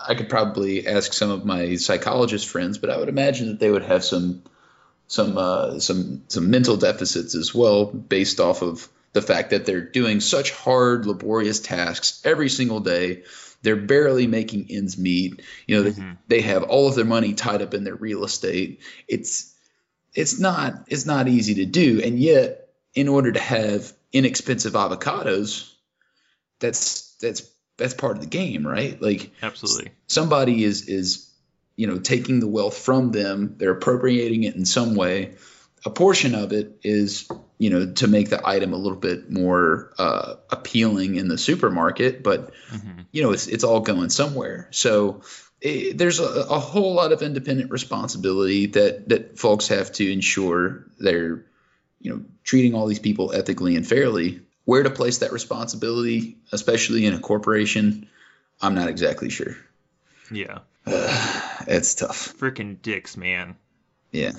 I 0.09 0.15
could 0.15 0.29
probably 0.29 0.87
ask 0.87 1.13
some 1.13 1.29
of 1.29 1.45
my 1.45 1.75
psychologist 1.75 2.47
friends, 2.47 2.79
but 2.79 2.89
I 2.89 2.97
would 2.97 3.09
imagine 3.09 3.49
that 3.49 3.59
they 3.59 3.71
would 3.71 3.83
have 3.83 4.03
some 4.03 4.41
some 5.07 5.37
uh, 5.37 5.79
some 5.79 6.23
some 6.27 6.49
mental 6.49 6.77
deficits 6.77 7.35
as 7.35 7.53
well, 7.53 7.85
based 7.85 8.39
off 8.39 8.61
of 8.61 8.87
the 9.13 9.21
fact 9.21 9.51
that 9.51 9.65
they're 9.65 9.81
doing 9.81 10.19
such 10.19 10.51
hard, 10.51 11.05
laborious 11.05 11.59
tasks 11.59 12.21
every 12.23 12.49
single 12.49 12.79
day. 12.79 13.23
They're 13.61 13.75
barely 13.75 14.27
making 14.27 14.67
ends 14.69 14.97
meet. 14.97 15.41
You 15.67 15.83
know, 15.83 15.89
Mhm. 15.89 16.17
they, 16.27 16.37
they 16.37 16.41
have 16.41 16.63
all 16.63 16.87
of 16.87 16.95
their 16.95 17.05
money 17.05 17.33
tied 17.33 17.61
up 17.61 17.73
in 17.73 17.83
their 17.83 17.95
real 17.95 18.23
estate. 18.23 18.81
It's 19.07 19.53
it's 20.13 20.39
not 20.39 20.85
it's 20.87 21.05
not 21.05 21.27
easy 21.27 21.55
to 21.55 21.65
do, 21.65 22.01
and 22.01 22.19
yet 22.19 22.69
in 22.93 23.07
order 23.07 23.31
to 23.31 23.39
have 23.39 23.91
inexpensive 24.13 24.73
avocados, 24.73 25.69
that's 26.59 27.15
that's 27.21 27.43
that's 27.77 27.93
part 27.93 28.15
of 28.15 28.21
the 28.21 28.29
game, 28.29 28.65
right? 28.65 29.01
Like 29.01 29.31
Absolutely. 29.41 29.91
somebody 30.07 30.63
is 30.63 30.87
is 30.87 31.29
you 31.75 31.87
know 31.87 31.99
taking 31.99 32.39
the 32.39 32.47
wealth 32.47 32.77
from 32.77 33.11
them 33.11 33.55
they're 33.57 33.71
appropriating 33.71 34.43
it 34.43 34.55
in 34.55 34.65
some 34.65 34.95
way 34.95 35.35
a 35.85 35.89
portion 35.89 36.35
of 36.35 36.51
it 36.53 36.79
is 36.83 37.27
you 37.57 37.69
know 37.69 37.91
to 37.93 38.07
make 38.07 38.29
the 38.29 38.41
item 38.47 38.73
a 38.73 38.77
little 38.77 38.97
bit 38.97 39.29
more 39.31 39.93
uh, 39.97 40.35
appealing 40.49 41.15
in 41.15 41.27
the 41.27 41.37
supermarket 41.37 42.23
but 42.23 42.51
Mhm. 42.71 43.05
you 43.11 43.23
know 43.23 43.31
it's 43.31 43.47
it's 43.47 43.63
all 43.63 43.79
going 43.81 44.09
somewhere 44.09 44.67
so 44.71 45.21
eh, 45.61 45.91
there's 45.95 46.19
a, 46.19 46.23
a 46.49 46.59
whole 46.59 46.93
lot 46.93 47.11
of 47.11 47.21
independent 47.21 47.71
responsibility 47.71 48.67
that 48.67 49.09
that 49.09 49.37
folks 49.39 49.67
have 49.69 49.91
to 49.93 50.11
ensure 50.11 50.85
they're 50.99 51.45
you 52.01 52.11
know 52.11 52.21
treating 52.43 52.73
all 52.75 52.87
these 52.87 52.99
people 52.99 53.33
ethically 53.33 53.75
and 53.75 53.85
fairly 53.87 54.41
where 54.65 54.83
to 54.83 54.89
place 54.89 55.19
that 55.19 55.31
responsibility 55.31 56.37
especially 56.51 57.05
in 57.05 57.13
a 57.13 57.19
corporation 57.19 58.07
i'm 58.61 58.75
not 58.75 58.89
exactly 58.89 59.29
sure 59.29 59.55
Yeah. 60.31 60.59
it's 61.67 61.95
tough. 61.95 62.33
Freaking 62.39 62.81
dicks, 62.81 63.17
man. 63.17 63.55
Yeah. 64.11 64.31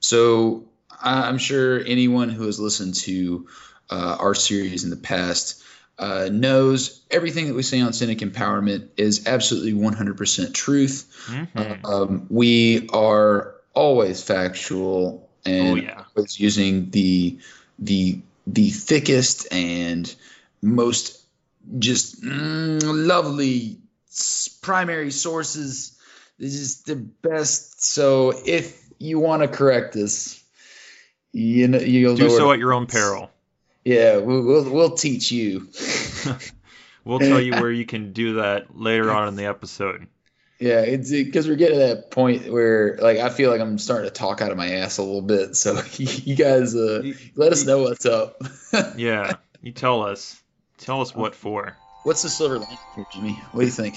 So 0.00 0.64
I'm 1.00 1.38
sure 1.38 1.80
anyone 1.84 2.28
who 2.28 2.46
has 2.46 2.58
listened 2.58 2.94
to 2.96 3.48
uh, 3.90 4.16
our 4.18 4.34
series 4.34 4.84
in 4.84 4.90
the 4.90 4.96
past 4.96 5.62
uh, 5.98 6.28
knows 6.30 7.00
everything 7.10 7.46
that 7.48 7.54
we 7.54 7.62
say 7.62 7.80
on 7.80 7.92
Cynic 7.92 8.18
Empowerment 8.18 8.88
is 8.96 9.26
absolutely 9.26 9.72
100% 9.72 10.54
truth. 10.54 11.06
Mhm. 11.54 11.84
Um, 11.84 12.26
we 12.28 12.88
are 12.92 13.54
always 13.74 14.22
factual 14.22 15.28
and 15.44 15.68
Oh, 15.68 15.74
yeah. 15.76 16.04
always 16.16 16.38
using 16.38 16.90
the 16.90 17.38
the 17.78 18.20
the 18.46 18.70
thickest 18.70 19.52
and 19.52 20.12
most 20.62 21.20
just 21.78 22.22
mm, 22.22 22.80
lovely 22.82 23.78
primary 24.62 25.10
sources. 25.10 25.98
This 26.38 26.54
is 26.54 26.82
the 26.82 26.96
best. 26.96 27.82
So 27.82 28.32
if 28.44 28.82
you 28.98 29.18
want 29.18 29.42
to 29.42 29.48
correct 29.48 29.96
us, 29.96 30.42
you 31.36 31.68
know 31.68 31.78
you'll 31.78 32.16
Do 32.16 32.30
so 32.30 32.52
at 32.52 32.58
your 32.58 32.72
own 32.72 32.86
peril. 32.86 33.30
Yeah, 33.84 34.16
we'll, 34.16 34.42
we'll 34.42 34.70
we'll 34.72 34.96
teach 34.96 35.30
you. 35.30 35.68
We'll 37.04 37.20
tell 37.20 37.40
you 37.40 37.52
where 37.60 37.70
you 37.70 37.86
can 37.86 38.12
do 38.12 38.34
that 38.34 38.76
later 38.76 39.12
on 39.12 39.28
in 39.28 39.36
the 39.36 39.46
episode. 39.46 40.08
Yeah, 40.58 40.80
it's 40.80 41.08
because 41.08 41.46
we're 41.46 41.54
getting 41.54 41.78
to 41.78 41.86
that 41.86 42.10
point 42.10 42.52
where 42.52 42.98
like 43.00 43.18
I 43.18 43.28
feel 43.28 43.48
like 43.52 43.60
I'm 43.60 43.78
starting 43.78 44.08
to 44.08 44.12
talk 44.12 44.42
out 44.42 44.50
of 44.50 44.56
my 44.56 44.70
ass 44.72 44.98
a 44.98 45.04
little 45.04 45.22
bit. 45.22 45.54
So 45.54 45.80
you 45.98 46.34
guys, 46.34 46.74
uh, 46.74 47.02
You- 47.04 47.14
let 47.36 47.52
us 47.52 47.64
know 47.64 47.82
what's 47.82 48.06
up. 48.06 48.42
Yeah, 48.96 49.34
you 49.62 49.70
tell 49.70 50.02
us. 50.02 50.42
Tell 50.78 51.00
us 51.00 51.14
what 51.14 51.36
for. 51.36 51.76
What's 52.02 52.22
the 52.22 52.28
silver 52.28 52.58
lining 52.58 52.78
Jimmy? 53.12 53.32
What 53.52 53.60
do 53.60 53.66
you 53.66 53.72
think? 53.72 53.96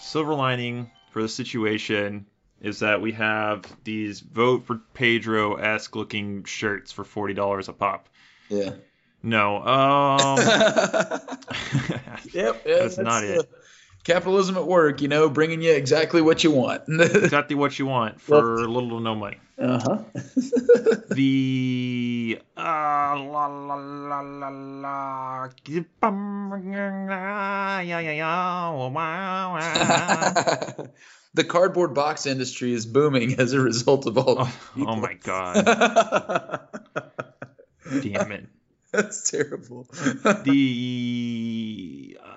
Silver 0.00 0.34
lining 0.34 0.90
for 1.12 1.22
the 1.22 1.28
situation 1.28 2.26
is 2.60 2.80
that 2.80 3.00
we 3.00 3.12
have 3.12 3.64
these 3.84 4.20
vote 4.20 4.64
for 4.64 4.80
Pedro 4.94 5.54
esque 5.54 5.96
looking 5.96 6.44
shirts 6.44 6.92
for 6.92 7.04
forty 7.04 7.34
dollars 7.34 7.68
a 7.68 7.72
pop. 7.72 8.08
Yeah. 8.48 8.72
No, 9.22 9.58
um, 9.58 10.38
yep. 12.32 12.62
Yeah, 12.64 12.78
That's 12.78 12.96
not 12.98 13.22
it. 13.24 13.38
uh, 13.38 13.42
capitalism 14.04 14.56
at 14.56 14.66
work, 14.66 15.02
you 15.02 15.08
know, 15.08 15.28
bringing 15.28 15.60
you 15.60 15.72
exactly 15.72 16.22
what 16.22 16.42
you 16.42 16.50
want. 16.50 16.82
exactly 16.88 17.54
what 17.56 17.78
you 17.78 17.86
want 17.86 18.20
for 18.20 18.66
little 18.68 18.90
to 18.90 19.00
no 19.00 19.14
money. 19.14 19.38
uh 19.58 19.78
huh. 19.78 19.98
The 21.10 22.40
uh, 22.56 22.60
la 22.60 23.46
la 23.46 23.74
la 23.74 24.20
la 24.20 24.48
la 24.48 25.48
yeah 27.82 28.00
yeah 28.00 28.12
yeah 28.12 28.70
wow. 28.88 29.58
The 31.34 31.44
cardboard 31.44 31.94
box 31.94 32.26
industry 32.26 32.72
is 32.72 32.86
booming 32.86 33.34
as 33.40 33.52
a 33.52 33.60
result 33.60 34.06
of 34.06 34.18
all. 34.18 34.36
Oh, 34.40 34.56
oh 34.86 34.96
my 34.96 35.14
god, 35.14 35.54
damn 38.02 38.32
it. 38.32 38.46
That's 38.92 39.30
terrible. 39.30 39.86
The 40.44 42.18
uh, 42.24 42.28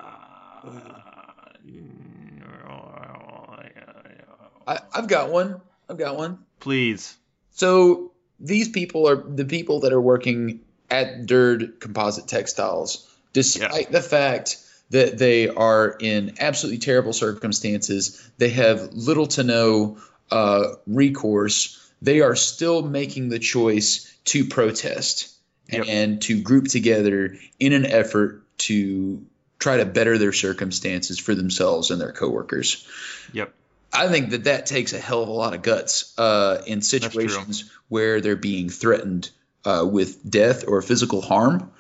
I, 4.66 4.80
I've 4.94 5.08
got 5.08 5.30
one. 5.32 5.60
I've 5.90 5.98
got 5.98 6.16
one. 6.16 6.40
please. 6.60 7.18
So 7.52 8.14
these 8.40 8.70
people 8.70 9.08
are 9.10 9.16
the 9.16 9.46
people 9.46 9.82
that 9.82 9.94
are 9.94 10.02
working 10.02 10.62
at 10.90 11.26
Dird 11.26 11.80
Composite 11.80 12.28
Textiles, 12.28 13.10
despite 13.34 13.92
the 13.92 14.02
fact 14.02 14.58
that 14.90 15.18
they 15.18 15.50
are 15.50 15.96
in 16.00 16.36
absolutely 16.40 16.80
terrible 16.80 17.14
circumstances. 17.14 18.30
They 18.38 18.50
have 18.50 18.94
little 18.94 19.28
to 19.28 19.44
no 19.44 19.98
uh, 20.30 20.74
recourse. 20.86 21.80
They 22.02 22.22
are 22.22 22.36
still 22.36 22.82
making 22.82 23.30
the 23.30 23.40
choice 23.40 24.14
to 24.26 24.46
protest 24.46 25.34
Yep. 25.70 25.86
and 25.88 26.22
to 26.24 26.42
group 26.42 26.68
together 26.68 27.38
in 27.60 27.74
an 27.74 27.86
effort 27.86 28.44
to 28.60 29.26
try 29.60 29.78
to 29.78 29.86
better 29.86 30.18
their 30.18 30.34
circumstances 30.34 31.18
for 31.18 31.34
themselves 31.34 31.90
and 31.90 32.02
their 32.02 32.12
coworkers. 32.12 32.86
Yep. 33.32 33.54
I 33.94 34.08
think 34.08 34.32
that 34.32 34.44
that 34.44 34.66
takes 34.66 34.94
a 34.94 35.00
hell 35.00 35.24
of 35.24 35.30
a 35.30 35.34
lot 35.34 35.54
of 35.54 35.62
guts 35.62 36.18
uh, 36.20 36.62
in 36.68 36.82
situations 36.82 37.72
where 37.88 38.22
they're 38.22 38.36
being 38.36 38.70
threatened 38.70 39.30
uh, 39.66 39.88
with 39.90 40.30
death 40.30 40.66
or 40.68 40.82
physical 40.82 41.22
harm, 41.22 41.72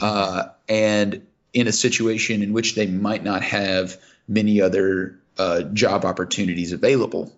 uh, 0.00 0.44
and 0.68 1.26
in 1.52 1.66
a 1.66 1.72
situation 1.72 2.42
in 2.42 2.52
which 2.52 2.74
they 2.74 2.86
might 2.86 3.22
not 3.22 3.42
have 3.42 3.96
many 4.26 4.60
other 4.60 5.20
uh, 5.38 5.62
job 5.62 6.04
opportunities 6.04 6.72
available. 6.72 7.32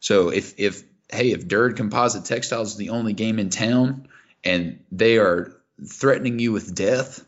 So 0.00 0.30
if 0.30 0.58
if 0.58 0.82
hey 1.10 1.32
if 1.32 1.46
Dird 1.46 1.76
Composite 1.76 2.24
Textiles 2.24 2.72
is 2.72 2.76
the 2.76 2.90
only 2.90 3.12
game 3.12 3.38
in 3.38 3.50
town 3.50 4.08
and 4.44 4.80
they 4.92 5.18
are 5.18 5.52
threatening 5.84 6.38
you 6.38 6.52
with 6.52 6.74
death, 6.74 7.24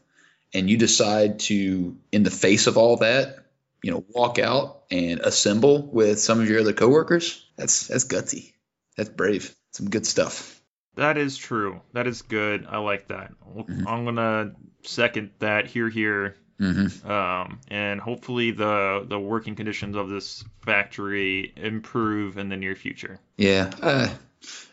and 0.55 0.71
you 0.71 0.77
decide 0.77 1.41
to 1.41 1.97
in 2.13 2.23
the 2.23 2.31
face 2.31 2.67
of 2.67 2.79
all 2.79 2.99
that 2.99 3.45
you 3.83 3.93
know, 3.93 4.05
walk 4.09 4.39
out 4.39 4.83
and 4.91 5.21
assemble 5.21 5.83
with 5.83 6.21
some 6.21 6.41
of 6.41 6.49
your 6.49 6.61
other 6.61 6.73
coworkers, 6.73 7.45
that's 7.57 7.87
that's 7.87 8.05
gutsy. 8.05 8.53
That's 8.97 9.11
brave. 9.11 9.55
Some 9.73 9.91
good 9.91 10.07
stuff. 10.07 10.58
That 10.99 11.17
is 11.17 11.37
true. 11.37 11.81
That 11.93 12.09
is 12.09 12.23
good. 12.23 12.67
I 12.69 12.79
like 12.79 13.09
that. 13.09 13.31
Mhm. 13.57 13.87
I'm 13.87 14.05
gonna 14.05 14.53
second 14.83 15.31
that. 15.39 15.67
Hear, 15.67 15.89
hear. 15.89 16.35
Mm-hmm. 16.61 17.09
Um, 17.09 17.61
and 17.69 18.01
hopefully 18.01 18.51
the 18.51 19.07
the 19.09 19.19
working 19.19 19.55
conditions 19.55 19.95
of 19.95 20.09
this 20.09 20.45
factory 20.65 21.53
improve 21.57 22.37
in 22.37 22.49
the 22.49 22.57
near 22.57 22.75
future. 22.75 23.21
Yeah. 23.37 23.71
Uh, 23.81 24.09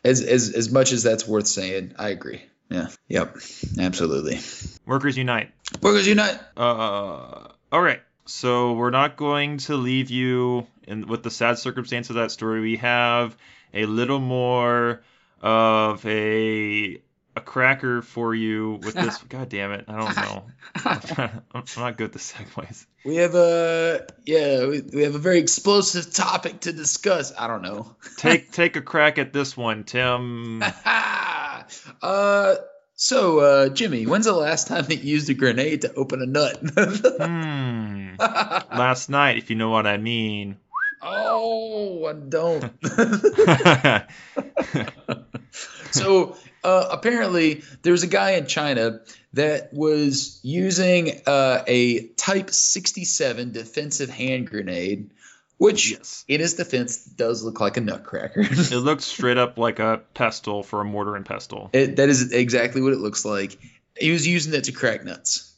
as 0.03 0.23
as 0.23 0.49
as 0.51 0.71
much 0.71 0.91
as 0.93 1.03
that's 1.03 1.27
worth 1.27 1.45
saying, 1.45 1.93
I 1.99 2.09
agree. 2.09 2.41
Yeah. 2.71 2.87
Yep. 3.07 3.37
Absolutely. 3.79 4.39
Workers 4.87 5.15
unite. 5.17 5.51
Workers 5.81 6.07
unite. 6.07 6.39
Uh, 6.57 7.49
all 7.71 7.81
right. 7.81 8.01
So 8.25 8.73
we're 8.73 8.89
not 8.89 9.15
going 9.15 9.57
to 9.57 9.75
leave 9.75 10.09
you 10.09 10.65
in 10.87 11.05
with 11.05 11.21
the 11.21 11.29
sad 11.29 11.59
circumstance 11.59 12.09
of 12.09 12.15
that 12.15 12.31
story. 12.31 12.61
We 12.61 12.77
have 12.77 13.37
a 13.75 13.85
little 13.85 14.19
more 14.19 15.03
of 15.45 16.05
a 16.05 17.01
a 17.37 17.41
cracker 17.41 18.01
for 18.01 18.33
you 18.33 18.79
with 18.83 18.93
this. 18.95 19.17
God 19.29 19.49
damn 19.49 19.71
it! 19.73 19.85
I 19.87 19.97
don't 19.97 20.15
know. 20.17 20.43
I'm, 20.83 20.99
trying- 21.01 21.41
I'm 21.53 21.63
not 21.77 21.97
good 21.97 22.05
at 22.05 22.13
the 22.13 22.19
segues. 22.19 22.85
We 23.05 23.17
have 23.17 23.35
a 23.35 24.07
yeah. 24.25 24.65
We, 24.65 24.81
we 24.81 25.03
have 25.03 25.15
a 25.15 25.19
very 25.19 25.37
explosive 25.39 26.11
topic 26.13 26.61
to 26.61 26.73
discuss. 26.73 27.31
I 27.37 27.47
don't 27.47 27.61
know. 27.61 27.95
Take 28.17 28.51
take 28.53 28.75
a 28.75 28.81
crack 28.81 29.17
at 29.19 29.31
this 29.33 29.55
one, 29.55 29.83
Tim. 29.83 30.63
uh. 32.01 32.55
So, 32.97 33.39
uh, 33.39 33.67
Jimmy, 33.69 34.05
when's 34.07 34.23
the 34.23 34.31
last 34.31 34.67
time 34.67 34.85
that 34.85 35.03
you 35.03 35.11
used 35.15 35.29
a 35.29 35.33
grenade 35.33 35.81
to 35.81 35.93
open 35.95 36.21
a 36.21 36.25
nut? 36.25 36.57
Hmm. 36.61 38.15
Last 38.17 39.09
night, 39.09 39.37
if 39.37 39.49
you 39.49 39.57
know 39.57 39.69
what 39.69 39.85
I 39.85 39.97
mean. 39.97 40.55
oh, 41.01 42.05
I 42.05 42.13
don't. 42.13 42.63
so 45.91 46.35
uh, 46.63 46.87
apparently 46.91 47.63
there's 47.81 48.03
a 48.03 48.07
guy 48.07 48.31
in 48.31 48.45
china 48.45 49.01
that 49.33 49.73
was 49.73 50.39
using 50.43 51.21
uh, 51.25 51.63
a 51.67 52.07
type 52.09 52.49
67 52.49 53.51
defensive 53.51 54.09
hand 54.09 54.49
grenade 54.49 55.11
which 55.57 55.91
yes. 55.91 56.25
in 56.27 56.41
his 56.41 56.55
defense 56.55 57.05
does 57.05 57.43
look 57.43 57.59
like 57.59 57.77
a 57.77 57.81
nutcracker 57.81 58.41
It 58.49 58.71
looks 58.71 59.05
straight 59.05 59.37
up 59.37 59.57
like 59.57 59.79
a 59.79 60.01
pestle 60.13 60.63
for 60.63 60.81
a 60.81 60.85
mortar 60.85 61.15
and 61.15 61.25
pestle. 61.25 61.69
it, 61.73 61.95
that 61.97 62.09
is 62.09 62.31
exactly 62.33 62.81
what 62.81 62.93
it 62.93 62.99
looks 62.99 63.23
like 63.25 63.57
He 63.97 64.11
was 64.11 64.27
using 64.27 64.53
it 64.53 64.65
to 64.65 64.71
crack 64.71 65.05
nuts. 65.05 65.53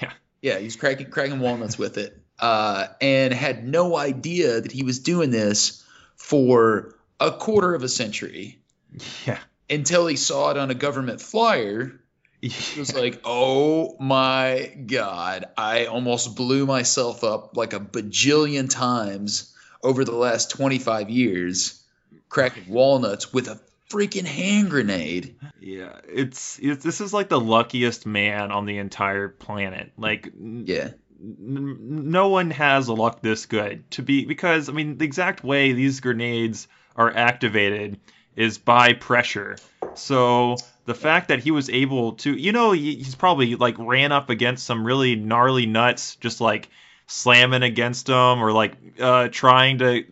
Yeah. 0.00 0.12
Yeah, 0.42 0.58
he 0.58 0.64
was 0.64 0.76
cracking 0.76 1.08
cracking 1.08 1.38
walnuts 1.38 1.78
with 1.78 1.98
it, 1.98 2.20
uh, 2.40 2.88
and 3.00 3.32
had 3.32 3.64
no 3.64 3.96
idea 3.96 4.60
that 4.60 4.72
he 4.72 4.82
was 4.82 4.98
doing 4.98 5.30
this 5.30 5.84
for 6.16 6.96
a 7.28 7.32
quarter 7.32 7.74
of 7.74 7.82
a 7.82 7.88
century 7.88 8.58
Yeah. 9.26 9.38
until 9.70 10.06
he 10.06 10.16
saw 10.16 10.50
it 10.50 10.56
on 10.56 10.70
a 10.70 10.74
government 10.74 11.20
flyer. 11.20 12.00
he 12.40 12.78
was 12.80 12.94
like, 12.94 13.20
oh 13.24 13.96
my 14.00 14.74
god, 14.86 15.44
I 15.56 15.86
almost 15.86 16.34
blew 16.36 16.66
myself 16.66 17.22
up 17.22 17.56
like 17.56 17.72
a 17.72 17.80
bajillion 17.80 18.68
times 18.68 19.54
over 19.82 20.04
the 20.04 20.14
last 20.14 20.50
25 20.50 21.08
years 21.10 21.82
cracking 22.28 22.68
walnuts 22.68 23.32
with 23.32 23.46
a 23.48 23.60
freaking 23.90 24.24
hand 24.24 24.70
grenade. 24.70 25.36
Yeah, 25.60 26.00
it's, 26.08 26.58
it's 26.60 26.82
this 26.82 27.00
is 27.00 27.12
like 27.12 27.28
the 27.28 27.40
luckiest 27.40 28.06
man 28.06 28.50
on 28.50 28.66
the 28.66 28.78
entire 28.78 29.28
planet. 29.28 29.92
Like, 29.96 30.32
Yeah. 30.34 30.90
n- 31.20 31.76
no 32.10 32.28
one 32.28 32.50
has 32.50 32.88
a 32.88 32.94
luck 32.94 33.22
this 33.22 33.46
good 33.46 33.88
to 33.92 34.02
be 34.02 34.24
because 34.24 34.68
I 34.68 34.72
mean 34.72 34.98
the 34.98 35.04
exact 35.04 35.44
way 35.44 35.72
these 35.72 36.00
grenades 36.00 36.66
are 36.96 37.10
activated 37.14 37.98
is 38.36 38.58
by 38.58 38.92
pressure. 38.94 39.56
So 39.94 40.56
the 40.86 40.94
fact 40.94 41.28
that 41.28 41.40
he 41.40 41.50
was 41.50 41.68
able 41.70 42.12
to, 42.14 42.32
you 42.32 42.52
know, 42.52 42.72
he's 42.72 43.14
probably 43.14 43.56
like 43.56 43.76
ran 43.78 44.12
up 44.12 44.30
against 44.30 44.64
some 44.64 44.86
really 44.86 45.16
gnarly 45.16 45.66
nuts, 45.66 46.16
just 46.16 46.40
like 46.40 46.68
slamming 47.06 47.62
against 47.62 48.06
them 48.06 48.42
or 48.42 48.52
like 48.52 48.74
uh, 49.00 49.28
trying 49.28 49.78
to 49.78 50.04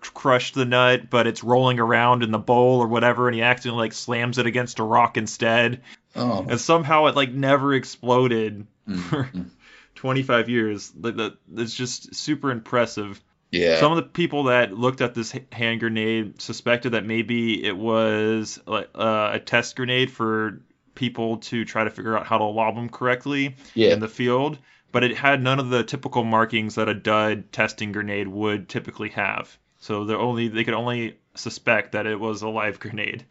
crush 0.00 0.52
the 0.52 0.64
nut, 0.64 1.10
but 1.10 1.26
it's 1.26 1.42
rolling 1.42 1.80
around 1.80 2.22
in 2.22 2.30
the 2.30 2.38
bowl 2.38 2.80
or 2.80 2.86
whatever, 2.86 3.26
and 3.28 3.34
he 3.34 3.42
accidentally 3.42 3.86
like 3.86 3.92
slams 3.92 4.38
it 4.38 4.46
against 4.46 4.78
a 4.78 4.84
rock 4.84 5.16
instead, 5.16 5.82
Oh. 6.14 6.46
and 6.48 6.60
somehow 6.60 7.06
it 7.06 7.16
like 7.16 7.32
never 7.32 7.74
exploded 7.74 8.66
for 8.86 9.24
Mhm. 9.24 9.50
25 9.96 10.48
years. 10.48 10.92
Like 10.98 11.16
that, 11.16 11.36
it's 11.56 11.74
just 11.74 12.14
super 12.14 12.50
impressive. 12.50 13.20
Yeah. 13.50 13.78
Some 13.78 13.92
of 13.92 13.96
the 13.96 14.02
people 14.02 14.44
that 14.44 14.72
looked 14.72 15.00
at 15.00 15.14
this 15.14 15.34
hand 15.52 15.80
grenade 15.80 16.40
suspected 16.40 16.90
that 16.90 17.04
maybe 17.04 17.64
it 17.64 17.76
was 17.76 18.60
like 18.66 18.90
uh, 18.94 19.30
a 19.34 19.40
test 19.40 19.76
grenade 19.76 20.10
for 20.10 20.60
people 20.94 21.38
to 21.38 21.64
try 21.64 21.84
to 21.84 21.90
figure 21.90 22.16
out 22.16 22.26
how 22.26 22.38
to 22.38 22.44
lob 22.44 22.74
them 22.74 22.88
correctly 22.88 23.54
yeah. 23.74 23.92
in 23.92 24.00
the 24.00 24.08
field, 24.08 24.58
but 24.90 25.04
it 25.04 25.16
had 25.16 25.42
none 25.42 25.60
of 25.60 25.70
the 25.70 25.84
typical 25.84 26.24
markings 26.24 26.74
that 26.74 26.88
a 26.88 26.94
dud 26.94 27.52
testing 27.52 27.92
grenade 27.92 28.26
would 28.26 28.68
typically 28.68 29.10
have. 29.10 29.56
So 29.78 30.04
they 30.04 30.14
only 30.14 30.48
they 30.48 30.64
could 30.64 30.74
only 30.74 31.18
suspect 31.34 31.92
that 31.92 32.06
it 32.06 32.18
was 32.18 32.42
a 32.42 32.48
live 32.48 32.80
grenade. 32.80 33.24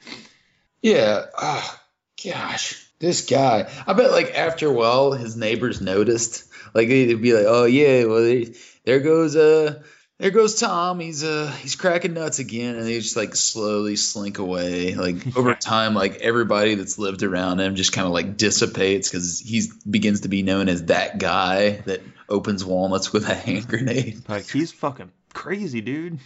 Yeah. 0.82 1.26
Oh, 1.38 1.80
gosh. 2.24 2.82
This 3.00 3.26
guy. 3.26 3.70
I 3.86 3.94
bet 3.94 4.12
like 4.12 4.34
after 4.36 4.70
a 4.70 4.74
while 4.74 5.12
his 5.12 5.36
neighbors 5.36 5.82
noticed. 5.82 6.46
Like 6.74 6.88
they'd 6.88 7.22
be 7.22 7.34
like, 7.34 7.46
"Oh 7.48 7.66
yeah, 7.66 8.06
well 8.06 8.24
there, 8.24 8.46
there 8.84 9.00
goes 9.00 9.36
uh 9.36 9.82
there 10.18 10.32
goes 10.32 10.60
Tom. 10.60 11.00
He's 11.00 11.24
uh 11.24 11.52
he's 11.62 11.76
cracking 11.76 12.14
nuts 12.14 12.40
again." 12.40 12.76
And 12.76 12.86
they 12.86 13.00
just 13.00 13.16
like 13.16 13.36
slowly 13.36 13.96
slink 13.96 14.40
away. 14.40 14.96
Like 14.96 15.38
over 15.38 15.54
time 15.56 15.94
like 15.94 16.18
everybody 16.18 16.76
that's 16.76 16.98
lived 16.98 17.24
around 17.24 17.60
him 17.60 17.76
just 17.76 17.94
kind 17.94 18.08
of 18.08 18.14
like 18.14 18.38
dissipates 18.38 19.10
cuz 19.10 19.40
he 19.40 19.64
begins 19.90 20.22
to 20.22 20.28
be 20.28 20.44
known 20.44 20.70
as 20.70 20.86
that 20.86 21.18
guy 21.18 21.82
that 21.86 22.02
opens 22.30 22.64
walnuts 22.64 23.14
with 23.14 23.28
a 23.28 23.36
hand 23.36 23.68
grenade. 23.70 24.28
Like 24.28 24.50
he's 24.50 24.72
fucking 24.72 25.12
crazy, 25.36 25.82
dude. 25.82 26.20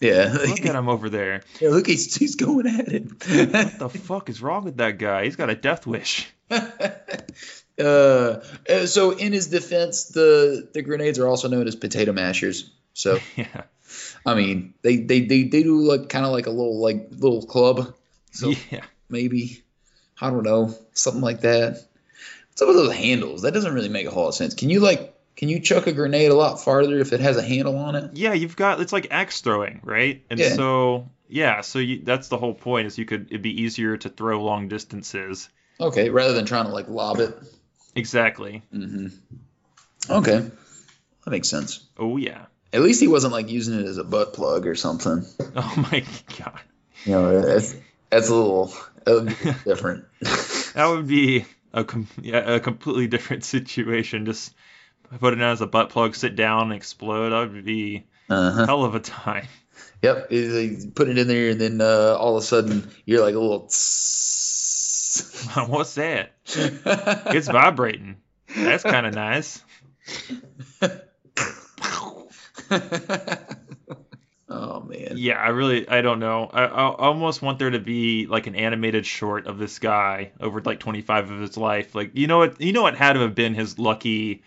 Yeah. 0.00 0.36
Look 0.46 0.64
at 0.64 0.76
him 0.76 0.88
over 0.88 1.10
there. 1.10 1.42
Yeah, 1.60 1.70
look, 1.70 1.86
he's, 1.86 2.14
he's 2.14 2.36
going 2.36 2.68
at 2.68 2.88
it. 2.88 3.04
What 3.04 3.78
the 3.78 3.88
fuck 3.88 4.28
is 4.28 4.40
wrong 4.40 4.64
with 4.64 4.76
that 4.76 4.98
guy? 4.98 5.24
He's 5.24 5.36
got 5.36 5.50
a 5.50 5.56
death 5.56 5.86
wish. 5.86 6.32
uh, 6.50 6.62
uh, 7.78 8.40
so 8.86 9.10
in 9.12 9.32
his 9.32 9.48
defense, 9.48 10.04
the 10.08 10.68
the 10.72 10.82
grenades 10.82 11.18
are 11.18 11.26
also 11.26 11.48
known 11.48 11.66
as 11.66 11.74
potato 11.74 12.12
mashers. 12.12 12.70
So 12.94 13.18
yeah. 13.36 13.62
I 14.24 14.34
mean, 14.34 14.74
they 14.82 14.96
they 14.96 15.20
they, 15.20 15.44
they 15.44 15.62
do 15.62 15.80
like 15.80 16.08
kind 16.08 16.24
of 16.24 16.32
like 16.32 16.46
a 16.46 16.50
little 16.50 16.80
like 16.80 17.08
little 17.10 17.42
club. 17.42 17.94
So 18.32 18.52
yeah. 18.70 18.84
maybe 19.08 19.62
I 20.20 20.30
don't 20.30 20.44
know 20.44 20.74
something 20.92 21.22
like 21.22 21.40
that. 21.42 21.72
What's 22.50 22.62
up 22.62 22.68
with 22.68 22.76
those 22.76 22.94
handles? 22.94 23.42
That 23.42 23.54
doesn't 23.54 23.72
really 23.72 23.88
make 23.88 24.06
a 24.06 24.10
whole 24.10 24.24
lot 24.24 24.28
of 24.30 24.34
sense. 24.34 24.54
Can 24.54 24.70
you 24.70 24.80
like 24.80 25.14
can 25.36 25.48
you 25.48 25.60
chuck 25.60 25.86
a 25.86 25.92
grenade 25.92 26.30
a 26.30 26.34
lot 26.34 26.62
farther 26.62 26.98
if 26.98 27.12
it 27.12 27.20
has 27.20 27.36
a 27.36 27.42
handle 27.42 27.78
on 27.78 27.94
it? 27.94 28.10
Yeah, 28.14 28.34
you've 28.34 28.56
got 28.56 28.80
it's 28.80 28.92
like 28.92 29.08
axe 29.10 29.40
throwing, 29.40 29.80
right? 29.82 30.22
And 30.30 30.38
Yeah. 30.38 30.54
so 30.54 31.08
yeah, 31.28 31.60
so 31.62 31.78
you, 31.78 32.02
that's 32.02 32.28
the 32.28 32.36
whole 32.36 32.54
point 32.54 32.86
is 32.86 32.98
you 32.98 33.06
could 33.06 33.28
it'd 33.30 33.42
be 33.42 33.62
easier 33.62 33.96
to 33.96 34.08
throw 34.08 34.42
long 34.42 34.68
distances. 34.68 35.48
Okay, 35.80 36.10
rather 36.10 36.34
than 36.34 36.44
trying 36.44 36.66
to 36.66 36.72
like 36.72 36.88
lob 36.88 37.20
it. 37.20 37.38
Exactly. 37.94 38.62
Mm-hmm. 38.74 39.06
Okay, 40.12 40.38
that 41.24 41.30
makes 41.30 41.48
sense. 41.48 41.86
Oh 41.98 42.16
yeah. 42.16 42.46
At 42.72 42.82
least 42.82 43.00
he 43.00 43.08
wasn't 43.08 43.32
like 43.32 43.48
using 43.50 43.78
it 43.80 43.86
as 43.86 43.98
a 43.98 44.04
butt 44.04 44.32
plug 44.34 44.66
or 44.66 44.74
something. 44.74 45.24
Oh 45.56 45.88
my 45.90 46.04
god. 46.38 46.60
You 47.04 47.12
know, 47.12 47.40
that's 47.42 47.74
that's 48.10 48.28
a 48.28 48.34
little, 48.34 48.72
little 49.06 49.24
different. 49.64 50.04
That 50.74 50.86
would 50.86 51.06
be 51.08 51.44
a 51.72 51.82
com- 51.84 52.06
yeah, 52.20 52.54
a 52.54 52.60
completely 52.60 53.06
different 53.08 53.44
situation. 53.44 54.26
Just 54.26 54.54
put 55.18 55.32
it 55.32 55.36
in 55.38 55.42
as 55.42 55.60
a 55.60 55.66
butt 55.66 55.88
plug, 55.90 56.14
sit 56.14 56.36
down, 56.36 56.64
and 56.64 56.72
explode. 56.72 57.30
That 57.30 57.52
would 57.52 57.64
be 57.64 58.06
Uh-huh. 58.28 58.62
a 58.62 58.66
hell 58.66 58.84
of 58.84 58.94
a 58.94 59.00
time. 59.00 59.48
Yep, 60.02 60.28
put 60.94 61.08
it 61.08 61.18
in 61.18 61.26
there, 61.28 61.50
and 61.50 61.60
then 61.60 61.80
uh, 61.80 62.16
all 62.18 62.36
of 62.36 62.42
a 62.42 62.46
sudden 62.46 62.88
you're 63.04 63.20
like 63.22 63.34
a 63.34 63.38
little. 63.38 63.66
tss. 63.68 65.48
What's 65.68 65.94
that? 65.94 66.32
It's 66.46 67.48
vibrating. 67.48 68.16
That's 68.56 68.82
kind 68.84 69.06
of 69.06 69.14
nice. 69.14 69.62
oh 74.48 74.80
man. 74.80 75.12
Yeah, 75.16 75.38
I 75.40 75.48
really, 75.48 75.88
I 75.88 76.00
don't 76.02 76.20
know. 76.20 76.48
I, 76.52 76.64
I 76.64 76.94
almost 76.94 77.42
want 77.42 77.58
there 77.58 77.70
to 77.70 77.78
be 77.78 78.26
like 78.26 78.46
an 78.46 78.54
animated 78.54 79.06
short 79.06 79.46
of 79.46 79.58
this 79.58 79.78
guy 79.78 80.32
over 80.40 80.60
like 80.60 80.80
25 80.80 81.30
of 81.30 81.40
his 81.40 81.56
life. 81.56 81.94
Like, 81.94 82.12
you 82.14 82.26
know 82.26 82.38
what? 82.38 82.60
You 82.60 82.72
know 82.72 82.82
what 82.82 82.96
had 82.96 83.14
to 83.14 83.20
have 83.20 83.34
been 83.34 83.54
his 83.54 83.78
lucky 83.78 84.42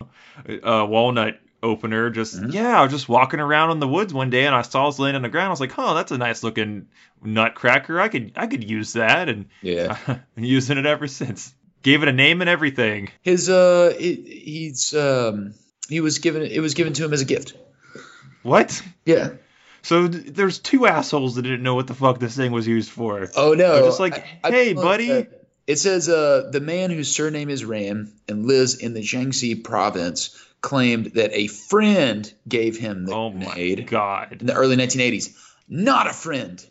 uh, 0.48 0.86
walnut 0.88 1.40
opener? 1.62 2.10
Just 2.10 2.40
Mhm. 2.40 2.52
yeah, 2.52 2.78
I 2.78 2.82
was 2.82 2.92
just 2.92 3.08
walking 3.08 3.40
around 3.40 3.70
in 3.70 3.80
the 3.80 3.88
woods 3.88 4.12
one 4.12 4.30
day 4.30 4.46
and 4.46 4.54
I 4.54 4.62
saw 4.62 4.88
this 4.90 4.98
laying 4.98 5.16
on 5.16 5.22
the 5.22 5.28
ground. 5.28 5.46
I 5.46 5.50
was 5.50 5.60
like, 5.60 5.78
oh, 5.78 5.94
that's 5.94 6.12
a 6.12 6.18
nice 6.18 6.42
looking 6.42 6.88
nutcracker. 7.22 8.00
I 8.00 8.08
could, 8.08 8.32
I 8.36 8.46
could 8.46 8.68
use 8.68 8.94
that, 8.94 9.28
and 9.28 9.46
Yeah. 9.62 9.96
I've 10.06 10.34
been 10.34 10.44
using 10.44 10.78
it 10.78 10.86
ever 10.86 11.06
since. 11.06 11.54
Gave 11.82 12.02
it 12.02 12.08
a 12.08 12.12
name 12.12 12.40
and 12.40 12.48
everything. 12.48 13.10
His 13.20 13.50
uh, 13.50 13.94
he, 13.98 14.14
he's 14.14 14.94
um, 14.94 15.52
he 15.86 16.00
was 16.00 16.18
given 16.18 16.40
it 16.42 16.60
was 16.60 16.72
given 16.72 16.94
to 16.94 17.04
him 17.04 17.12
as 17.12 17.20
a 17.20 17.26
gift. 17.26 17.54
What? 18.44 18.80
Yeah. 19.04 19.30
So 19.82 20.06
th- 20.08 20.26
there's 20.26 20.58
two 20.60 20.86
assholes 20.86 21.34
that 21.34 21.42
didn't 21.42 21.62
know 21.64 21.74
what 21.74 21.88
the 21.88 21.94
fuck 21.94 22.18
this 22.20 22.36
thing 22.36 22.52
was 22.52 22.66
used 22.66 22.90
for. 22.90 23.28
Oh 23.36 23.54
no! 23.54 23.74
They're 23.74 23.82
just 23.84 24.00
like, 24.00 24.18
I- 24.18 24.38
I 24.44 24.50
hey, 24.50 24.72
don't 24.74 24.84
buddy. 24.84 25.26
It 25.66 25.78
says 25.78 26.08
uh, 26.08 26.50
the 26.52 26.60
man 26.60 26.90
whose 26.90 27.10
surname 27.10 27.48
is 27.50 27.64
Ram 27.64 28.12
and 28.28 28.46
lives 28.46 28.76
in 28.76 28.92
the 28.94 29.00
Jiangxi 29.00 29.64
province 29.64 30.38
claimed 30.60 31.06
that 31.14 31.30
a 31.32 31.46
friend 31.48 32.32
gave 32.46 32.78
him 32.78 33.06
the 33.06 33.14
Oh 33.14 33.30
my 33.30 33.44
grenade 33.46 33.86
god. 33.86 34.38
in 34.40 34.46
the 34.46 34.54
early 34.54 34.76
1980s. 34.76 35.34
Not 35.68 36.06
a 36.06 36.12
friend. 36.12 36.64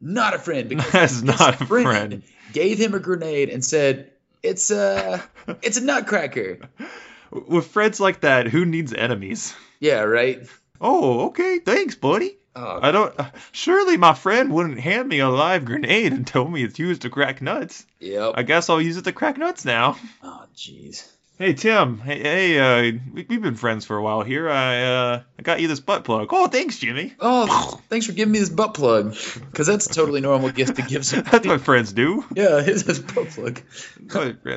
Not 0.00 0.34
a 0.34 0.38
friend. 0.38 0.68
Because 0.70 1.22
That's 1.22 1.38
not 1.38 1.60
a 1.60 1.66
friend. 1.66 2.22
Gave 2.54 2.78
him 2.78 2.94
a 2.94 2.98
grenade 2.98 3.50
and 3.50 3.62
said, 3.64 4.10
"It's 4.42 4.70
a, 4.70 5.22
it's 5.62 5.76
a 5.76 5.84
nutcracker." 5.84 6.60
With 7.30 7.66
friends 7.66 8.00
like 8.00 8.20
that, 8.20 8.46
who 8.48 8.64
needs 8.64 8.92
enemies? 8.94 9.54
Yeah, 9.80 10.00
right. 10.02 10.46
Oh, 10.80 11.26
okay, 11.26 11.58
thanks, 11.58 11.94
buddy. 11.94 12.36
Oh, 12.56 12.78
I 12.82 12.92
don't. 12.92 13.18
Uh, 13.18 13.30
surely 13.52 13.96
my 13.96 14.14
friend 14.14 14.52
wouldn't 14.52 14.78
hand 14.78 15.08
me 15.08 15.18
a 15.18 15.28
live 15.28 15.64
grenade 15.64 16.12
and 16.12 16.26
tell 16.26 16.46
me 16.46 16.62
it's 16.62 16.78
used 16.78 17.02
to 17.02 17.10
crack 17.10 17.42
nuts. 17.42 17.84
yep. 17.98 18.34
I 18.36 18.42
guess 18.42 18.70
I'll 18.70 18.80
use 18.80 18.96
it 18.96 19.04
to 19.04 19.12
crack 19.12 19.38
nuts 19.38 19.64
now. 19.64 19.96
oh, 20.22 20.44
jeez. 20.54 21.08
Hey 21.36 21.54
Tim. 21.54 21.98
Hey, 21.98 22.20
hey 22.20 22.58
uh, 22.60 22.98
we, 23.12 23.26
we've 23.28 23.42
been 23.42 23.56
friends 23.56 23.84
for 23.84 23.96
a 23.96 24.02
while 24.02 24.22
here. 24.22 24.48
I 24.48 24.82
uh, 24.84 25.22
I 25.36 25.42
got 25.42 25.60
you 25.60 25.66
this 25.66 25.80
butt 25.80 26.04
plug. 26.04 26.28
Oh, 26.30 26.46
thanks, 26.46 26.78
Jimmy. 26.78 27.12
Oh, 27.18 27.80
thanks 27.88 28.06
for 28.06 28.12
giving 28.12 28.30
me 28.30 28.38
this 28.38 28.50
butt 28.50 28.74
plug, 28.74 29.16
because 29.50 29.66
that's 29.66 29.86
a 29.86 29.92
totally 29.92 30.20
normal 30.20 30.50
gift 30.50 30.76
to 30.76 30.82
give 30.82 31.04
somebody. 31.04 31.30
That's 31.32 31.46
what 31.48 31.60
friends 31.62 31.92
do. 31.92 32.24
Yeah, 32.36 32.62
his 32.62 32.84
is 32.86 33.00
butt 33.00 33.30
plug. 33.30 33.60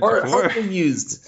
Or 0.02 0.28
hardly 0.28 0.72
used. 0.72 1.28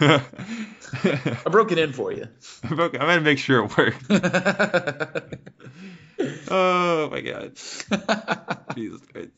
I 1.04 1.48
broke 1.50 1.72
it 1.72 1.78
in 1.78 1.92
for 1.92 2.12
you. 2.12 2.26
I'm 2.64 2.76
gonna 2.76 3.20
make 3.20 3.38
sure 3.38 3.64
it 3.64 3.76
works. 3.76 4.04
Oh 6.50 7.08
my 7.10 7.20
god. 7.20 7.52
Jesus 8.74 9.00
Christ. 9.12 9.28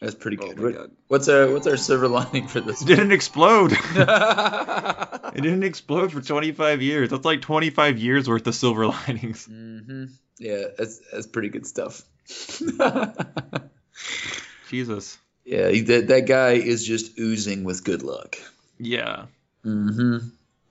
That's 0.00 0.14
pretty 0.14 0.38
Oh 0.40 0.52
good. 0.52 0.56
my 0.58 0.62
What- 0.80 0.90
what's 1.08 1.28
our 1.28 1.50
what's 1.50 1.66
our 1.66 1.76
silver 1.76 2.06
lining 2.06 2.46
for 2.48 2.60
this? 2.60 2.82
It 2.82 2.86
didn't 2.86 3.10
explode. 3.12 3.72
mm-hmm. 3.72 5.36
It 5.36 5.40
didn't 5.42 5.64
explode 5.64 6.12
for 6.12 6.20
25 6.20 6.82
years. 6.82 7.10
That's 7.10 7.24
like 7.24 7.40
25 7.42 7.98
years 7.98 8.28
worth 8.28 8.46
of 8.46 8.54
silver 8.54 8.86
linings. 8.86 9.48
Yeah, 10.38 10.64
that's 10.78 11.00
that's 11.10 11.26
pretty 11.26 11.48
good 11.48 11.66
stuff. 11.66 12.02
Jesus. 14.68 15.18
Yeah, 15.44 15.68
that 15.70 16.04
that 16.08 16.26
guy 16.26 16.52
is 16.52 16.84
just 16.86 17.18
oozing 17.18 17.64
with 17.64 17.82
good 17.84 18.02
luck. 18.02 18.36
Yeah. 18.78 19.26
hmm 19.64 20.18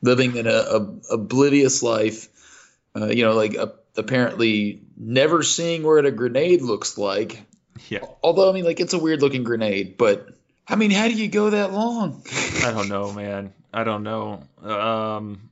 Living 0.02 0.36
in 0.36 0.48
a, 0.48 0.50
a 0.50 0.88
oblivious 1.12 1.84
life, 1.84 2.28
uh, 2.96 3.08
you 3.08 3.24
know, 3.24 3.34
like 3.34 3.54
a, 3.56 3.74
apparently 3.96 4.82
never 4.98 5.44
seeing 5.44 5.84
what 5.84 6.06
a 6.06 6.12
grenade 6.12 6.62
looks 6.62 6.98
like. 6.98 7.44
Yeah. 7.90 8.06
Although 8.24 8.50
I 8.50 8.54
mean, 8.54 8.66
like 8.66 8.80
it's 8.80 8.94
a 8.94 9.00
weird 9.00 9.22
looking 9.22 9.44
grenade, 9.44 9.98
but 9.98 10.30
I 10.68 10.76
mean, 10.76 10.92
how 10.92 11.08
do 11.08 11.14
you 11.14 11.28
go 11.28 11.50
that 11.50 11.72
long? 11.74 12.24
I 12.64 12.72
don't 12.72 12.90
know, 12.90 13.12
man. 13.12 13.54
I 13.74 13.84
don't 13.84 14.04
know. 14.04 14.44
Um, 14.62 15.50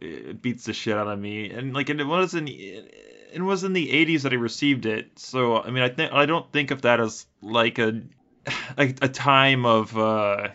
it 0.00 0.40
beats 0.42 0.64
the 0.64 0.72
shit 0.72 0.96
out 0.96 1.08
of 1.08 1.18
me, 1.18 1.50
and 1.50 1.74
like 1.74 1.90
it 1.90 2.04
was 2.04 2.34
in 2.34 2.48
it 2.48 3.42
was 3.42 3.64
in 3.64 3.72
the 3.72 3.88
'80s 3.88 4.22
that 4.22 4.32
I 4.32 4.36
received 4.36 4.86
it. 4.86 5.18
So 5.18 5.60
I 5.60 5.70
mean, 5.70 5.82
I 5.82 5.88
think 5.88 6.12
I 6.12 6.26
don't 6.26 6.50
think 6.52 6.70
of 6.70 6.82
that 6.82 7.00
as 7.00 7.26
like 7.40 7.78
a 7.78 8.02
a, 8.76 8.94
a 9.02 9.08
time 9.08 9.66
of 9.66 9.96
uh, 9.96 10.48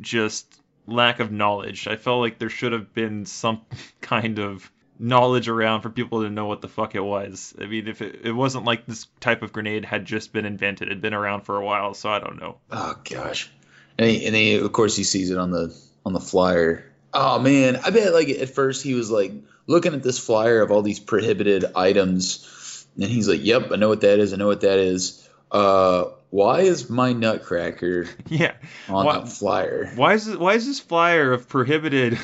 just 0.00 0.57
lack 0.88 1.20
of 1.20 1.30
knowledge. 1.30 1.86
I 1.86 1.96
felt 1.96 2.20
like 2.20 2.38
there 2.38 2.50
should 2.50 2.72
have 2.72 2.92
been 2.94 3.26
some 3.26 3.62
kind 4.00 4.38
of 4.38 4.70
knowledge 4.98 5.48
around 5.48 5.82
for 5.82 5.90
people 5.90 6.22
to 6.22 6.30
know 6.30 6.46
what 6.46 6.60
the 6.60 6.68
fuck 6.68 6.94
it 6.94 7.00
was. 7.00 7.54
I 7.60 7.66
mean, 7.66 7.86
if 7.86 8.02
it, 8.02 8.20
it 8.24 8.32
wasn't 8.32 8.64
like 8.64 8.86
this 8.86 9.06
type 9.20 9.42
of 9.42 9.52
grenade 9.52 9.84
had 9.84 10.04
just 10.04 10.32
been 10.32 10.44
invented, 10.44 10.88
it'd 10.88 11.00
been 11.00 11.14
around 11.14 11.42
for 11.42 11.56
a 11.56 11.64
while, 11.64 11.94
so 11.94 12.10
I 12.10 12.18
don't 12.18 12.40
know. 12.40 12.58
Oh 12.70 12.96
gosh, 13.04 13.50
and 13.98 14.10
he, 14.10 14.26
and 14.26 14.34
he, 14.34 14.56
of 14.56 14.72
course 14.72 14.96
he 14.96 15.04
sees 15.04 15.30
it 15.30 15.38
on 15.38 15.50
the 15.50 15.74
on 16.04 16.12
the 16.12 16.20
flyer. 16.20 16.84
Oh 17.14 17.38
man, 17.38 17.76
I 17.76 17.90
bet 17.90 18.12
like 18.12 18.28
at 18.28 18.50
first 18.50 18.82
he 18.82 18.94
was 18.94 19.10
like 19.10 19.32
looking 19.66 19.94
at 19.94 20.02
this 20.02 20.18
flyer 20.18 20.62
of 20.62 20.70
all 20.70 20.82
these 20.82 21.00
prohibited 21.00 21.64
items, 21.76 22.86
and 22.96 23.04
he's 23.04 23.28
like, 23.28 23.44
"Yep, 23.44 23.70
I 23.72 23.76
know 23.76 23.88
what 23.88 24.00
that 24.00 24.18
is. 24.18 24.32
I 24.32 24.36
know 24.36 24.48
what 24.48 24.62
that 24.62 24.78
is." 24.78 25.28
Uh, 25.50 26.06
why 26.30 26.60
is 26.60 26.90
my 26.90 27.12
nutcracker 27.12 28.06
Yeah. 28.28 28.54
on 28.88 29.06
Why- 29.06 29.18
that 29.20 29.28
flyer? 29.28 29.90
Why 29.96 30.14
is 30.14 30.28
it, 30.28 30.38
why 30.38 30.54
is 30.54 30.66
this 30.66 30.80
flyer 30.80 31.32
of 31.32 31.48
prohibited 31.48 32.18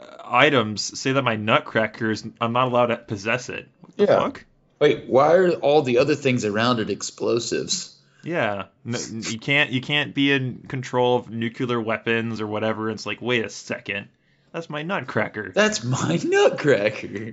uh, 0.00 0.04
items 0.24 0.98
say 0.98 1.12
that 1.12 1.22
my 1.22 1.36
nutcracker 1.36 2.10
is 2.10 2.24
I'm 2.40 2.52
not 2.52 2.68
allowed 2.68 2.86
to 2.86 2.96
possess 2.96 3.48
it? 3.48 3.68
What 3.80 3.96
the 3.96 4.04
Yeah. 4.04 4.18
fuck? 4.20 4.44
Wait, 4.78 5.04
why 5.08 5.34
are 5.34 5.50
all 5.52 5.82
the 5.82 5.98
other 5.98 6.14
things 6.14 6.44
around 6.46 6.80
it 6.80 6.88
explosives? 6.90 7.96
Yeah, 8.22 8.66
no, 8.84 8.98
you 8.98 9.38
can't 9.38 9.70
you 9.70 9.80
can't 9.80 10.14
be 10.14 10.30
in 10.32 10.64
control 10.68 11.16
of 11.16 11.30
nuclear 11.30 11.80
weapons 11.80 12.40
or 12.40 12.46
whatever. 12.46 12.90
It's 12.90 13.06
like, 13.06 13.20
wait 13.22 13.44
a 13.44 13.48
second, 13.50 14.08
that's 14.52 14.68
my 14.70 14.82
nutcracker. 14.82 15.52
That's 15.54 15.84
my 15.84 16.18
nutcracker. 16.24 17.32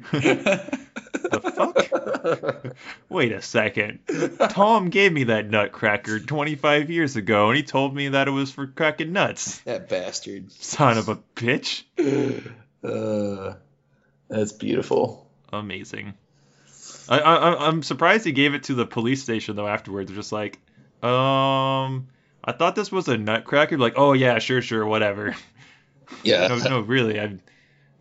The 1.30 1.42
fuck? 1.42 2.76
Wait 3.10 3.32
a 3.32 3.42
second. 3.42 4.00
Tom 4.50 4.90
gave 4.90 5.12
me 5.12 5.26
that 5.26 5.50
nutcracker 5.50 6.20
25 6.20 6.90
years 6.90 7.16
ago, 7.16 7.50
and 7.50 7.58
he 7.58 7.64
told 7.64 7.96
me 7.96 8.10
that 8.10 8.28
it 8.28 8.32
was 8.32 8.52
for 8.52 8.68
cracking 8.68 9.14
nuts. 9.14 9.60
that 9.62 9.90
bastard. 9.90 10.52
Son 10.52 10.98
of 10.98 11.10
a 11.10 11.18
bitch. 11.36 11.84
Uh, 12.84 13.56
that's 14.30 14.52
beautiful. 14.52 15.28
Amazing. 15.52 16.14
I, 17.10 17.20
I 17.20 17.68
I'm 17.68 17.84
surprised 17.84 18.26
he 18.26 18.32
gave 18.32 18.54
it 18.54 18.64
to 18.64 18.74
the 18.76 18.86
police 18.86 19.24
station 19.24 19.56
though. 19.56 19.68
Afterwards, 19.68 20.10
They're 20.10 20.18
just 20.18 20.32
like, 20.32 20.60
um, 21.02 22.08
I 22.44 22.52
thought 22.58 22.76
this 22.76 22.92
was 22.92 23.08
a 23.08 23.18
nutcracker. 23.18 23.78
Like, 23.78 23.94
oh 23.98 24.14
yeah, 24.14 24.40
sure, 24.40 24.62
sure, 24.62 24.86
whatever. 24.86 25.36
Yeah. 26.24 26.48
no, 26.48 26.58
no, 26.58 26.80
really, 26.82 27.20
I'm 27.20 27.42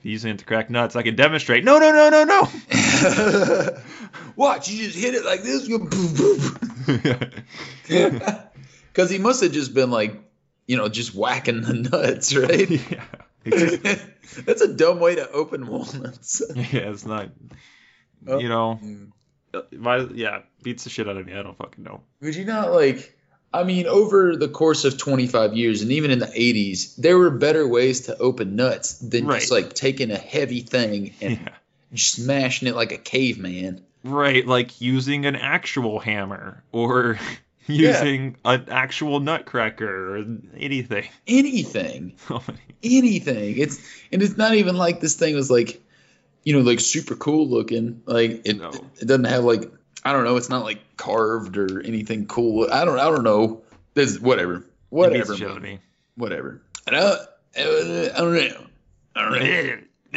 using 0.02 0.32
it 0.32 0.38
to 0.38 0.44
crack 0.44 0.70
nuts. 0.70 0.96
I 0.96 1.02
can 1.02 1.16
demonstrate. 1.16 1.64
No, 1.64 1.78
no, 1.78 1.92
no, 1.92 2.11
no, 2.11 2.24
no. 2.24 3.78
Watch, 4.36 4.68
you 4.68 4.84
just 4.84 4.98
hit 4.98 5.14
it 5.14 5.24
like 5.24 5.42
this. 5.42 5.66
you 5.66 5.78
Because 8.92 9.11
he 9.11 9.18
must 9.18 9.42
have 9.42 9.52
just 9.52 9.74
been 9.74 9.90
like, 9.90 10.20
you 10.66 10.76
know, 10.76 10.88
just 10.88 11.14
whacking 11.14 11.62
the 11.62 11.74
nuts, 11.74 12.34
right? 12.36 12.70
yeah. 12.70 13.04
Exactly. 13.44 14.42
That's 14.44 14.61
a 14.61 14.74
dumb 14.74 14.98
way 14.98 15.14
to 15.14 15.30
open 15.30 15.66
walnuts. 15.66 16.42
Yeah, 16.54 16.90
it's 16.90 17.07
not. 17.07 17.30
Oh. 18.26 18.38
You 18.38 18.48
know, 18.48 18.80
mm. 18.82 19.12
uh, 19.54 19.62
my 19.72 19.98
yeah 19.98 20.40
beats 20.62 20.84
the 20.84 20.90
shit 20.90 21.09
out 21.09 21.16
of 21.16 21.26
me. 21.26 21.32
I 21.32 21.42
don't 21.42 21.57
fucking 21.57 21.84
know. 21.84 22.00
Would 22.20 22.34
you 22.34 22.44
not 22.44 22.72
like? 22.72 23.16
I 23.57 23.64
mean, 23.64 23.86
over 23.86 24.36
the 24.36 24.48
course 24.48 24.84
of 24.84 24.98
25 24.98 25.54
years, 25.54 25.80
and 25.82 25.90
even 25.92 26.11
in 26.11 26.18
the 26.18 26.26
80s, 26.26 26.94
there 26.96 27.16
were 27.16 27.30
better 27.30 27.66
ways 27.66 28.02
to 28.02 28.18
open 28.18 28.54
nuts 28.54 28.98
than 28.98 29.26
just 29.30 29.50
like 29.50 29.72
taking 29.72 30.11
a 30.11 30.18
heavy 30.18 30.61
thing 30.61 31.14
and 31.22 31.38
Yeah. 31.38 31.48
smashing 31.94 32.68
it 32.68 32.76
like 32.76 32.92
a 32.92 32.98
caveman. 32.98 33.82
Right, 34.04 34.46
like 34.46 34.80
using 34.80 35.24
an 35.26 35.36
actual 35.36 35.98
hammer 35.98 36.62
or 36.70 37.18
using 37.66 38.36
an 38.44 38.66
actual 38.70 39.20
nutcracker 39.20 40.16
or 40.18 40.24
anything. 40.57 41.09
Anything. 41.26 42.16
So 42.28 42.42
anything. 42.82 43.57
It's 43.57 43.78
and 44.12 44.22
it's 44.22 44.36
not 44.36 44.54
even 44.54 44.76
like 44.76 45.00
this 45.00 45.14
thing 45.14 45.34
was 45.34 45.50
like, 45.50 45.80
you 46.44 46.52
know, 46.52 46.61
like 46.61 46.78
super 46.78 47.16
cool 47.16 47.48
looking. 47.48 48.02
Like 48.04 48.42
it, 48.44 48.59
No. 48.59 48.70
it 49.00 49.07
doesn't 49.07 49.24
have 49.24 49.44
like 49.44 49.72
I 50.04 50.12
don't 50.12 50.24
know. 50.24 50.36
It's 50.36 50.50
not 50.50 50.62
like 50.62 50.80
carved 50.97 51.57
or 51.57 51.80
anything 51.82 52.26
cool. 52.26 52.68
I 52.72 52.84
don't 52.84 52.99
I 52.99 53.05
don't 53.05 53.24
know. 53.24 53.62
This 53.94 54.18
whatever 54.20 54.64
whatever 54.90 55.32
the 55.32 55.36
shit 55.36 55.51
out 55.51 55.57
of 55.59 55.62
me. 55.62 55.78
whatever. 56.16 56.62
And 56.86 56.97
I, 56.97 57.16
I 57.59 57.62
don't 57.64 58.32
know. 58.34 58.66
I 59.16 59.22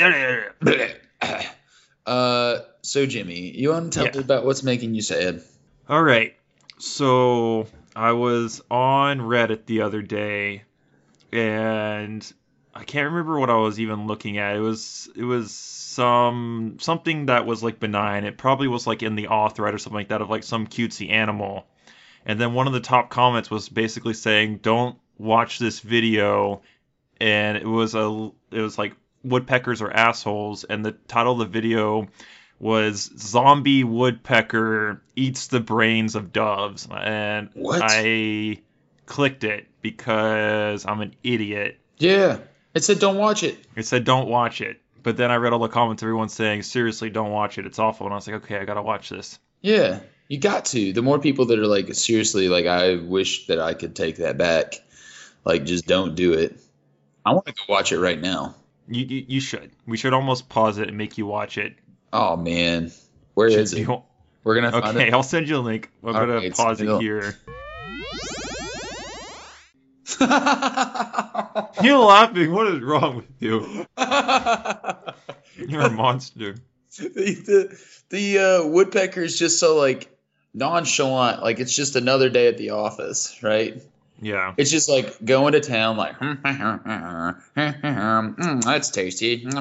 don't 0.01 0.65
know. 0.65 0.89
Uh, 2.05 2.61
so 2.82 3.05
Jimmy, 3.05 3.51
you 3.55 3.69
want 3.69 3.91
to 3.93 3.97
tell 3.99 4.05
Yeah. 4.07 4.13
me 4.13 4.19
about 4.21 4.43
what's 4.43 4.63
making 4.63 4.95
you 4.95 5.01
sad? 5.03 5.43
All 5.88 6.01
right. 6.01 6.36
So 6.80 7.67
I 7.95 8.13
was 8.13 8.61
on 8.71 9.19
Reddit 9.19 9.65
the 9.67 9.82
other 9.82 10.01
day, 10.01 10.63
and 11.32 12.25
I 12.74 12.84
can't 12.84 13.09
remember 13.09 13.39
what 13.39 13.49
I 13.49 13.55
was 13.57 13.80
even 13.80 14.07
looking 14.07 14.38
at. 14.38 14.55
It 14.55 14.59
was 14.61 15.09
it 15.15 15.24
was 15.24 15.51
some 15.53 16.78
something 16.80 17.26
that 17.28 17.45
was 17.45 17.63
like 17.63 17.80
benign. 17.80 18.24
It 18.24 18.38
probably 18.38 18.67
was 18.67 18.88
like 18.88 19.03
in 19.03 19.15
the 19.15 19.28
auth 19.28 19.55
thread 19.55 19.74
or 19.74 19.78
something 19.78 19.97
like 19.97 20.09
that 20.09 20.22
of 20.22 20.30
like 20.30 20.43
some 20.43 20.67
cutesy 20.67 21.09
animal. 21.09 21.65
And 22.26 22.39
then 22.39 22.53
one 22.53 22.67
of 22.67 22.74
the 22.74 22.80
top 22.80 23.09
comments 23.09 23.49
was 23.49 23.70
basically 23.70 24.13
saying, 24.13 24.59
"Don't 24.61 24.97
watch 25.17 25.59
this 25.59 25.80
video." 25.80 26.61
And 27.20 27.57
it 27.57 27.65
was 27.65 27.95
a 27.95 28.32
it 28.51 28.61
was 28.61 28.78
like 28.78 28.95
woodpeckers 29.24 29.82
are 29.82 29.91
assholes, 29.91 30.63
and 30.63 30.86
the 30.86 30.93
title 30.93 31.34
of 31.34 31.39
the 31.39 31.45
video 31.45 32.07
was 32.59 33.09
zombie 33.17 33.84
woodpecker 33.86 35.01
eats 35.15 35.47
the 35.47 35.59
brains 35.61 36.15
of 36.15 36.34
doves 36.34 36.88
and 36.93 37.49
What? 37.53 37.82
i 37.86 38.57
clicked 39.05 39.45
it 39.45 39.65
because 39.82 40.86
i'm 40.86 40.99
an 40.99 41.15
idiot 41.24 41.80
Yeah, 41.99 42.39
it 42.80 42.84
said 42.84 42.99
don't 42.99 43.17
watch 43.17 43.43
it. 43.43 43.57
it 43.75 43.86
said 43.86 44.03
don't 44.05 44.27
watch 44.30 44.61
it 44.61 44.82
but 45.03 45.15
then 45.17 45.30
i 45.32 45.36
read 45.36 45.53
all 45.53 45.59
the 45.59 45.67
comments 45.67 46.01
everyone 46.03 46.30
saying 46.30 46.61
seriously 46.63 47.09
don't 47.09 47.32
watch 47.32 47.57
it 47.57 47.65
it's 47.65 47.77
awful 47.80 48.05
and 48.07 48.13
i 48.13 48.15
was 48.15 48.25
like 48.27 48.38
okay 48.38 48.57
i 48.57 48.65
gotta 48.65 48.82
watch 48.82 49.09
this 49.09 49.38
Yeah, 49.61 49.99
you 50.30 50.38
got 50.39 50.65
to. 50.65 50.93
The 50.93 51.01
more 51.01 51.19
people 51.19 51.45
that 51.47 51.59
are 51.59 51.67
like 51.67 51.93
seriously, 51.93 52.47
like 52.49 52.65
I 52.65 52.95
wish 52.95 53.47
that 53.47 53.59
I 53.59 53.73
could 53.73 53.93
take 53.95 54.17
that 54.17 54.38
back. 54.38 54.75
Like 55.43 55.65
just 55.65 55.86
don't 55.88 56.15
do 56.15 56.34
it. 56.34 56.57
I 57.25 57.34
want 57.34 57.45
to 57.47 57.51
go 57.51 57.63
watch 57.67 57.91
it 57.91 57.99
right 57.99 58.21
now. 58.21 58.55
you, 58.88 59.03
you, 59.05 59.25
you 59.27 59.39
should 59.41 59.71
we 59.86 59.97
should 59.97 60.13
almost 60.13 60.47
pause 60.47 60.77
it 60.77 60.88
and 60.88 60.97
make 60.97 61.17
you 61.17 61.25
watch 61.25 61.57
it 61.57 61.73
Oh 62.13 62.38
man, 62.38 62.91
where 63.34 63.47
is 63.47 63.71
Should 63.71 63.80
it? 63.80 63.88
be- 63.88 63.97
We're 64.45 64.55
gonna 64.55 64.71
find 64.82 64.95
okay 64.97 65.07
it. 65.09 65.13
i'll 65.13 65.23
send 65.23 65.49
you 65.49 65.57
a 65.57 65.65
link 65.71 65.89
i'm 66.03 66.13
gonna 66.13 66.34
right, 66.36 66.53
pause 66.53 66.80
it 66.80 66.88
it 66.88 67.01
here 67.01 67.36
you're 71.84 71.97
laughing 71.97 72.51
what 72.51 72.68
is 72.68 72.82
wrong 72.82 73.18
with 73.18 73.26
you 73.39 73.86
you're 75.68 75.82
a 75.82 75.89
monster 75.89 76.55
the 76.97 77.43
the, 77.45 77.80
the 78.10 78.39
uh, 78.39 78.68
woodpecker 78.68 79.22
is 79.22 79.38
just 79.38 79.60
so 79.60 79.78
like 79.78 80.10
nonchalant. 80.53 81.41
Like 81.41 81.60
it's 81.60 81.76
just 81.76 81.95
another 81.95 82.30
day 82.30 82.47
at 82.47 82.57
the 82.57 82.72
office, 82.72 83.41
right? 83.43 83.82
yeah 84.22 84.53
It's 84.57 84.72
just 84.72 84.89
like 84.89 85.24
going 85.24 85.53
to 85.53 85.62
town, 85.62 85.97
like 85.97 86.18
"Mm, 86.20 86.43
that's 88.64 88.89
tasty. 88.89 89.45
And 89.45 89.53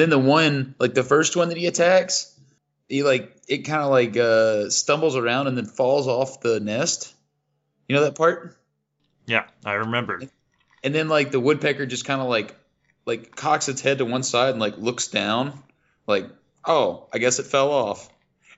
then 0.00 0.10
the 0.10 0.18
one, 0.18 0.74
like 0.78 0.94
the 0.94 1.04
first 1.04 1.36
one 1.36 1.48
that 1.48 1.56
he 1.56 1.66
attacks, 1.66 2.38
he 2.88 3.02
like 3.02 3.36
it 3.48 3.58
kind 3.58 3.82
of 3.82 3.90
like 3.90 4.16
uh, 4.16 4.70
stumbles 4.70 5.16
around 5.16 5.46
and 5.46 5.56
then 5.56 5.66
falls 5.66 6.08
off 6.08 6.40
the 6.40 6.60
nest. 6.60 7.14
You 7.88 7.96
know 7.96 8.04
that 8.04 8.14
part? 8.14 8.56
Yeah, 9.26 9.44
I 9.64 9.74
remember. 9.74 10.22
And 10.82 10.94
then 10.94 11.08
like 11.08 11.30
the 11.30 11.40
woodpecker 11.40 11.86
just 11.86 12.04
kind 12.04 12.20
of 12.20 12.28
like 12.28 12.54
like 13.06 13.34
cocks 13.34 13.68
its 13.68 13.80
head 13.80 13.98
to 13.98 14.04
one 14.04 14.22
side 14.22 14.50
and 14.50 14.60
like 14.60 14.78
looks 14.78 15.08
down, 15.08 15.62
like 16.06 16.26
oh, 16.64 17.08
I 17.12 17.18
guess 17.18 17.38
it 17.38 17.46
fell 17.46 17.70
off. 17.70 18.08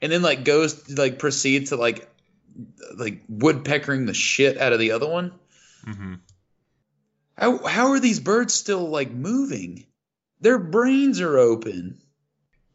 And 0.02 0.12
then 0.12 0.22
like 0.22 0.44
goes 0.44 0.88
like 0.90 1.18
proceeds 1.18 1.70
to 1.70 1.76
like 1.76 2.08
like 2.96 3.26
woodpeckering 3.28 4.06
the 4.06 4.14
shit 4.14 4.58
out 4.58 4.72
of 4.72 4.78
the 4.78 4.92
other 4.92 5.08
one. 5.08 5.32
Mm-hmm. 5.86 6.14
How 7.36 7.66
how 7.66 7.88
are 7.88 8.00
these 8.00 8.20
birds 8.20 8.54
still 8.54 8.88
like 8.88 9.10
moving? 9.10 9.86
Their 10.40 10.58
brains 10.58 11.20
are 11.20 11.38
open. 11.38 11.98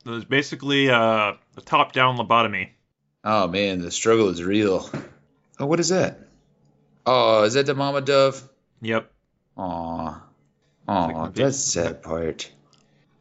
It 0.05 0.09
was 0.09 0.25
basically 0.25 0.89
uh, 0.89 1.33
a 1.57 1.61
top-down 1.63 2.17
lobotomy. 2.17 2.69
Oh 3.23 3.47
man, 3.47 3.81
the 3.81 3.91
struggle 3.91 4.29
is 4.29 4.43
real. 4.43 4.89
Oh, 5.59 5.65
what 5.65 5.79
is 5.79 5.89
that? 5.89 6.28
Oh, 7.12 7.41
is 7.41 7.55
that 7.55 7.66
the 7.66 7.74
mama 7.74 8.01
dove? 8.01 8.47
Yep. 8.82 9.12
Aw. 9.57 10.22
Aw, 10.88 11.26
that's 11.30 11.36
the 11.36 11.51
sad 11.53 12.03
part. 12.03 12.51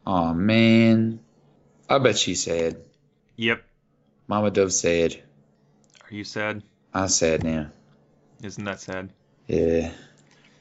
Aw, 0.05 0.33
man. 0.33 1.19
I 1.89 1.97
bet 1.97 2.15
she's 2.15 2.43
sad. 2.43 2.77
Yep. 3.37 3.63
Mama 4.27 4.51
dove 4.51 4.71
sad. 4.71 5.15
Are 6.03 6.13
you 6.13 6.23
sad? 6.23 6.61
I'm 6.93 7.07
sad 7.07 7.43
now. 7.43 7.71
Isn't 8.43 8.63
that 8.65 8.79
sad? 8.79 9.09
Yeah. 9.47 9.91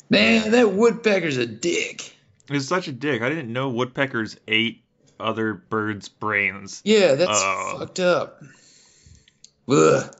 Man, 0.09 0.51
that 0.53 0.73
woodpecker's 0.73 1.37
a 1.37 1.45
dick. 1.45 2.17
It's 2.49 2.65
such 2.67 2.89
a 2.89 2.93
dick. 2.93 3.21
I 3.21 3.29
didn't 3.29 3.53
know 3.53 3.69
woodpeckers 3.69 4.39
ate 4.49 4.83
other 5.21 5.53
birds' 5.53 6.09
brains. 6.09 6.81
Yeah, 6.83 7.15
that's 7.15 7.31
Oh. 7.45 7.77
fucked 7.79 8.01
up. 8.01 8.43
Ugh. 9.69 10.15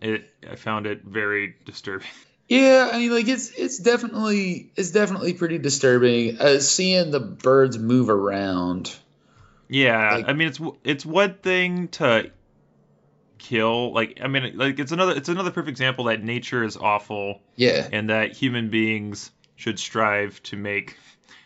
It. 0.00 0.30
I 0.48 0.54
found 0.54 0.86
it 0.86 1.02
very 1.02 1.56
disturbing. 1.64 2.06
Yeah, 2.48 2.90
I 2.92 2.98
mean, 2.98 3.10
like 3.12 3.26
it's 3.28 3.50
it's 3.50 3.78
definitely 3.78 4.70
it's 4.76 4.90
definitely 4.92 5.34
pretty 5.34 5.58
disturbing. 5.58 6.38
Uh, 6.40 6.60
seeing 6.60 7.10
the 7.10 7.20
birds 7.20 7.78
move 7.78 8.08
around. 8.08 8.94
Yeah, 9.68 10.14
Like- 10.16 10.28
I 10.28 10.32
mean 10.32 10.48
it's 10.48 10.60
it's 10.84 11.04
one 11.04 11.34
thing 11.42 11.88
to 11.88 12.30
kill. 13.38 13.92
Like 13.92 14.20
I 14.22 14.28
mean, 14.28 14.56
like 14.56 14.78
it's 14.78 14.92
another 14.92 15.12
it's 15.12 15.28
another 15.28 15.50
perfect 15.50 15.70
example 15.70 16.04
that 16.04 16.22
nature 16.22 16.62
is 16.62 16.76
awful 16.76 17.40
Yeah, 17.56 17.88
and 17.92 18.10
that 18.10 18.32
human 18.32 18.70
beings 18.70 19.30
should 19.56 19.78
strive 19.78 20.42
to 20.44 20.56
make 20.56 20.96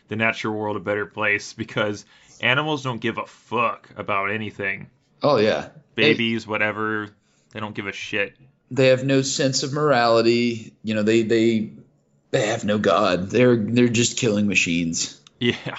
the 0.09 0.17
natural 0.17 0.55
world 0.55 0.77
a 0.77 0.81
better 0.81 1.07
place 1.07 1.53
because 1.53 2.05
animals 2.41 2.83
don't 2.83 3.01
give 3.01 3.19
a 3.19 3.27
fuck 3.27 3.89
about 3.97 4.31
anything. 4.31 4.91
oh 5.23 5.39
yeah. 5.39 5.69
Babies, 5.95 6.47
whatever, 6.47 7.09
they 7.53 7.61
don't 7.61 7.75
give 7.75 7.87
a 7.87 7.93
shit. 7.93 8.35
They 8.71 8.89
have 8.89 9.05
no 9.05 9.23
sense 9.23 9.63
of 9.63 9.73
morality. 9.73 10.75
You 10.85 10.95
know, 10.95 11.03
they 11.03 11.23
they 11.23 11.73
they 12.31 12.47
have 12.47 12.65
no 12.65 12.79
god. 12.79 13.31
They're 13.31 13.57
they're 13.57 13.89
just 13.89 14.17
killing 14.19 14.47
machines. 14.47 15.21
Yeah. 15.41 15.77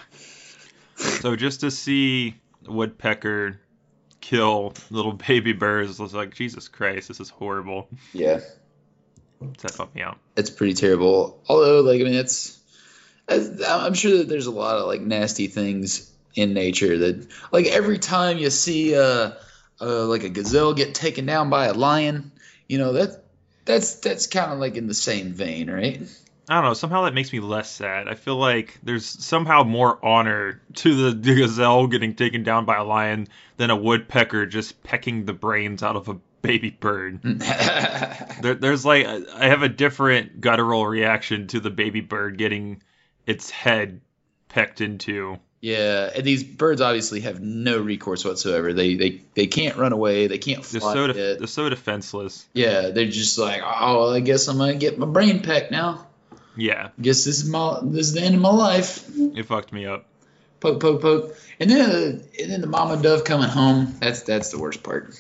so 0.96 1.36
just 1.36 1.62
to 1.62 1.72
see 1.72 2.36
a 2.68 2.72
woodpecker 2.72 3.60
kill 4.20 4.74
little 4.89 5.14
baby 5.14 5.54
birds 5.54 6.00
was 6.00 6.14
like 6.14 6.34
Jesus 6.34 6.68
Christ, 6.68 7.08
this 7.08 7.20
is 7.20 7.30
horrible. 7.30 7.88
Yeah, 8.14 8.39
That 9.62 9.72
fucked 9.72 9.96
me 9.96 10.02
out. 10.02 10.20
it's 10.36 10.50
pretty 10.50 10.74
terrible. 10.74 11.42
Although, 11.48 11.82
like, 11.82 12.02
I 12.02 12.04
mean, 12.04 12.14
it's 12.16 12.60
it's- 13.30 13.62
I'm 13.68 13.94
sure 13.94 14.18
that 14.18 14.28
there's 14.30 14.46
a 14.48 14.52
lot 14.52 14.78
of 14.78 14.88
like 14.88 15.02
nasty 15.02 15.48
things 15.48 16.12
in 16.36 16.54
nature 16.54 16.98
that, 16.98 17.28
like, 17.52 17.66
every 17.68 17.98
time 18.00 18.38
you 18.38 18.50
see 18.50 18.96
uh, 18.96 19.32
uh 19.80 20.06
like 20.06 20.24
a 20.24 20.30
gazelle 20.30 20.74
get 20.74 20.94
taken 20.96 21.26
down 21.26 21.50
by 21.50 21.66
a 21.66 21.74
lion, 21.74 22.32
you 22.72 22.78
know 22.78 22.94
that 22.94 23.26
that's 23.66 23.96
that's 23.96 24.28
kind 24.28 24.54
of 24.54 24.60
like 24.60 24.78
in 24.78 24.88
the 24.88 24.94
same 24.94 25.34
vein, 25.34 25.70
right? 25.70 26.02
I 26.48 26.56
don't 26.56 26.64
know. 26.64 26.74
Somehow 26.74 27.04
that 27.04 27.14
makes 27.14 27.34
me 27.34 27.42
less 27.42 27.70
sad. 27.70 28.08
I 28.08 28.16
feel 28.16 28.38
like 28.38 28.80
there's 28.82 29.06
somehow 29.06 29.64
more 29.64 30.04
honor 30.04 30.62
to 30.76 31.12
the 31.12 31.36
gazelle 31.36 31.88
getting 31.88 32.16
taken 32.16 32.44
down 32.44 32.64
by 32.64 32.78
a 32.78 32.84
lion 32.86 33.28
than 33.58 33.72
a 33.72 33.76
woodpecker 33.76 34.46
just 34.46 34.82
pecking 34.84 35.26
the 35.26 35.34
brains 35.34 35.84
out 35.84 35.98
of 35.98 36.08
a 36.08 36.18
baby 36.42 36.70
bird. 36.70 37.20
There, 38.42 38.56
there's 38.56 38.84
like 38.84 39.06
I 39.06 39.50
have 39.50 39.62
a 39.62 39.70
different 39.70 40.42
guttural 40.42 40.88
reaction 40.88 41.48
to 41.48 41.60
the 41.60 41.70
baby 41.70 42.02
bird 42.02 42.40
getting 42.40 42.82
its 43.28 43.52
head 43.52 44.02
pecked 44.50 44.82
into. 44.82 45.38
Yeah, 45.62 46.09
and 46.16 46.24
these 46.26 46.43
birds 46.43 46.82
obviously 46.82 47.22
have 47.22 47.39
no 47.39 47.78
recourse 47.80 48.26
whatsoever. 48.26 48.74
They 48.74 48.95
they 48.95 49.22
they 49.36 49.47
can't 49.47 49.78
run 49.78 49.93
away. 49.93 50.28
They 50.28 50.38
can't 50.39 50.64
They're 50.64 50.82
fly. 50.82 50.93
so 50.93 51.05
yet. 51.05 51.14
def- 51.14 51.38
they're 51.38 51.47
so 51.47 51.70
defenseless. 51.70 52.45
Yeah, 52.53 52.89
they're 52.89 53.05
just 53.05 53.38
like, 53.38 53.62
oh, 53.64 54.12
I 54.14 54.20
guess 54.22 54.47
I'm 54.47 54.57
gonna 54.57 54.76
get 54.76 54.97
my 54.97 55.05
brain 55.05 55.41
pecked 55.41 55.72
now. 55.72 56.07
Yeah, 56.57 56.89
Guess 56.99 57.24
this 57.24 57.39
is 57.43 57.49
my 57.49 57.80
this 57.82 58.07
is 58.07 58.14
the 58.14 58.22
end 58.22 58.36
of 58.36 58.41
my 58.41 58.49
life. 58.51 59.07
it 59.18 59.45
fucked 59.45 59.72
me 59.72 59.86
up. 59.86 60.05
Poke, 60.59 60.80
poke, 60.82 61.01
poke, 61.01 61.36
and 61.59 61.70
then 61.70 62.24
and 62.39 62.51
then 62.51 62.62
the 62.62 62.68
mama 62.68 63.01
dove 63.01 63.24
coming 63.24 63.47
home. 63.49 63.95
That's 64.01 64.24
that's 64.24 64.49
the 64.51 64.59
worst 64.59 64.84
part. 64.84 65.16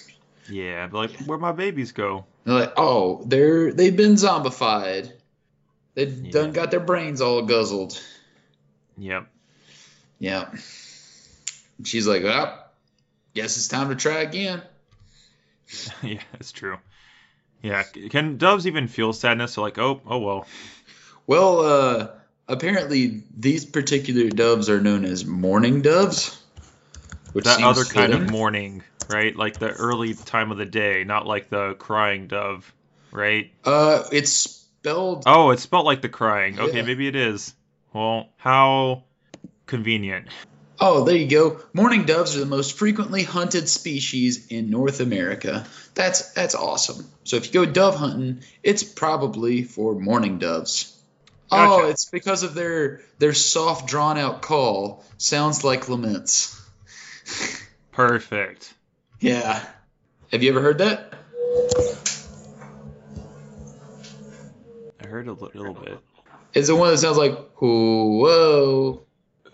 Yeah, 0.49 0.89
like 0.91 1.11
where 1.27 1.37
my 1.37 1.51
babies 1.53 1.93
go? 1.93 2.25
They're 2.43 2.55
like, 2.55 2.73
oh, 2.77 3.23
they're 3.25 3.71
they've 3.71 3.95
been 3.95 4.15
zombified. 4.15 5.11
They 5.93 6.05
have 6.05 6.17
Yeah. 6.25 6.31
done 6.31 6.51
got 6.51 6.71
their 6.71 6.79
brains 6.79 7.21
all 7.21 7.43
guzzled. 7.43 8.01
Yep. 8.97 9.27
Yeah. 10.21 10.51
She's 11.83 12.05
like, 12.07 12.21
well, 12.23 12.63
guess 13.33 13.57
it's 13.57 13.67
time 13.67 13.89
to 13.89 13.95
try 13.95 14.19
again. 14.19 14.61
yeah, 16.03 16.21
it's 16.35 16.51
true. 16.51 16.77
Yeah, 17.63 17.81
can 17.83 18.37
doves 18.37 18.67
even 18.67 18.87
feel 18.87 19.13
sadness? 19.13 19.57
Or 19.57 19.61
like, 19.61 19.79
oh, 19.79 19.99
oh 20.05 20.19
well. 20.19 20.47
Well, 21.25 21.59
uh, 21.61 22.07
apparently 22.47 23.23
these 23.35 23.65
particular 23.65 24.29
doves 24.29 24.69
are 24.69 24.79
known 24.79 25.05
as 25.05 25.25
mourning 25.25 25.81
doves. 25.81 26.39
Which 27.33 27.45
that 27.45 27.63
other 27.63 27.83
kind 27.83 28.13
of 28.13 28.19
fitting. 28.19 28.31
morning, 28.31 28.83
right? 29.09 29.35
Like 29.35 29.57
the 29.57 29.69
early 29.69 30.13
time 30.13 30.51
of 30.51 30.57
the 30.59 30.65
day, 30.65 31.03
not 31.03 31.25
like 31.25 31.49
the 31.49 31.73
crying 31.73 32.27
dove, 32.27 32.71
right? 33.11 33.51
Uh, 33.65 34.03
it's 34.11 34.31
spelled. 34.31 35.23
Oh, 35.25 35.49
it's 35.49 35.63
spelled 35.63 35.85
like 35.85 36.01
the 36.03 36.09
crying. 36.09 36.59
Okay, 36.59 36.77
Yeah. 36.77 36.83
maybe 36.83 37.07
it 37.07 37.15
is. 37.15 37.55
Well, 37.93 38.29
how 38.37 39.03
convenient. 39.71 40.27
Oh, 40.79 41.05
there 41.05 41.15
you 41.15 41.27
go. 41.27 41.61
Mourning 41.73 42.05
doves 42.05 42.35
are 42.35 42.41
the 42.41 42.45
most 42.45 42.77
frequently 42.77 43.23
hunted 43.23 43.69
species 43.69 44.47
in 44.47 44.69
North 44.69 44.99
America. 44.99 45.65
That's 45.95 46.33
that's 46.33 46.55
awesome. 46.55 47.09
So 47.23 47.37
if 47.37 47.47
you 47.47 47.65
go 47.65 47.71
dove 47.71 47.95
hunting, 47.95 48.43
it's 48.61 48.83
probably 48.83 49.63
for 49.63 49.95
mourning 49.95 50.39
doves. 50.39 50.97
Oh, 51.51 51.87
it's 51.87 52.05
because 52.05 52.43
of 52.43 52.53
their 52.53 53.01
their 53.17 53.33
soft, 53.33 53.87
drawn 53.87 54.17
out 54.17 54.41
call. 54.41 55.05
Sounds 55.17 55.63
like 55.63 55.87
laments. 55.87 56.59
Perfect. 57.91 58.73
Yeah. 59.19 59.63
Have 60.31 60.43
you 60.43 60.49
ever 60.49 60.61
heard 60.61 60.79
that? 60.79 61.13
I 65.03 65.07
heard 65.07 65.27
a 65.27 65.33
little 65.33 65.73
bit. 65.73 65.99
Is 66.53 66.69
it 66.69 66.73
one 66.73 66.91
that 66.91 66.97
sounds 66.97 67.17
like 67.17 67.37
whoa? 67.59 69.05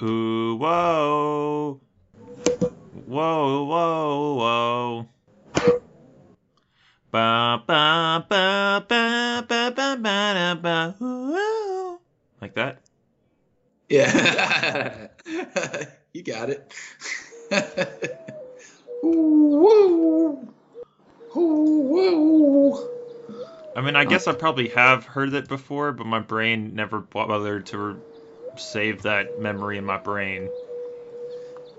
Ooh, 0.04 0.56
whoa. 0.58 1.82
Whoa, 3.06 3.64
whoa, 3.66 4.36
whoa. 4.36 5.10
Ba 7.12 7.64
ba 7.66 8.26
ba 8.30 8.86
ba 8.88 9.46
ba 9.48 9.72
ba 9.76 9.98
ba 9.98 10.60
ba. 10.62 10.96
Ooh. 11.02 12.00
Like 12.40 12.54
that? 12.54 12.82
Yeah. 13.90 15.08
you 16.14 16.22
got 16.22 16.52
it. 16.52 16.72
Woo. 19.02 20.54
Woo. 21.34 22.90
I 23.76 23.82
mean, 23.82 23.96
I 23.96 24.06
guess 24.06 24.28
I 24.28 24.34
probably 24.34 24.70
have 24.70 25.06
heard 25.06 25.34
it 25.34 25.48
before, 25.48 25.92
but 25.92 26.06
my 26.06 26.20
brain 26.20 26.76
never 26.76 27.00
bothered 27.00 27.66
to 27.68 27.78
re- 27.78 27.96
save 28.58 29.04
that 29.04 29.40
memory 29.40 29.78
in 29.78 29.86
my 29.86 29.98
brain. 29.98 30.50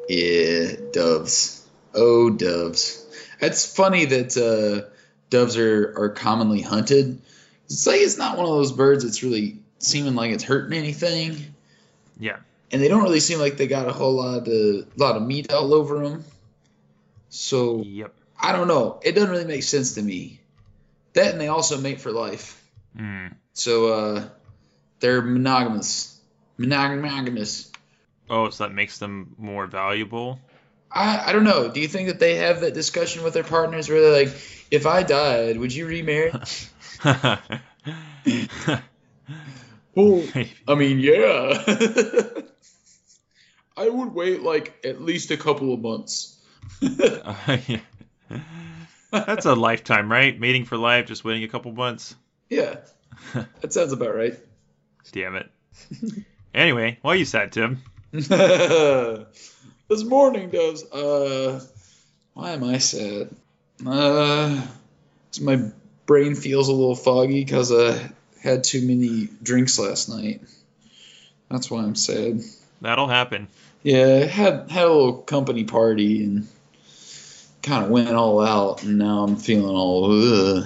Yeah, 0.09 0.72
doves. 0.93 1.66
Oh, 1.95 2.31
doves. 2.31 3.05
It's 3.41 3.74
funny 3.74 4.07
that 4.07 4.37
uh, 4.37 4.89
doves 5.31 5.57
are, 5.57 5.95
are 5.97 6.09
commonly 6.11 6.62
hunted. 6.62 7.20
It's 7.66 7.87
like 7.87 8.01
it's 8.01 8.16
not 8.18 8.37
one 8.37 8.47
of 8.47 8.53
those 8.53 8.72
birds 8.72 9.05
that's 9.05 9.22
really 9.22 9.59
seeming 9.79 10.14
like 10.14 10.31
it's 10.33 10.43
hurting 10.45 10.76
anything, 10.76 11.37
Yeah. 12.18 12.39
and 12.72 12.81
they 12.83 12.89
don't 12.89 13.03
really 13.03 13.20
seem 13.20 13.39
like 13.39 13.57
they 13.59 13.66
got 13.66 13.87
a 13.89 13.93
whole 13.93 14.14
lot 14.14 14.49
of 14.49 14.99
lot 14.99 15.16
of 15.16 15.22
meat 15.22 15.53
all 15.53 15.74
over 15.74 16.03
them. 16.09 16.24
So 17.29 17.83
Yep. 17.83 18.14
I 18.41 18.53
don't 18.53 18.68
know. 18.68 19.01
It 19.03 19.12
doesn't 19.12 19.31
really 19.31 19.45
make 19.45 19.62
sense 19.62 19.95
to 19.95 20.03
me. 20.03 20.41
That 21.12 21.33
and 21.33 21.41
they 21.41 21.49
also 21.49 21.79
mate 21.79 22.01
for 22.01 22.11
life. 22.12 22.62
Mm. 22.99 23.35
So 23.53 23.93
uh, 23.93 24.29
they're 25.01 25.20
monogamous. 25.22 26.18
Monogamous. 26.59 27.70
Oh, 28.28 28.50
so 28.50 28.64
that 28.64 28.74
makes 28.74 28.98
them 28.98 29.34
more 29.38 29.66
valuable? 29.66 30.40
I, 30.90 31.30
I 31.30 31.32
don't 31.32 31.44
know. 31.44 31.70
Do 31.70 31.80
you 31.80 31.88
think 31.88 32.09
that 32.09 32.18
they 32.18 32.36
have 32.36 32.61
that 32.61 32.74
discussion 32.74 33.22
with 33.24 33.34
their 33.34 33.44
partners 33.44 33.88
where 33.88 34.00
they're 34.00 34.24
like, 34.24 34.34
if 34.70 34.86
I 34.86 35.02
died, 35.02 35.59
would 35.59 35.72
you 35.72 35.86
remarry? 35.86 36.32
well, 39.94 40.22
I 40.66 40.74
mean, 40.74 40.98
yeah. 40.98 41.64
I 43.76 43.88
would 43.88 44.12
wait 44.12 44.42
like 44.42 44.74
at 44.84 45.00
least 45.00 45.30
a 45.30 45.36
couple 45.36 45.72
of 45.72 45.80
months. 45.80 46.36
Uh, 46.82 47.59
yeah. 47.66 47.80
That's 49.11 49.46
a 49.46 49.54
lifetime, 49.54 50.11
right? 50.11 50.38
Mating 50.38 50.64
for 50.64 50.76
life, 50.76 51.06
just 51.06 51.24
waiting 51.24 51.44
a 51.44 51.48
couple 51.48 51.72
months. 51.72 52.16
yeah, 52.50 52.76
that 53.32 53.72
sounds 53.72 53.92
about 53.92 54.14
right. 54.14 54.38
Damn 55.12 55.36
it. 55.36 55.50
Anyway, 56.55 56.99
why 57.03 57.12
are 57.12 57.16
you 57.16 57.24
sad, 57.24 57.53
Tim? 57.53 57.82
this 58.12 58.28
morning 60.05 60.51
does. 60.51 60.90
Uh, 60.90 61.64
why 62.34 62.51
am 62.53 62.64
I 62.64 62.78
sad? 62.78 63.30
Uh, 63.86 64.66
my 65.40 65.70
brain 66.07 66.34
feels 66.34 66.68
a 66.68 66.72
little 66.72 66.96
foggy 66.96 67.44
because 67.44 67.72
I 67.72 68.11
had 68.42 68.64
too 68.64 68.86
many 68.86 69.28
drinks 69.42 69.78
last 69.78 70.09
night. 70.09 70.42
That's 71.51 71.70
why 71.70 71.82
I'm 71.82 71.94
sad. 71.94 72.40
That'll 72.80 73.09
happen. 73.09 73.49
Yeah, 73.82 74.22
I 74.22 74.26
had 74.26 74.70
had 74.70 74.84
a 74.84 74.92
little 74.92 75.22
company 75.22 75.64
party 75.64 76.24
and 76.24 76.49
kind 77.62 77.84
of 77.84 77.90
went 77.90 78.11
all 78.11 78.40
out, 78.40 78.82
and 78.82 78.99
now 78.99 79.24
I'm 79.24 79.36
feeling 79.36 79.74
all. 79.74 80.12
Ugh. 80.12 80.64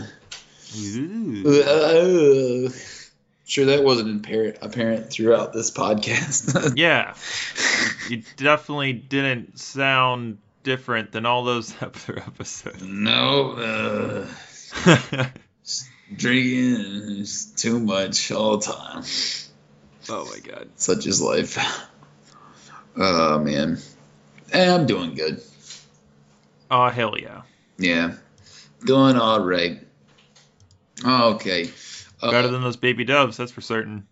Sure, 3.53 3.67
that 3.67 3.85
wasn't 3.85 4.25
apparent 4.25 4.57
apparent 4.63 5.11
throughout 5.11 5.53
this 5.53 5.71
podcast. 5.71 6.75
Yeah, 6.79 7.13
you 8.09 8.23
definitely 8.39 8.95
didn't 8.95 9.59
sound 9.59 10.39
different 10.63 11.13
than 11.13 11.27
all 11.27 11.45
those 11.45 11.75
other 11.83 12.17
episodes. 12.17 12.83
no, 12.83 14.27
uh, 14.87 15.27
drinking 16.17 17.21
is 17.21 17.53
too 17.55 17.79
much 17.79 18.33
all 18.33 18.57
the 18.57 18.73
time. 18.73 19.05
oh 20.09 20.25
my 20.33 20.39
god. 20.39 20.71
Such 20.77 21.07
is 21.07 21.21
life. 21.21 21.59
Oh 22.97 23.39
man, 23.39 23.77
Eh, 24.51 24.75
I'm 24.75 24.87
doing 24.87 25.13
good. 25.15 25.43
Oh 26.71 26.89
hell 26.89 27.19
yeah. 27.19 27.43
Yeah, 27.77 28.15
doing 28.87 29.17
all 29.17 29.45
right. 29.45 29.87
Okay. 31.05 31.71
Uh, 32.23 32.31
Better 32.31 32.49
than 32.49 32.63
those 32.63 32.77
baby 32.77 33.05
doves, 33.05 33.37
that's 33.37 33.53
for 33.53 33.61
certain. 33.61 34.07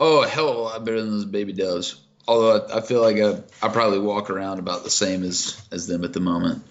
Oh, 0.00 0.22
a 0.24 0.28
hell 0.28 0.48
of 0.48 0.56
a 0.56 0.60
lot 0.60 0.84
better 0.84 1.00
than 1.00 1.10
those 1.12 1.24
baby 1.24 1.52
doves. 1.52 2.00
Although 2.26 2.58
I, 2.66 2.78
I 2.78 2.80
feel 2.80 3.00
like 3.00 3.16
I, 3.18 3.40
I 3.64 3.68
probably 3.70 4.00
walk 4.00 4.30
around 4.30 4.58
about 4.58 4.84
the 4.84 4.90
same 4.90 5.22
as, 5.22 5.60
as 5.70 5.86
them 5.86 6.04
at 6.04 6.12
the 6.12 6.20
moment. 6.20 6.64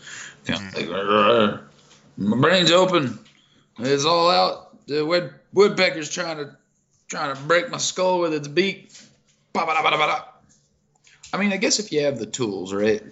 Like, 0.76 0.88
"Rrr, 0.88 1.62
my 2.18 2.38
brain's 2.38 2.72
open. 2.72 3.20
It's 3.80 4.06
all 4.06 4.30
out. 4.30 4.86
The 4.88 5.06
wood, 5.06 5.34
woodpecker's 5.54 6.10
trying 6.10 6.38
to 6.38 6.58
trying 7.08 7.36
to 7.36 7.42
break 7.44 7.70
my 7.70 7.78
skull 7.78 8.20
with 8.20 8.34
its 8.34 8.48
beak. 8.48 8.92
I 11.34 11.38
mean, 11.38 11.54
I 11.54 11.58
guess 11.58 11.80
if 11.80 11.92
you 11.92 12.04
have 12.06 12.18
the 12.20 12.26
tools, 12.26 12.74
right? 12.74 13.04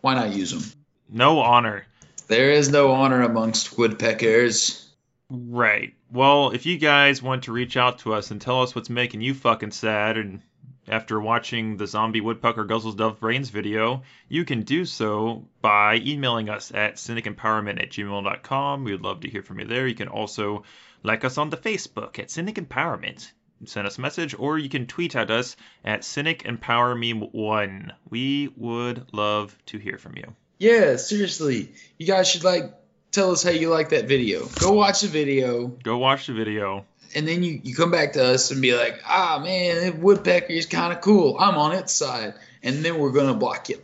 Why 0.00 0.14
not 0.14 0.34
use 0.34 0.50
them? 0.50 0.62
No 1.08 1.40
honor. 1.40 1.86
There 2.28 2.50
is 2.50 2.70
no 2.70 2.92
honor 2.92 3.22
amongst 3.22 3.78
woodpeckers. 3.78 4.83
Right. 5.30 5.94
Well, 6.10 6.50
if 6.50 6.66
you 6.66 6.78
guys 6.78 7.22
want 7.22 7.44
to 7.44 7.52
reach 7.52 7.76
out 7.76 8.00
to 8.00 8.14
us 8.14 8.30
and 8.30 8.40
tell 8.40 8.62
us 8.62 8.74
what's 8.74 8.90
making 8.90 9.20
you 9.20 9.34
fucking 9.34 9.72
sad, 9.72 10.16
and 10.16 10.42
after 10.86 11.18
watching 11.18 11.76
the 11.76 11.86
zombie 11.86 12.20
woodpecker 12.20 12.64
guzzles 12.66 12.96
dove 12.96 13.20
brains 13.20 13.48
video, 13.48 14.02
you 14.28 14.44
can 14.44 14.62
do 14.62 14.84
so 14.84 15.48
by 15.62 15.96
emailing 15.96 16.50
us 16.50 16.72
at 16.72 16.96
cynicempowerment 16.96 17.82
at 17.82 17.90
gmail.com. 17.90 18.84
We 18.84 18.92
would 18.92 19.02
love 19.02 19.20
to 19.20 19.30
hear 19.30 19.42
from 19.42 19.60
you 19.60 19.66
there. 19.66 19.86
You 19.86 19.94
can 19.94 20.08
also 20.08 20.64
like 21.02 21.24
us 21.24 21.38
on 21.38 21.50
the 21.50 21.56
Facebook 21.56 22.18
at 22.18 22.30
Cynic 22.30 22.56
Empowerment. 22.56 23.30
Send 23.64 23.86
us 23.86 23.96
a 23.96 24.02
message, 24.02 24.34
or 24.38 24.58
you 24.58 24.68
can 24.68 24.86
tweet 24.86 25.16
at 25.16 25.30
us 25.30 25.56
at 25.84 26.04
Cynic 26.04 26.44
Empower 26.44 26.94
Me 26.94 27.12
One. 27.12 27.92
We 28.10 28.52
would 28.56 29.06
love 29.12 29.56
to 29.66 29.78
hear 29.78 29.96
from 29.96 30.16
you. 30.16 30.34
Yeah, 30.58 30.96
seriously. 30.96 31.72
You 31.98 32.06
guys 32.06 32.28
should 32.28 32.44
like 32.44 32.74
tell 33.14 33.30
us 33.30 33.42
how 33.42 33.50
you 33.50 33.70
like 33.70 33.90
that 33.90 34.06
video. 34.06 34.46
Go 34.60 34.72
watch 34.72 35.00
the 35.02 35.08
video. 35.08 35.68
Go 35.68 35.98
watch 35.98 36.26
the 36.26 36.32
video. 36.34 36.84
and 37.14 37.26
then 37.28 37.42
you, 37.42 37.60
you 37.62 37.74
come 37.74 37.90
back 37.90 38.14
to 38.14 38.24
us 38.24 38.50
and 38.50 38.60
be 38.60 38.76
like, 38.76 39.00
ah 39.06 39.40
man, 39.42 39.82
that 39.82 39.98
woodpecker 39.98 40.52
is 40.52 40.66
kind 40.66 40.92
of 40.92 41.00
cool. 41.00 41.38
I'm 41.38 41.56
on 41.56 41.72
its 41.72 41.92
side, 41.92 42.34
and 42.62 42.84
then 42.84 42.98
we're 42.98 43.12
gonna 43.12 43.34
block 43.34 43.68
you. 43.68 43.80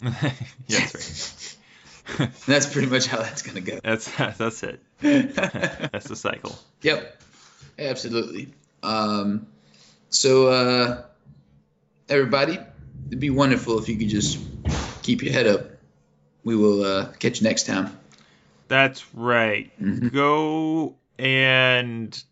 that's 0.68 1.56
right. 2.18 2.30
That's 2.46 2.66
pretty 2.66 2.88
much 2.88 3.06
how 3.06 3.18
that's 3.18 3.42
gonna 3.42 3.60
go. 3.60 3.78
That's 3.82 4.10
that's 4.16 4.62
it. 4.64 4.80
That's 5.00 6.08
the 6.08 6.16
cycle. 6.16 6.58
yep, 6.82 7.22
absolutely. 7.78 8.52
Um, 8.82 9.46
so 10.10 10.48
uh, 10.48 11.04
everybody, 12.08 12.58
it'd 13.06 13.20
be 13.20 13.30
wonderful 13.30 13.78
if 13.78 13.88
you 13.88 13.96
could 13.96 14.08
just 14.08 14.40
keep 15.02 15.22
your 15.22 15.32
head 15.32 15.46
up. 15.46 15.70
We 16.42 16.56
will 16.56 16.84
uh, 16.84 17.12
catch 17.20 17.40
you 17.40 17.46
next 17.46 17.66
time. 17.68 17.96
That's 18.72 19.04
right. 19.14 19.70
Mhm. 19.78 20.14
Go 20.14 20.96
and 21.18 22.24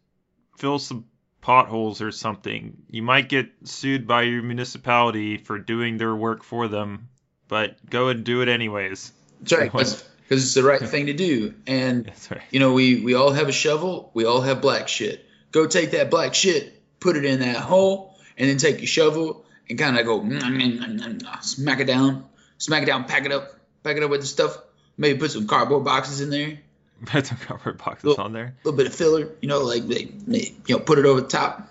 fill 0.57 0.79
some 0.79 1.05
potholes 1.43 2.01
or 2.01 2.13
something. 2.13 2.79
You 2.89 3.03
might 3.03 3.29
get 3.29 3.51
sued 3.65 4.07
by 4.07 4.23
your 4.23 4.43
municipality 4.43 5.37
for 5.37 5.59
doing 5.59 5.99
their 5.99 6.17
work 6.17 6.43
for 6.43 6.67
them, 6.67 7.11
but 7.47 7.77
go 7.91 8.09
and 8.09 8.25
do 8.25 8.41
it 8.41 8.49
anyways. 8.49 9.13
That's 9.41 9.53
right, 9.53 9.71
because 9.71 10.03
it's 10.31 10.55
the 10.55 10.63
right 10.63 10.81
thing 10.81 11.07
to 11.07 11.13
do. 11.13 11.53
And 11.67 12.11
right. 12.31 12.41
You 12.51 12.61
know, 12.61 12.73
we, 12.73 13.03
we 13.03 13.13
all 13.13 13.33
have 13.33 13.51
a 13.51 13.53
shovel. 13.53 14.11
We 14.15 14.25
all 14.25 14.41
have 14.41 14.63
black 14.63 14.89
shit. 14.89 15.27
Go 15.53 15.67
take 15.67 15.91
that 15.91 16.11
black 16.11 16.33
shit, 16.33 16.83
put 17.01 17.19
it 17.19 17.27
in 17.27 17.41
that 17.41 17.57
hole, 17.57 18.17
and 18.39 18.49
then 18.49 18.57
take 18.57 18.79
your 18.79 18.87
shovel 18.87 19.45
and 19.69 19.79
kind 19.79 19.99
of 19.99 20.07
go 20.07 20.19
mm, 20.19 20.41
mm, 20.41 20.79
mm, 20.79 21.45
smack 21.45 21.81
it 21.81 21.87
down, 21.87 22.25
smack 22.57 22.85
it 22.85 22.87
down, 22.87 23.05
pack 23.05 23.27
it 23.27 23.33
up, 23.33 23.53
pack 23.85 23.99
it 23.99 24.03
up 24.03 24.09
with 24.09 24.23
the 24.23 24.27
stuff. 24.27 24.57
Maybe 25.01 25.19
put 25.19 25.31
some 25.31 25.47
cardboard 25.47 25.83
boxes 25.83 26.21
in 26.21 26.29
there, 26.29 26.59
Put 27.07 27.27
some 27.27 27.39
cardboard 27.39 27.79
boxes 27.79 28.05
Look. 28.05 28.19
on 28.19 28.35
there. 28.35 28.55
A 28.63 28.69
little 28.69 28.77
bit 28.77 28.87
of 28.87 28.95
filler. 28.95 29.31
You 29.41 29.49
know, 29.49 29.61
like 29.61 29.87
they, 29.87 30.05
they, 30.05 30.53
you 30.67 30.77
know, 30.77 30.79
put 30.79 30.99
it 30.99 31.07
over 31.07 31.23
the 31.23 31.27
top, 31.27 31.67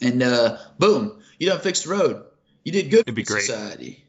and 0.00 0.22
uh, 0.22 0.58
boom, 0.78 1.20
you 1.40 1.48
done 1.48 1.58
fixed 1.58 1.84
the 1.84 1.90
road. 1.90 2.22
You 2.62 2.70
did 2.70 2.90
good 2.90 3.00
It'd 3.00 3.14
be 3.16 3.24
for 3.24 3.32
great. 3.32 3.42
society. 3.42 4.04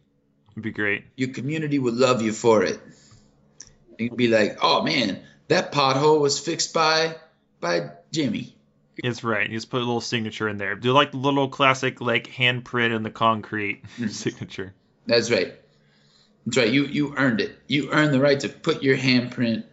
It'd 0.51 0.61
be 0.61 0.71
great. 0.71 1.05
Your 1.15 1.29
community 1.29 1.79
would 1.79 1.95
love 1.95 2.21
you 2.21 2.31
for 2.31 2.63
it. 2.63 2.79
You'd 3.97 4.15
be 4.15 4.27
like, 4.27 4.59
oh 4.61 4.83
man, 4.83 5.21
that 5.47 5.71
pothole 5.71 6.21
was 6.21 6.39
fixed 6.39 6.71
by 6.71 7.15
by 7.59 7.89
Jimmy. 8.11 8.55
It's 8.97 9.23
right. 9.23 9.49
You 9.49 9.57
just 9.57 9.71
put 9.71 9.77
a 9.77 9.85
little 9.85 10.01
signature 10.01 10.47
in 10.47 10.57
there. 10.57 10.75
Do 10.75 10.91
like 10.91 11.11
the 11.11 11.17
little 11.17 11.49
classic 11.49 11.99
like 11.99 12.27
handprint 12.27 12.95
in 12.95 13.01
the 13.01 13.09
concrete 13.09 13.81
signature. 14.09 14.73
That's 15.07 15.31
right. 15.31 15.55
That's 16.45 16.57
right. 16.57 16.69
You 16.71 16.85
you 16.85 17.15
earned 17.17 17.41
it. 17.41 17.57
You 17.67 17.91
earned 17.91 18.13
the 18.13 18.19
right 18.19 18.39
to 18.41 18.49
put 18.49 18.83
your 18.83 18.97
handprint 18.97 19.63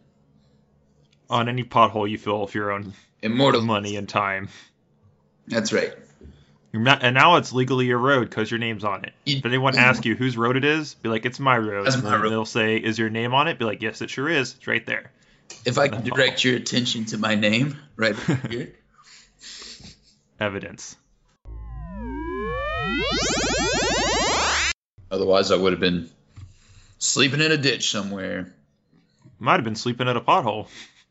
On 1.28 1.48
any 1.48 1.64
pothole 1.64 2.08
you 2.08 2.18
fill 2.18 2.40
with 2.42 2.54
your 2.54 2.70
own 2.72 2.94
immortal. 3.22 3.60
money 3.62 3.96
and 3.96 4.08
time. 4.08 4.48
That's 5.48 5.72
right. 5.72 5.92
You're 6.72 6.80
not- 6.82 7.02
And 7.02 7.14
now 7.14 7.36
it's 7.36 7.52
legally 7.52 7.84
your 7.84 7.98
road 7.98 8.30
because 8.30 8.50
your 8.50 8.58
name's 8.58 8.84
on 8.84 9.04
it. 9.04 9.12
You- 9.26 9.36
If 9.38 9.44
anyone 9.44 9.76
asks 9.76 10.06
you 10.06 10.14
whose 10.14 10.38
road 10.38 10.56
it 10.56 10.64
is, 10.64 10.94
be 10.94 11.10
like, 11.10 11.26
it's 11.26 11.38
my 11.38 11.58
road. 11.58 11.84
That's 11.84 11.96
And 11.96 12.04
my 12.04 12.16
road. 12.16 12.30
They'll 12.30 12.46
say, 12.46 12.76
is 12.76 12.98
your 12.98 13.10
name 13.10 13.34
on 13.34 13.48
it? 13.48 13.58
Be 13.58 13.66
like, 13.66 13.82
yes, 13.82 14.00
it 14.00 14.08
sure 14.08 14.28
is. 14.28 14.54
It's 14.54 14.66
right 14.66 14.84
there. 14.86 15.10
If 15.66 15.76
I 15.76 15.88
can 15.88 16.02
direct 16.02 16.42
your 16.44 16.56
attention 16.56 17.04
to 17.06 17.18
my 17.18 17.34
name 17.34 17.76
right 17.96 18.16
here. 18.50 18.72
Evidence. 20.40 20.96
Otherwise, 25.10 25.50
I 25.50 25.56
would 25.56 25.72
have 25.72 25.80
been 25.80 26.08
sleeping 27.02 27.40
in 27.40 27.52
a 27.52 27.56
ditch 27.56 27.90
somewhere. 27.90 28.54
Might 29.38 29.56
have 29.56 29.64
been 29.64 29.74
sleeping 29.74 30.08
at 30.08 30.16
a 30.16 30.20
pothole. 30.20 30.68